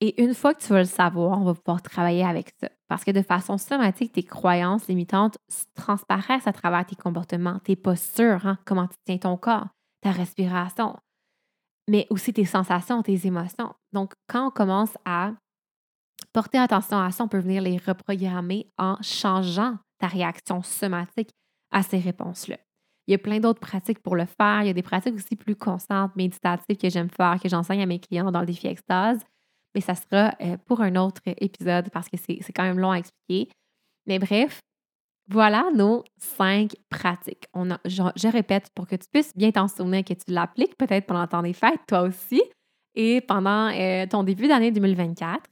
Et 0.00 0.20
une 0.22 0.34
fois 0.34 0.52
que 0.52 0.60
tu 0.60 0.72
vas 0.72 0.80
le 0.80 0.84
savoir, 0.84 1.40
on 1.40 1.44
va 1.44 1.54
pouvoir 1.54 1.80
travailler 1.80 2.24
avec 2.24 2.50
ça. 2.60 2.68
Parce 2.88 3.04
que 3.04 3.12
de 3.12 3.22
façon 3.22 3.56
somatique, 3.56 4.12
tes 4.12 4.24
croyances 4.24 4.88
limitantes 4.88 5.38
transparaissent 5.74 6.46
à 6.46 6.52
travers 6.52 6.84
tes 6.84 6.96
comportements, 6.96 7.60
tes 7.60 7.76
postures, 7.76 8.44
hein, 8.46 8.58
comment 8.64 8.88
tu 8.88 8.96
tiens 9.04 9.18
ton 9.18 9.36
corps, 9.36 9.68
ta 10.00 10.10
respiration, 10.10 10.96
mais 11.88 12.06
aussi 12.10 12.32
tes 12.32 12.44
sensations, 12.44 13.02
tes 13.02 13.26
émotions. 13.26 13.74
Donc, 13.92 14.12
quand 14.28 14.48
on 14.48 14.50
commence 14.50 14.96
à 15.04 15.32
porter 16.32 16.58
attention 16.58 16.98
à 16.98 17.10
ça, 17.10 17.24
on 17.24 17.28
peut 17.28 17.38
venir 17.38 17.62
les 17.62 17.76
reprogrammer 17.76 18.70
en 18.78 18.96
changeant 19.02 19.76
ta 19.98 20.06
réaction 20.06 20.62
somatique 20.62 21.30
à 21.70 21.82
ces 21.82 21.98
réponses-là. 21.98 22.58
Il 23.06 23.12
y 23.12 23.14
a 23.14 23.18
plein 23.18 23.40
d'autres 23.40 23.60
pratiques 23.60 23.98
pour 23.98 24.16
le 24.16 24.26
faire. 24.26 24.62
Il 24.62 24.68
y 24.68 24.70
a 24.70 24.74
des 24.74 24.82
pratiques 24.82 25.14
aussi 25.14 25.36
plus 25.36 25.56
constantes, 25.56 26.14
méditatives 26.14 26.76
que 26.76 26.88
j'aime 26.88 27.10
faire, 27.10 27.38
que 27.42 27.48
j'enseigne 27.48 27.82
à 27.82 27.86
mes 27.86 27.98
clients 27.98 28.30
dans 28.30 28.40
le 28.40 28.46
défi 28.46 28.68
extase. 28.68 29.20
Mais 29.74 29.80
ça 29.80 29.94
sera 29.94 30.34
euh, 30.40 30.56
pour 30.66 30.82
un 30.82 30.94
autre 30.96 31.22
épisode 31.26 31.90
parce 31.90 32.08
que 32.08 32.16
c'est 32.16 32.52
quand 32.54 32.62
même 32.62 32.78
long 32.78 32.92
à 32.92 32.98
expliquer. 32.98 33.50
Mais 34.06 34.18
bref, 34.18 34.60
voilà 35.28 35.66
nos 35.74 36.04
cinq 36.18 36.72
pratiques. 36.90 37.46
On 37.54 37.70
a, 37.70 37.78
je, 37.84 38.28
répète 38.30 38.70
pour 38.74 38.86
que 38.86 38.96
tu 38.96 39.06
puisses 39.10 39.34
bien 39.36 39.50
t'en 39.50 39.68
souvenir, 39.68 40.04
que 40.04 40.14
tu 40.14 40.24
l'appliques 40.28 40.76
peut-être 40.76 41.06
pendant 41.06 41.26
ton 41.26 41.42
des 41.42 41.52
fêtes, 41.52 41.80
toi 41.88 42.02
aussi, 42.02 42.42
et 42.94 43.20
pendant 43.20 43.68
euh, 43.72 44.06
ton 44.06 44.22
début 44.24 44.48
d'année 44.48 44.70
2024. 44.70 45.42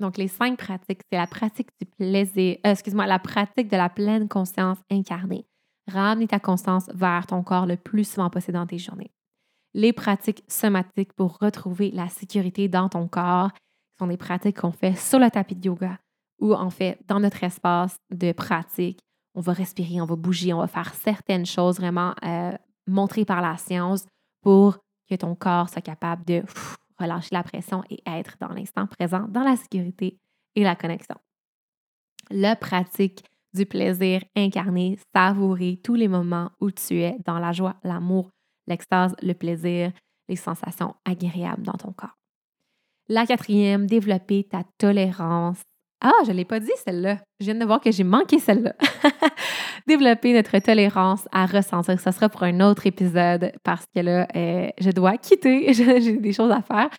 Donc, 0.00 0.16
les 0.16 0.28
cinq 0.28 0.58
pratiques, 0.58 1.00
c'est 1.10 1.18
la 1.18 1.26
pratique 1.26 1.68
du 1.80 1.86
plaisir, 1.86 2.56
euh, 2.66 2.70
excuse-moi, 2.70 3.06
la 3.06 3.18
pratique 3.18 3.68
de 3.68 3.76
la 3.76 3.88
pleine 3.88 4.28
conscience 4.28 4.78
incarnée. 4.90 5.44
Ramener 5.88 6.28
ta 6.28 6.38
conscience 6.38 6.88
vers 6.94 7.26
ton 7.26 7.42
corps 7.42 7.66
le 7.66 7.76
plus 7.76 8.04
souvent 8.04 8.30
possible 8.30 8.54
dans 8.58 8.66
tes 8.66 8.78
journées. 8.78 9.10
Les 9.74 9.92
pratiques 9.92 10.44
somatiques 10.48 11.12
pour 11.12 11.38
retrouver 11.38 11.90
la 11.90 12.08
sécurité 12.08 12.68
dans 12.68 12.88
ton 12.88 13.08
corps 13.08 13.50
sont 13.98 14.06
des 14.06 14.16
pratiques 14.16 14.60
qu'on 14.60 14.72
fait 14.72 14.96
sur 14.96 15.18
le 15.18 15.30
tapis 15.30 15.56
de 15.56 15.66
yoga 15.66 15.98
ou 16.40 16.54
en 16.54 16.70
fait 16.70 16.98
dans 17.06 17.20
notre 17.20 17.42
espace 17.44 17.96
de 18.10 18.32
pratique. 18.32 19.00
On 19.34 19.40
va 19.40 19.52
respirer, 19.52 20.00
on 20.00 20.06
va 20.06 20.16
bouger, 20.16 20.52
on 20.52 20.58
va 20.58 20.68
faire 20.68 20.94
certaines 20.94 21.46
choses 21.46 21.76
vraiment 21.76 22.14
euh, 22.24 22.52
montrées 22.86 23.24
par 23.24 23.42
la 23.42 23.56
science 23.56 24.04
pour 24.42 24.78
que 25.08 25.14
ton 25.16 25.34
corps 25.34 25.68
soit 25.68 25.82
capable 25.82 26.24
de 26.24 26.42
relâcher 26.98 27.30
la 27.32 27.42
pression 27.42 27.82
et 27.90 28.00
être 28.06 28.36
dans 28.40 28.48
l'instant 28.48 28.86
présent, 28.86 29.26
dans 29.28 29.42
la 29.42 29.56
sécurité 29.56 30.18
et 30.54 30.64
la 30.64 30.76
connexion. 30.76 31.16
La 32.30 32.56
pratique 32.56 33.24
du 33.54 33.66
plaisir 33.66 34.22
incarné, 34.36 34.98
savourer 35.14 35.80
tous 35.82 35.94
les 35.94 36.08
moments 36.08 36.50
où 36.60 36.70
tu 36.70 37.00
es 37.00 37.16
dans 37.24 37.38
la 37.38 37.52
joie, 37.52 37.76
l'amour, 37.82 38.30
l'extase, 38.66 39.14
le 39.22 39.32
plaisir, 39.32 39.92
les 40.28 40.36
sensations 40.36 40.94
agréables 41.04 41.62
dans 41.62 41.72
ton 41.72 41.92
corps. 41.92 42.16
La 43.08 43.26
quatrième, 43.26 43.86
développer 43.86 44.44
ta 44.44 44.64
tolérance. 44.76 45.62
Ah, 46.00 46.12
je 46.24 46.30
ne 46.30 46.36
l'ai 46.36 46.44
pas 46.44 46.60
dit 46.60 46.70
celle-là. 46.84 47.18
Je 47.40 47.46
viens 47.46 47.54
de 47.54 47.64
voir 47.64 47.80
que 47.80 47.90
j'ai 47.90 48.04
manqué 48.04 48.38
celle-là. 48.38 48.74
développer 49.86 50.32
notre 50.32 50.58
tolérance 50.58 51.26
à 51.32 51.46
ressentir. 51.46 51.98
Ce 51.98 52.10
sera 52.12 52.28
pour 52.28 52.42
un 52.44 52.60
autre 52.60 52.86
épisode 52.86 53.52
parce 53.64 53.84
que 53.94 54.00
là, 54.00 54.28
euh, 54.36 54.68
je 54.78 54.90
dois 54.90 55.16
quitter. 55.16 55.72
j'ai 55.72 56.16
des 56.18 56.32
choses 56.32 56.52
à 56.52 56.62
faire. 56.62 56.90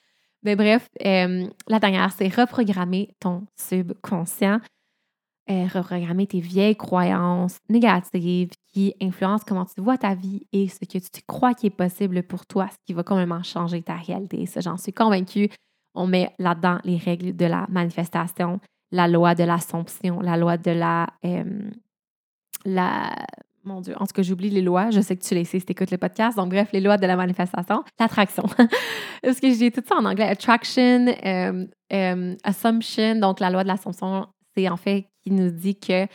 Mais 0.44 0.56
bref, 0.56 0.88
euh, 1.06 1.48
la 1.68 1.80
dernière, 1.80 2.12
c'est 2.12 2.28
reprogrammer 2.28 3.16
ton 3.20 3.46
subconscient 3.56 4.60
euh, 5.50 5.66
reprogrammer 5.66 6.28
tes 6.28 6.42
vieilles 6.42 6.76
croyances 6.76 7.58
négatives 7.70 8.52
qui 8.72 8.94
influencent 9.02 9.44
comment 9.48 9.66
tu 9.66 9.82
vois 9.82 9.98
ta 9.98 10.14
vie 10.14 10.46
et 10.54 10.68
ce 10.68 10.78
que 10.80 11.00
tu 11.00 11.22
crois 11.26 11.56
qui 11.56 11.66
est 11.66 11.72
possible 11.72 12.22
pour 12.22 12.46
toi, 12.46 12.68
ce 12.70 12.78
qui 12.86 12.94
va 12.94 13.02
complètement 13.02 13.42
changer 13.42 13.82
ta 13.82 13.96
réalité. 13.96 14.46
Ça, 14.46 14.62
j'en 14.62 14.78
suis 14.78 14.94
convaincue. 14.94 15.50
On 15.96 16.06
met 16.06 16.36
là-dedans 16.38 16.78
les 16.84 16.98
règles 16.98 17.36
de 17.36 17.46
la 17.46 17.66
manifestation, 17.70 18.60
la 18.92 19.08
loi 19.08 19.36
de 19.36 19.44
l'assomption, 19.44 20.20
la 20.22 20.38
loi 20.38 20.58
de 20.58 20.72
la, 20.72 21.08
euh, 21.26 21.70
la 22.66 23.14
mon 23.64 23.82
Dieu, 23.82 23.94
en 23.98 24.06
tout 24.06 24.14
cas, 24.14 24.22
j'oublie 24.22 24.50
les 24.50 24.62
lois. 24.62 24.90
Je 24.90 25.02
sais 25.02 25.16
que 25.16 25.24
tu 25.24 25.34
les 25.36 25.46
sais 25.46 25.60
si 25.60 25.66
tu 25.66 25.72
écoutes 25.74 25.92
le 25.92 25.98
podcast. 25.98 26.38
Donc, 26.38 26.50
bref, 26.50 26.70
les 26.72 26.82
lois 26.82 26.98
de 26.98 27.06
la 27.06 27.16
manifestation, 27.16 27.84
l'attraction. 28.00 28.44
Parce 29.24 29.40
que 29.40 29.54
j'ai 29.54 29.70
tout 29.72 29.84
ça 29.86 29.96
en 29.96 30.06
anglais. 30.06 30.26
Attraction, 30.26 31.06
euh, 31.26 32.36
assumption, 32.44 33.16
donc 33.16 33.40
la 33.40 33.50
loi 33.50 33.64
de 33.64 33.68
l'assomption, 33.68 34.28
c'est 34.56 34.70
en 34.70 34.78
fait 34.78 35.08
qui 35.22 35.32
nous 35.32 35.52
dit 35.52 35.76
que 35.78 36.08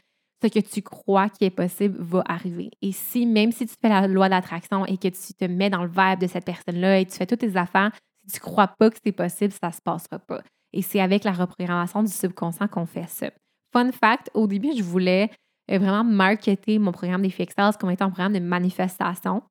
ce 0.42 0.48
que 0.48 0.58
tu 0.58 0.82
crois 0.82 1.28
qui 1.28 1.44
est 1.44 1.50
possible 1.50 1.96
va 1.98 2.22
arriver. 2.26 2.70
Et 2.82 2.92
si, 2.92 3.26
même 3.26 3.52
si 3.52 3.66
tu 3.66 3.74
fais 3.80 3.88
la 3.88 4.06
loi 4.06 4.28
d'attraction 4.28 4.84
et 4.86 4.98
que 4.98 5.08
tu 5.08 5.34
te 5.34 5.44
mets 5.44 5.70
dans 5.70 5.82
le 5.82 5.88
vibe 5.88 6.20
de 6.20 6.26
cette 6.26 6.44
personne-là 6.44 6.98
et 6.98 7.06
tu 7.06 7.16
fais 7.16 7.26
toutes 7.26 7.40
tes 7.40 7.56
affaires, 7.56 7.92
si 8.26 8.34
tu 8.34 8.46
ne 8.46 8.50
crois 8.50 8.68
pas 8.68 8.90
que 8.90 8.96
c'est 9.02 9.12
possible, 9.12 9.52
ça 9.52 9.68
ne 9.68 9.72
se 9.72 9.80
passera 9.82 10.18
pas. 10.18 10.42
Et 10.74 10.82
c'est 10.82 11.00
avec 11.00 11.22
la 11.22 11.32
reprogrammation 11.32 12.02
du 12.02 12.10
subconscient 12.10 12.66
qu'on 12.66 12.84
fait 12.84 13.08
ça. 13.08 13.30
Fun 13.72 13.92
fact, 13.92 14.28
au 14.34 14.46
début, 14.48 14.72
je 14.76 14.82
voulais 14.82 15.30
euh, 15.70 15.78
vraiment 15.78 16.04
marketer 16.04 16.78
mon 16.80 16.90
programme 16.90 17.22
des 17.22 17.34
Excels 17.38 17.76
comme 17.78 17.90
étant 17.90 18.06
un 18.06 18.10
programme 18.10 18.32
de 18.32 18.40
manifestation. 18.40 19.42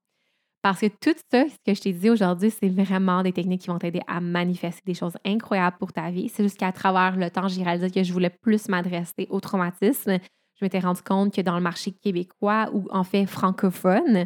Parce 0.61 0.81
que 0.81 0.87
tout 0.87 1.15
ça, 1.31 1.45
ce 1.47 1.55
que 1.65 1.73
je 1.73 1.81
t'ai 1.81 1.93
dit 1.93 2.09
aujourd'hui, 2.09 2.51
c'est 2.51 2.69
vraiment 2.69 3.23
des 3.23 3.31
techniques 3.31 3.61
qui 3.61 3.67
vont 3.67 3.79
t'aider 3.79 4.01
à 4.07 4.19
manifester 4.19 4.81
des 4.85 4.93
choses 4.93 5.17
incroyables 5.25 5.77
pour 5.77 5.93
ta 5.93 6.11
vie. 6.11 6.29
C'est 6.29 6.43
juste 6.43 6.57
qu'à 6.57 6.71
travers 6.73 7.17
le 7.17 7.29
temps, 7.29 7.47
j'ai 7.47 7.63
réalisé 7.63 7.89
que 7.89 8.03
je 8.03 8.13
voulais 8.13 8.29
plus 8.29 8.67
m'adresser 8.67 9.27
au 9.29 9.39
traumatisme. 9.39 10.19
Je 10.59 10.65
m'étais 10.65 10.79
rendu 10.79 11.01
compte 11.01 11.33
que 11.33 11.41
dans 11.41 11.55
le 11.55 11.61
marché 11.61 11.91
québécois 11.91 12.69
ou 12.73 12.87
en 12.91 13.03
fait 13.03 13.25
francophone, 13.25 14.25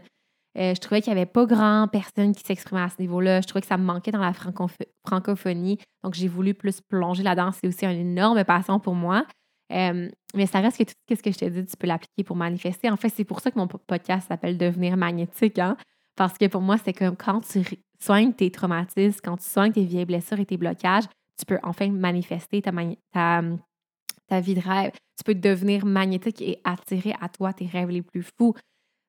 euh, 0.58 0.74
je 0.74 0.80
trouvais 0.80 1.02
qu'il 1.02 1.14
n'y 1.14 1.20
avait 1.20 1.30
pas 1.30 1.46
grand 1.46 1.88
personne 1.88 2.34
qui 2.34 2.44
s'exprimait 2.44 2.82
à 2.82 2.90
ce 2.90 3.00
niveau-là. 3.00 3.42
Je 3.42 3.48
trouvais 3.48 3.62
que 3.62 3.68
ça 3.68 3.78
me 3.78 3.84
manquait 3.84 4.12
dans 4.12 4.20
la 4.20 4.34
francophonie. 4.34 5.78
Donc, 6.04 6.16
j'ai 6.16 6.28
voulu 6.28 6.54
plus 6.54 6.82
plonger 6.82 7.22
là-dedans. 7.22 7.52
C'est 7.52 7.68
aussi 7.68 7.86
une 7.86 8.00
énorme 8.00 8.44
passion 8.44 8.80
pour 8.80 8.96
moi. 8.96 9.26
Euh, 9.72 10.10
mais 10.34 10.46
ça 10.46 10.60
reste 10.60 10.78
que 10.78 10.84
tout 10.84 11.16
ce 11.16 11.22
que 11.22 11.32
je 11.32 11.38
t'ai 11.38 11.50
dit, 11.50 11.66
tu 11.66 11.78
peux 11.78 11.88
l'appliquer 11.88 12.24
pour 12.24 12.36
manifester. 12.36 12.90
En 12.90 12.98
fait, 12.98 13.10
c'est 13.10 13.24
pour 13.24 13.40
ça 13.42 13.52
que 13.52 13.60
mon 13.60 13.68
podcast 13.68 14.28
s'appelle 14.28 14.58
Devenir 14.58 14.98
magnétique. 14.98 15.60
Hein? 15.60 15.78
Parce 16.16 16.38
que 16.38 16.48
pour 16.48 16.62
moi, 16.62 16.78
c'est 16.84 16.94
comme 16.94 17.16
quand 17.16 17.42
tu 17.42 17.64
soignes 18.00 18.34
tes 18.34 18.50
traumatismes, 18.50 19.20
quand 19.24 19.38
tu 19.38 19.46
soignes 19.46 19.72
tes 19.72 19.84
vieilles 19.84 20.06
blessures 20.06 20.40
et 20.40 20.46
tes 20.46 20.58
blocages, 20.58 21.06
tu 21.38 21.46
peux 21.46 21.60
enfin 21.64 21.90
manifester 21.90 22.62
ta, 22.62 22.72
ta, 23.12 24.42
vie 24.42 24.56
de 24.56 24.62
rêve. 24.62 24.92
Tu 25.18 25.24
peux 25.24 25.36
devenir 25.36 25.86
magnétique 25.86 26.42
et 26.42 26.60
attirer 26.64 27.14
à 27.22 27.30
toi 27.30 27.54
tes 27.54 27.68
rêves 27.68 27.90
les 27.90 28.02
plus 28.02 28.24
fous. 28.24 28.56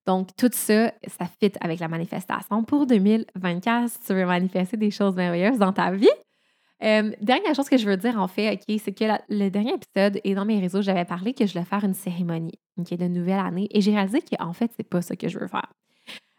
Donc, 0.08 0.28
tout 0.38 0.48
ça, 0.50 0.90
ça 1.06 1.26
fit 1.38 1.52
avec 1.60 1.80
la 1.80 1.88
manifestation 1.88 2.64
pour 2.64 2.86
2024 2.86 3.90
si 3.90 4.00
tu 4.00 4.14
veux 4.14 4.24
manifester 4.24 4.78
des 4.78 4.90
choses 4.90 5.14
merveilleuses 5.14 5.58
dans 5.58 5.74
ta 5.74 5.90
vie. 5.90 6.08
Euh, 6.82 7.12
dernière 7.20 7.54
chose 7.54 7.68
que 7.68 7.76
je 7.76 7.86
veux 7.86 7.98
dire, 7.98 8.18
en 8.18 8.26
fait, 8.26 8.54
OK, 8.54 8.80
c'est 8.82 8.92
que 8.92 9.04
le 9.28 9.50
dernier 9.50 9.74
épisode 9.74 10.18
et 10.24 10.34
dans 10.34 10.46
mes 10.46 10.60
réseaux, 10.60 10.80
j'avais 10.80 11.04
parlé 11.04 11.34
que 11.34 11.44
je 11.44 11.52
voulais 11.52 11.66
faire 11.66 11.84
une 11.84 11.92
cérémonie 11.92 12.58
est 12.90 12.96
de 12.96 13.06
nouvelle 13.06 13.38
année 13.38 13.68
et 13.70 13.82
j'ai 13.82 13.90
réalisé 13.90 14.22
qu'en 14.22 14.54
fait, 14.54 14.72
c'est 14.78 14.88
pas 14.88 15.02
ça 15.02 15.14
que 15.14 15.28
je 15.28 15.38
veux 15.38 15.46
faire. 15.46 15.70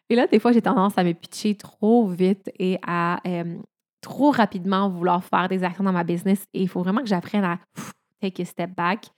Et 0.09 0.15
là, 0.15 0.25
des 0.25 0.39
fois, 0.39 0.51
j'ai 0.51 0.63
tendance 0.63 0.97
à 0.97 1.03
me 1.03 1.13
pitcher 1.13 1.53
trop 1.53 2.07
vite 2.07 2.49
et 2.57 2.79
à 2.87 3.19
euh, 3.27 3.55
trop 4.01 4.31
rapidement 4.31 4.89
vouloir 4.89 5.23
faire 5.23 5.47
des 5.47 5.63
actions 5.63 5.83
dans 5.83 5.91
ma 5.91 6.03
business 6.03 6.43
et 6.55 6.63
il 6.63 6.69
faut 6.69 6.81
vraiment 6.81 7.01
que 7.01 7.07
j'apprenne 7.07 7.43
à 7.43 7.59
take 8.19 8.41
a 8.41 8.45
step 8.45 8.71
back. 8.75 9.11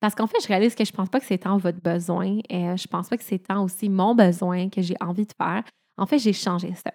Parce 0.00 0.14
qu'en 0.14 0.26
fait, 0.26 0.38
je 0.42 0.48
réalise 0.48 0.74
que 0.74 0.84
je 0.84 0.92
pense 0.92 1.08
pas 1.08 1.20
que 1.20 1.26
c'est 1.26 1.38
tant 1.38 1.56
votre 1.56 1.80
besoin. 1.80 2.38
Et 2.48 2.68
euh, 2.68 2.76
je 2.76 2.86
pense 2.86 3.08
pas 3.08 3.16
que 3.16 3.24
c'est 3.24 3.38
tant 3.38 3.64
aussi 3.64 3.88
mon 3.88 4.14
besoin 4.14 4.68
que 4.68 4.82
j'ai 4.82 4.96
envie 5.00 5.26
de 5.26 5.32
faire. 5.36 5.64
En 5.96 6.06
fait, 6.06 6.18
j'ai 6.18 6.32
changé 6.32 6.74
ça. 6.74 6.92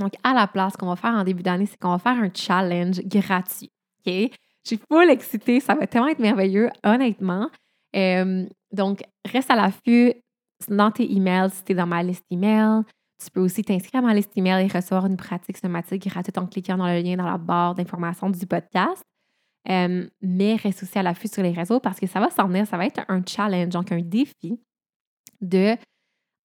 Donc, 0.00 0.14
à 0.22 0.34
la 0.34 0.46
place, 0.46 0.76
qu'on 0.76 0.88
va 0.88 0.96
faire 0.96 1.14
en 1.14 1.24
début 1.24 1.42
d'année, 1.42 1.66
c'est 1.66 1.78
qu'on 1.78 1.96
va 1.96 1.98
faire 1.98 2.18
un 2.18 2.30
challenge 2.32 3.00
gratuit. 3.02 3.70
OK? 4.06 4.12
Je 4.64 4.76
suis 4.76 4.80
full 4.90 5.10
excitée. 5.10 5.60
Ça 5.60 5.74
va 5.74 5.86
tellement 5.86 6.08
être 6.08 6.18
merveilleux, 6.18 6.70
honnêtement. 6.84 7.48
Donc, 8.72 9.02
reste 9.24 9.50
à 9.50 9.56
l'affût 9.56 10.12
dans 10.68 10.90
tes 10.90 11.10
emails 11.10 11.50
si 11.50 11.64
tu 11.64 11.72
es 11.72 11.74
dans 11.74 11.86
ma 11.86 12.02
liste 12.02 12.24
email. 12.30 12.82
Tu 13.22 13.30
peux 13.30 13.40
aussi 13.40 13.62
t'inscrire 13.64 14.02
à 14.02 14.06
ma 14.06 14.14
liste 14.14 14.30
email 14.36 14.64
et 14.64 14.68
recevoir 14.68 15.06
une 15.06 15.16
pratique 15.16 15.56
somatique 15.56 16.06
gratuite 16.08 16.38
en 16.38 16.46
cliquant 16.46 16.76
dans 16.76 16.86
le 16.86 17.00
lien 17.00 17.16
dans 17.16 17.28
la 17.28 17.38
barre 17.38 17.74
d'information 17.74 18.30
du 18.30 18.46
podcast. 18.46 19.02
Euh, 19.68 20.08
mais 20.22 20.56
reste 20.56 20.82
aussi 20.82 20.98
à 20.98 21.02
l'affût 21.02 21.28
sur 21.28 21.42
les 21.42 21.50
réseaux 21.50 21.80
parce 21.80 22.00
que 22.00 22.06
ça 22.06 22.20
va 22.20 22.30
s'en 22.30 22.46
venir, 22.48 22.66
ça 22.66 22.76
va 22.76 22.86
être 22.86 23.02
un 23.08 23.22
challenge, 23.26 23.70
donc 23.70 23.92
un 23.92 24.00
défi 24.00 24.60
de. 25.40 25.76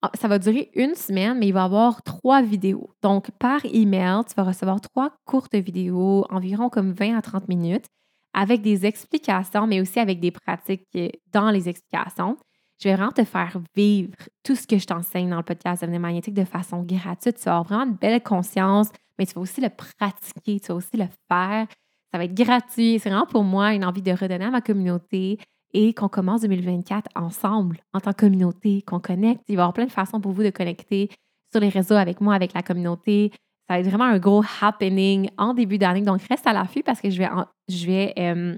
Ah, 0.02 0.10
ça 0.14 0.28
va 0.28 0.38
durer 0.38 0.70
une 0.74 0.94
semaine, 0.94 1.38
mais 1.38 1.48
il 1.48 1.52
va 1.52 1.62
y 1.62 1.64
avoir 1.64 2.02
trois 2.02 2.42
vidéos. 2.42 2.90
Donc, 3.02 3.30
par 3.38 3.64
email, 3.64 4.20
tu 4.28 4.34
vas 4.36 4.42
recevoir 4.42 4.80
trois 4.80 5.14
courtes 5.24 5.54
vidéos, 5.54 6.26
environ 6.28 6.68
comme 6.68 6.92
20 6.92 7.16
à 7.16 7.22
30 7.22 7.48
minutes, 7.48 7.86
avec 8.34 8.60
des 8.60 8.84
explications, 8.84 9.66
mais 9.66 9.80
aussi 9.80 9.98
avec 10.00 10.20
des 10.20 10.30
pratiques 10.30 10.86
dans 11.32 11.50
les 11.50 11.70
explications. 11.70 12.36
Je 12.82 12.88
vais 12.88 12.96
vraiment 12.96 13.12
te 13.12 13.24
faire 13.24 13.58
vivre 13.74 14.12
tout 14.42 14.56
ce 14.56 14.66
que 14.66 14.76
je 14.78 14.86
t'enseigne 14.86 15.30
dans 15.30 15.38
le 15.38 15.42
podcast 15.42 15.80
Devenir 15.80 16.00
magnétique 16.00 16.34
de 16.34 16.44
façon 16.44 16.82
gratuite. 16.82 17.36
Tu 17.36 17.44
vas 17.44 17.58
avoir 17.58 17.64
vraiment 17.64 17.90
une 17.90 17.96
belle 17.96 18.22
conscience, 18.22 18.88
mais 19.18 19.26
tu 19.26 19.34
vas 19.34 19.40
aussi 19.40 19.60
le 19.60 19.70
pratiquer, 19.70 20.60
tu 20.60 20.68
vas 20.68 20.74
aussi 20.74 20.96
le 20.96 21.06
faire. 21.28 21.66
Ça 22.14 22.18
va 22.18 22.26
être 22.26 22.34
gratuit. 22.34 23.00
C'est 23.00 23.10
vraiment 23.10 23.26
pour 23.26 23.42
moi 23.42 23.74
une 23.74 23.84
envie 23.84 24.00
de 24.00 24.12
redonner 24.12 24.44
à 24.44 24.50
ma 24.50 24.60
communauté 24.60 25.36
et 25.72 25.92
qu'on 25.94 26.06
commence 26.06 26.42
2024 26.42 27.10
ensemble 27.16 27.78
en 27.92 27.98
tant 27.98 28.12
que 28.12 28.20
communauté, 28.20 28.82
qu'on 28.82 29.00
connecte. 29.00 29.42
Il 29.48 29.56
va 29.56 29.62
y 29.62 29.64
avoir 29.64 29.72
plein 29.72 29.86
de 29.86 29.90
façons 29.90 30.20
pour 30.20 30.30
vous 30.30 30.44
de 30.44 30.50
connecter 30.50 31.10
sur 31.50 31.60
les 31.60 31.70
réseaux 31.70 31.96
avec 31.96 32.20
moi, 32.20 32.36
avec 32.36 32.54
la 32.54 32.62
communauté. 32.62 33.32
Ça 33.66 33.74
va 33.74 33.80
être 33.80 33.88
vraiment 33.88 34.04
un 34.04 34.20
gros 34.20 34.44
happening 34.62 35.28
en 35.38 35.54
début 35.54 35.76
d'année. 35.76 36.02
Donc, 36.02 36.22
reste 36.30 36.46
à 36.46 36.52
l'affût 36.52 36.84
parce 36.84 37.00
que 37.00 37.10
je 37.10 37.18
vais, 37.18 37.28
je 37.68 37.84
vais 37.84 38.14
euh, 38.16 38.56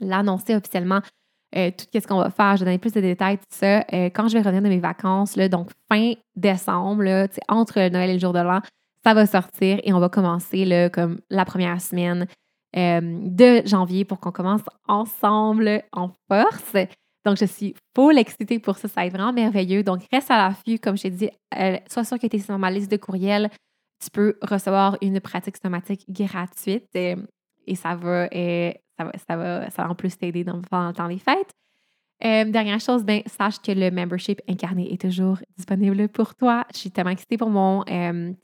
l'annoncer 0.00 0.54
officiellement. 0.54 1.00
Euh, 1.56 1.72
tout 1.76 1.86
ce 1.92 2.06
qu'on 2.06 2.18
va 2.18 2.30
faire, 2.30 2.54
je 2.54 2.60
vais 2.60 2.66
donner 2.66 2.78
plus 2.78 2.92
de 2.92 3.00
détails, 3.00 3.38
tout 3.38 3.44
ça, 3.50 3.80
euh, 3.92 4.10
quand 4.10 4.28
je 4.28 4.34
vais 4.34 4.42
revenir 4.42 4.62
de 4.62 4.68
mes 4.68 4.78
vacances, 4.78 5.34
là, 5.34 5.48
donc 5.48 5.70
fin 5.90 6.12
décembre, 6.36 7.02
là, 7.02 7.26
entre 7.48 7.80
Noël 7.88 8.10
et 8.10 8.14
le 8.14 8.20
jour 8.20 8.32
de 8.32 8.38
l'an, 8.38 8.60
ça 9.04 9.12
va 9.12 9.26
sortir 9.26 9.80
et 9.82 9.92
on 9.92 9.98
va 9.98 10.08
commencer 10.08 10.64
là, 10.64 10.88
comme 10.88 11.18
la 11.30 11.44
première 11.44 11.80
semaine 11.80 12.28
euh, 12.74 13.00
de 13.02 13.66
janvier 13.66 14.06
pour 14.06 14.18
qu'on 14.18 14.32
commence 14.32 14.62
ensemble 14.88 15.82
en 15.92 16.10
force. 16.26 16.74
Donc, 17.22 17.36
je 17.36 17.44
suis 17.44 17.74
full 17.94 18.16
excitée 18.16 18.58
pour 18.58 18.78
ça. 18.78 18.88
Ça 18.88 19.02
va 19.02 19.06
être 19.06 19.12
vraiment 19.12 19.32
merveilleux. 19.32 19.82
Donc, 19.82 20.02
reste 20.10 20.30
à 20.30 20.38
l'affût. 20.38 20.78
Comme 20.78 20.96
je 20.96 21.02
t'ai 21.02 21.10
dit, 21.10 21.30
euh, 21.58 21.76
sois 21.86 22.04
sûr 22.04 22.18
que 22.18 22.26
tu 22.26 22.36
es 22.36 22.38
sur 22.38 22.58
ma 22.58 22.70
liste 22.70 22.90
de 22.90 22.96
courriels. 22.96 23.50
Tu 24.02 24.10
peux 24.10 24.38
recevoir 24.40 24.96
une 25.02 25.20
pratique 25.20 25.58
somatique 25.58 26.04
gratuite 26.08 26.88
euh, 26.96 27.16
et 27.66 27.76
ça 27.76 27.94
va, 27.94 28.28
ça 28.30 29.10
ça 29.28 29.36
va, 29.36 29.70
ça 29.70 29.82
va 29.82 29.90
en 29.90 29.94
plus 29.94 30.16
t'aider 30.16 30.42
dans, 30.42 30.60
dans 30.92 31.06
les 31.06 31.18
fêtes. 31.18 31.52
dernière 32.20 32.80
chose, 32.80 33.04
ben, 33.04 33.22
sache 33.26 33.60
que 33.60 33.70
le 33.70 33.90
membership 33.90 34.40
incarné 34.48 34.92
est 34.92 35.00
toujours 35.00 35.38
disponible 35.56 36.08
pour 36.08 36.34
toi. 36.34 36.64
Je 36.72 36.78
suis 36.78 36.90
tellement 36.90 37.10
excitée 37.10 37.36
pour 37.36 37.50
mon 37.50 37.84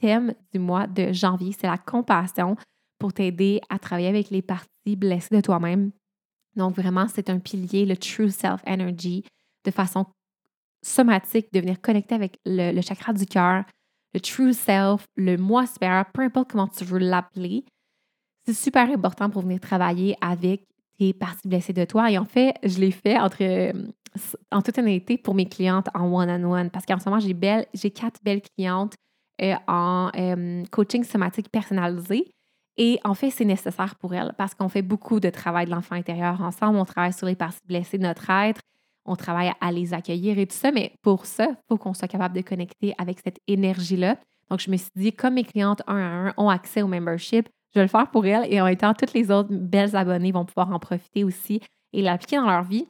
thème 0.01 0.35
du 0.53 0.61
mois 0.61 0.87
de 0.87 1.13
janvier. 1.13 1.53
C'est 1.59 1.67
la 1.67 1.79
compassion 1.79 2.57
pour 2.99 3.13
t'aider 3.13 3.61
à 3.69 3.79
travailler 3.79 4.09
avec 4.09 4.31
les 4.31 4.43
parties 4.43 4.97
blessées 4.97 5.35
de 5.35 5.41
toi-même. 5.41 5.93
Donc, 6.57 6.75
vraiment, 6.75 7.07
c'est 7.09 7.31
un 7.31 7.39
pilier, 7.39 7.87
le 7.87 7.97
True 7.97 8.31
Self 8.31 8.61
Energy, 8.67 9.25
de 9.65 9.71
façon 9.71 10.07
somatique, 10.83 11.53
de 11.53 11.61
venir 11.61 11.81
connecter 11.81 12.15
avec 12.15 12.39
le, 12.45 12.81
chakra 12.81 13.13
du 13.13 13.27
cœur, 13.27 13.65
le 14.15 14.21
True 14.21 14.53
Self, 14.53 15.07
le 15.17 15.37
moi 15.37 15.67
supérieur, 15.67 16.07
peu 16.13 16.23
importe 16.23 16.51
comment 16.51 16.69
tu 16.69 16.85
veux 16.85 16.99
l'appeler. 16.99 17.65
C'est 18.47 18.55
super 18.55 18.91
important 18.91 19.31
pour 19.31 19.43
venir 19.43 19.61
travailler 19.61 20.17
avec 20.21 20.65
tes 20.99 21.13
parties 21.13 21.47
blessées 21.47 21.73
de 21.73 21.85
toi. 21.85 22.11
Et 22.11 22.19
en 22.19 22.25
fait, 22.25 22.55
je 22.63 22.79
l'ai 22.79 22.91
fait 22.91 23.19
entre, 23.19 23.73
en 24.51 24.63
toute 24.63 24.79
honnêteté 24.79 25.19
pour 25.19 25.35
mes 25.35 25.49
clientes 25.49 25.89
en 25.95 26.13
one-on-one 26.13 26.71
parce 26.71 26.87
qu'en 26.87 26.99
ce 26.99 27.09
moment, 27.09 27.21
j'ai, 27.21 27.91
quatre 27.91 28.21
belles 28.23 28.43
clientes 28.57 28.95
euh, 29.43 29.55
en 29.67 30.11
euh, 30.17 30.65
coaching 30.71 31.05
somatique 31.05 31.51
personnalisé. 31.51 32.33
Et 32.79 33.01
en 33.05 33.15
fait, 33.15 33.31
c'est 33.31 33.45
nécessaire 33.45 33.97
pour 33.97 34.15
elle 34.15 34.33
parce 34.39 34.55
qu'on 34.55 34.69
fait 34.69 34.83
beaucoup 34.83 35.19
de 35.19 35.31
travail 35.31 35.67
de 35.67 35.73
l'enfant 35.73 35.97
intérieur 35.97 36.41
ensemble. 36.41 36.79
On 36.79 36.85
travaille 36.85 37.13
sur 37.13 37.27
les 37.27 37.35
parties 37.35 37.59
blessées 37.67 37.99
de 37.99 38.05
notre 38.05 38.31
être. 38.31 38.61
On 39.05 39.17
travaille 39.17 39.53
à 39.61 39.73
les 39.73 39.93
accueillir 39.93 40.39
et 40.39 40.47
tout 40.47 40.57
ça. 40.57 40.71
Mais 40.71 40.93
pour 41.03 41.27
ça, 41.27 41.49
il 41.51 41.57
faut 41.69 41.77
qu'on 41.77 41.93
soit 41.93 42.09
capable 42.09 42.37
de 42.37 42.43
connecter 42.43 42.95
avec 42.97 43.19
cette 43.25 43.41
énergie-là. 43.49 44.17
Donc, 44.49 44.61
je 44.61 44.71
me 44.71 44.77
suis 44.77 44.91
dit, 44.95 45.13
comme 45.13 45.35
mes 45.35 45.45
clientes 45.45 45.83
un 45.89 45.97
à 45.97 46.29
un 46.29 46.35
ont 46.37 46.49
accès 46.49 46.83
au 46.83 46.87
membership, 46.87 47.49
je 47.75 47.81
vais 47.81 47.85
le 47.85 47.91
faire 47.91 48.11
pour 48.11 48.25
elles 48.25 48.47
et 48.51 48.61
en 48.61 48.67
étant 48.67 48.95
toutes 48.95 49.13
les 49.13 49.31
autres 49.31 49.51
belles 49.51 49.95
abonnées 49.97 50.33
vont 50.33 50.45
pouvoir 50.45 50.73
en 50.73 50.79
profiter 50.79 51.25
aussi 51.25 51.61
et 51.93 52.01
l'appliquer 52.01 52.37
dans 52.37 52.47
leur 52.47 52.63
vie. 52.63 52.87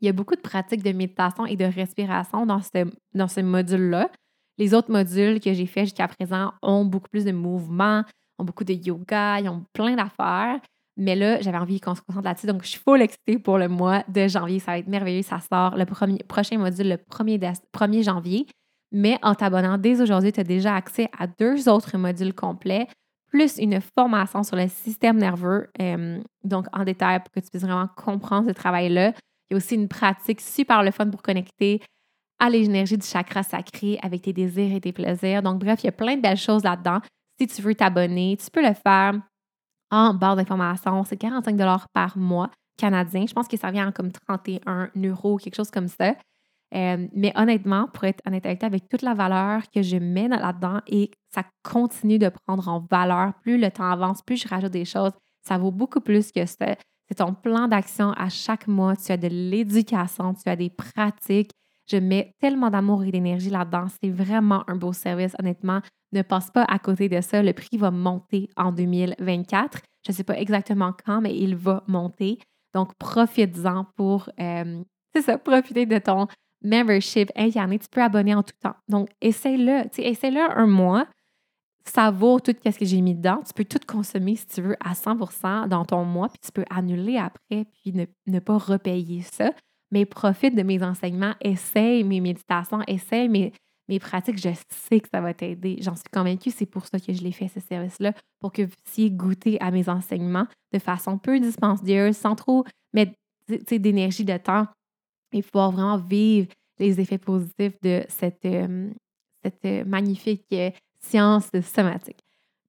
Il 0.00 0.06
y 0.06 0.08
a 0.08 0.12
beaucoup 0.12 0.34
de 0.34 0.40
pratiques 0.40 0.82
de 0.82 0.92
méditation 0.92 1.44
et 1.44 1.56
de 1.56 1.64
respiration 1.66 2.46
dans 2.46 2.60
ce, 2.62 3.40
module-là. 3.40 4.10
Les 4.56 4.74
autres 4.74 4.90
modules 4.90 5.40
que 5.40 5.52
j'ai 5.52 5.66
faits 5.66 5.84
jusqu'à 5.84 6.08
présent 6.08 6.52
ont 6.62 6.84
beaucoup 6.84 7.08
plus 7.08 7.24
de 7.24 7.32
mouvements, 7.32 8.04
ont 8.40 8.44
beaucoup 8.44 8.64
de 8.64 8.72
yoga, 8.72 9.40
ils 9.40 9.48
ont 9.48 9.64
plein 9.72 9.94
d'affaires. 9.94 10.60
Mais 10.96 11.16
là, 11.16 11.40
j'avais 11.40 11.56
envie 11.56 11.80
qu'on 11.80 11.94
se 11.94 12.02
concentre 12.02 12.26
là-dessus. 12.26 12.46
Donc, 12.46 12.62
je 12.62 12.68
suis 12.68 12.80
full 12.80 13.00
excitée 13.00 13.38
pour 13.38 13.56
le 13.56 13.68
mois 13.68 14.04
de 14.08 14.28
janvier. 14.28 14.58
Ça 14.58 14.72
va 14.72 14.78
être 14.78 14.88
merveilleux. 14.88 15.22
Ça 15.22 15.38
sort 15.40 15.76
le 15.76 15.86
premier, 15.86 16.18
prochain 16.28 16.58
module 16.58 16.88
le 16.88 16.96
1er, 16.96 18.02
janvier. 18.02 18.46
Mais 18.92 19.18
en 19.22 19.34
t'abonnant 19.34 19.78
dès 19.78 20.00
aujourd'hui, 20.02 20.32
tu 20.32 20.40
as 20.40 20.44
déjà 20.44 20.74
accès 20.74 21.08
à 21.18 21.26
deux 21.26 21.68
autres 21.68 21.96
modules 21.96 22.34
complets, 22.34 22.88
plus 23.28 23.56
une 23.56 23.80
formation 23.80 24.42
sur 24.42 24.56
le 24.56 24.66
système 24.68 25.16
nerveux, 25.16 25.68
euh, 25.80 26.20
donc 26.42 26.66
en 26.72 26.84
détail 26.84 27.20
pour 27.20 27.30
que 27.30 27.40
tu 27.40 27.50
puisses 27.50 27.62
vraiment 27.62 27.88
comprendre 27.96 28.48
ce 28.48 28.52
travail-là. 28.52 29.12
Il 29.48 29.52
y 29.52 29.54
a 29.54 29.56
aussi 29.56 29.76
une 29.76 29.88
pratique 29.88 30.40
super 30.40 30.82
le 30.82 30.90
fun 30.90 31.08
pour 31.08 31.22
connecter 31.22 31.80
à 32.40 32.50
l'énergie 32.50 32.98
du 32.98 33.06
chakra 33.06 33.42
sacré 33.42 33.98
avec 34.02 34.22
tes 34.22 34.32
désirs 34.32 34.74
et 34.74 34.80
tes 34.80 34.92
plaisirs. 34.92 35.42
Donc, 35.42 35.60
bref, 35.60 35.80
il 35.82 35.86
y 35.86 35.88
a 35.88 35.92
plein 35.92 36.16
de 36.16 36.22
belles 36.22 36.36
choses 36.36 36.64
là-dedans. 36.64 37.00
Si 37.40 37.46
tu 37.46 37.62
veux 37.62 37.74
t'abonner, 37.74 38.36
tu 38.36 38.50
peux 38.50 38.60
le 38.60 38.74
faire 38.74 39.14
en 39.90 40.12
barre 40.12 40.36
d'information. 40.36 41.04
C'est 41.04 41.16
45 41.16 41.56
par 41.94 42.18
mois 42.18 42.50
canadien. 42.76 43.24
Je 43.26 43.32
pense 43.32 43.48
que 43.48 43.56
ça 43.56 43.70
vient 43.70 43.90
comme 43.92 44.12
31 44.12 44.90
euros, 44.94 45.38
quelque 45.38 45.54
chose 45.54 45.70
comme 45.70 45.88
ça. 45.88 46.14
Euh, 46.74 47.08
mais 47.14 47.32
honnêtement, 47.36 47.88
pour 47.94 48.04
être 48.04 48.20
honnête 48.26 48.44
avec 48.44 48.62
avec 48.62 48.88
toute 48.90 49.00
la 49.00 49.14
valeur 49.14 49.62
que 49.74 49.80
je 49.80 49.96
mets 49.96 50.28
là-dedans 50.28 50.80
et 50.86 51.10
ça 51.34 51.42
continue 51.64 52.18
de 52.18 52.28
prendre 52.28 52.68
en 52.68 52.86
valeur, 52.90 53.32
plus 53.40 53.58
le 53.58 53.70
temps 53.70 53.90
avance, 53.90 54.20
plus 54.20 54.36
je 54.36 54.46
rajoute 54.46 54.72
des 54.72 54.84
choses, 54.84 55.12
ça 55.42 55.56
vaut 55.56 55.72
beaucoup 55.72 56.00
plus 56.00 56.30
que 56.32 56.44
ça. 56.44 56.76
C'est 57.08 57.16
ton 57.16 57.32
plan 57.32 57.68
d'action 57.68 58.12
à 58.12 58.28
chaque 58.28 58.68
mois. 58.68 58.96
Tu 58.96 59.12
as 59.12 59.16
de 59.16 59.28
l'éducation, 59.28 60.34
tu 60.34 60.46
as 60.46 60.56
des 60.56 60.68
pratiques. 60.68 61.52
Je 61.90 61.96
mets 61.96 62.34
tellement 62.40 62.70
d'amour 62.70 63.04
et 63.04 63.10
d'énergie 63.10 63.50
là-dedans. 63.50 63.86
C'est 64.02 64.10
vraiment 64.10 64.64
un 64.68 64.76
beau 64.76 64.92
service, 64.92 65.34
honnêtement 65.38 65.80
ne 66.12 66.22
passe 66.22 66.50
pas 66.50 66.64
à 66.64 66.78
côté 66.78 67.08
de 67.08 67.20
ça. 67.20 67.42
Le 67.42 67.52
prix 67.52 67.76
va 67.76 67.90
monter 67.90 68.48
en 68.56 68.72
2024. 68.72 69.80
Je 70.04 70.12
ne 70.12 70.16
sais 70.16 70.24
pas 70.24 70.38
exactement 70.38 70.92
quand, 71.04 71.20
mais 71.20 71.36
il 71.36 71.56
va 71.56 71.84
monter. 71.86 72.38
Donc, 72.74 72.94
profite-en 72.98 73.84
pour, 73.96 74.28
euh, 74.40 74.82
c'est 75.14 75.22
ça, 75.22 75.38
profiter 75.38 75.86
de 75.86 75.98
ton 75.98 76.26
membership 76.62 77.30
incarné. 77.36 77.78
Tu 77.78 77.88
peux 77.88 78.02
abonner 78.02 78.34
en 78.34 78.42
tout 78.42 78.54
temps. 78.60 78.76
Donc, 78.88 79.08
essaye-le. 79.20 79.84
Essaye-le 79.98 80.40
un 80.40 80.66
mois. 80.66 81.06
Ça 81.84 82.10
vaut 82.10 82.38
tout 82.40 82.54
ce 82.64 82.78
que 82.78 82.84
j'ai 82.84 83.00
mis 83.00 83.14
dedans. 83.14 83.40
Tu 83.46 83.52
peux 83.54 83.64
tout 83.64 83.80
consommer 83.86 84.36
si 84.36 84.46
tu 84.46 84.60
veux 84.60 84.76
à 84.80 84.92
100% 84.92 85.66
dans 85.68 85.84
ton 85.84 86.04
mois, 86.04 86.28
puis 86.28 86.38
tu 86.44 86.52
peux 86.52 86.64
annuler 86.70 87.16
après, 87.16 87.64
puis 87.64 87.92
ne 88.26 88.38
pas 88.38 88.58
repayer 88.58 89.22
ça. 89.22 89.52
Mais 89.90 90.04
profite 90.04 90.54
de 90.54 90.62
mes 90.62 90.82
enseignements, 90.82 91.34
essaye 91.40 92.04
mes 92.04 92.20
méditations, 92.20 92.80
essaye 92.86 93.28
mes, 93.28 93.52
mes 93.88 93.98
pratiques, 93.98 94.38
je 94.38 94.50
sais 94.68 95.00
que 95.00 95.08
ça 95.12 95.20
va 95.20 95.34
t'aider. 95.34 95.76
J'en 95.80 95.96
suis 95.96 96.04
convaincue, 96.12 96.50
c'est 96.50 96.66
pour 96.66 96.86
ça 96.86 97.00
que 97.00 97.12
je 97.12 97.22
l'ai 97.22 97.32
fait, 97.32 97.48
ce 97.48 97.60
service-là, 97.60 98.12
pour 98.38 98.52
que 98.52 98.62
vous 98.62 98.74
puissiez 98.84 99.10
goûter 99.10 99.60
à 99.60 99.70
mes 99.70 99.88
enseignements 99.88 100.46
de 100.72 100.78
façon 100.78 101.18
peu 101.18 101.40
dispendieuse, 101.40 102.16
sans 102.16 102.36
trop 102.36 102.64
mettre 102.92 103.12
d'énergie, 103.48 104.24
de 104.24 104.36
temps, 104.36 104.66
et 105.32 105.42
pouvoir 105.42 105.72
vraiment 105.72 105.96
vivre 105.96 106.48
les 106.78 107.00
effets 107.00 107.18
positifs 107.18 107.78
de 107.82 108.04
cette, 108.08 108.44
euh, 108.44 108.90
cette 109.44 109.64
euh, 109.64 109.84
magnifique 109.84 110.46
euh, 110.52 110.70
science 111.00 111.50
somatique. 111.62 112.20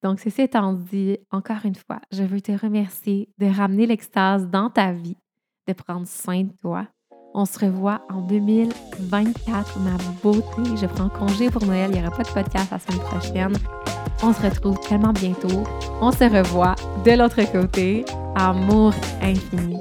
Donc, 0.02 0.18
c'est 0.18 0.36
étant 0.40 0.72
dit, 0.72 1.18
encore 1.30 1.64
une 1.64 1.76
fois, 1.76 2.00
je 2.10 2.24
veux 2.24 2.40
te 2.40 2.52
remercier 2.52 3.28
de 3.38 3.46
ramener 3.46 3.86
l'extase 3.86 4.48
dans 4.48 4.68
ta 4.68 4.92
vie, 4.92 5.16
de 5.68 5.72
prendre 5.72 6.06
soin 6.06 6.42
de 6.42 6.52
toi, 6.60 6.88
on 7.34 7.44
se 7.44 7.58
revoit 7.58 8.00
en 8.10 8.20
2024, 8.20 9.78
ma 9.80 9.96
beauté. 10.22 10.76
Je 10.80 10.86
prends 10.86 11.08
congé 11.08 11.50
pour 11.50 11.64
Noël. 11.64 11.90
Il 11.92 12.00
n'y 12.00 12.06
aura 12.06 12.16
pas 12.16 12.22
de 12.22 12.28
podcast 12.28 12.70
la 12.70 12.78
semaine 12.78 13.00
prochaine. 13.00 13.52
On 14.22 14.32
se 14.32 14.42
retrouve 14.42 14.78
tellement 14.80 15.12
bientôt. 15.12 15.64
On 16.00 16.12
se 16.12 16.24
revoit 16.24 16.74
de 17.04 17.12
l'autre 17.12 17.42
côté. 17.50 18.04
Amour 18.36 18.92
infini. 19.20 19.78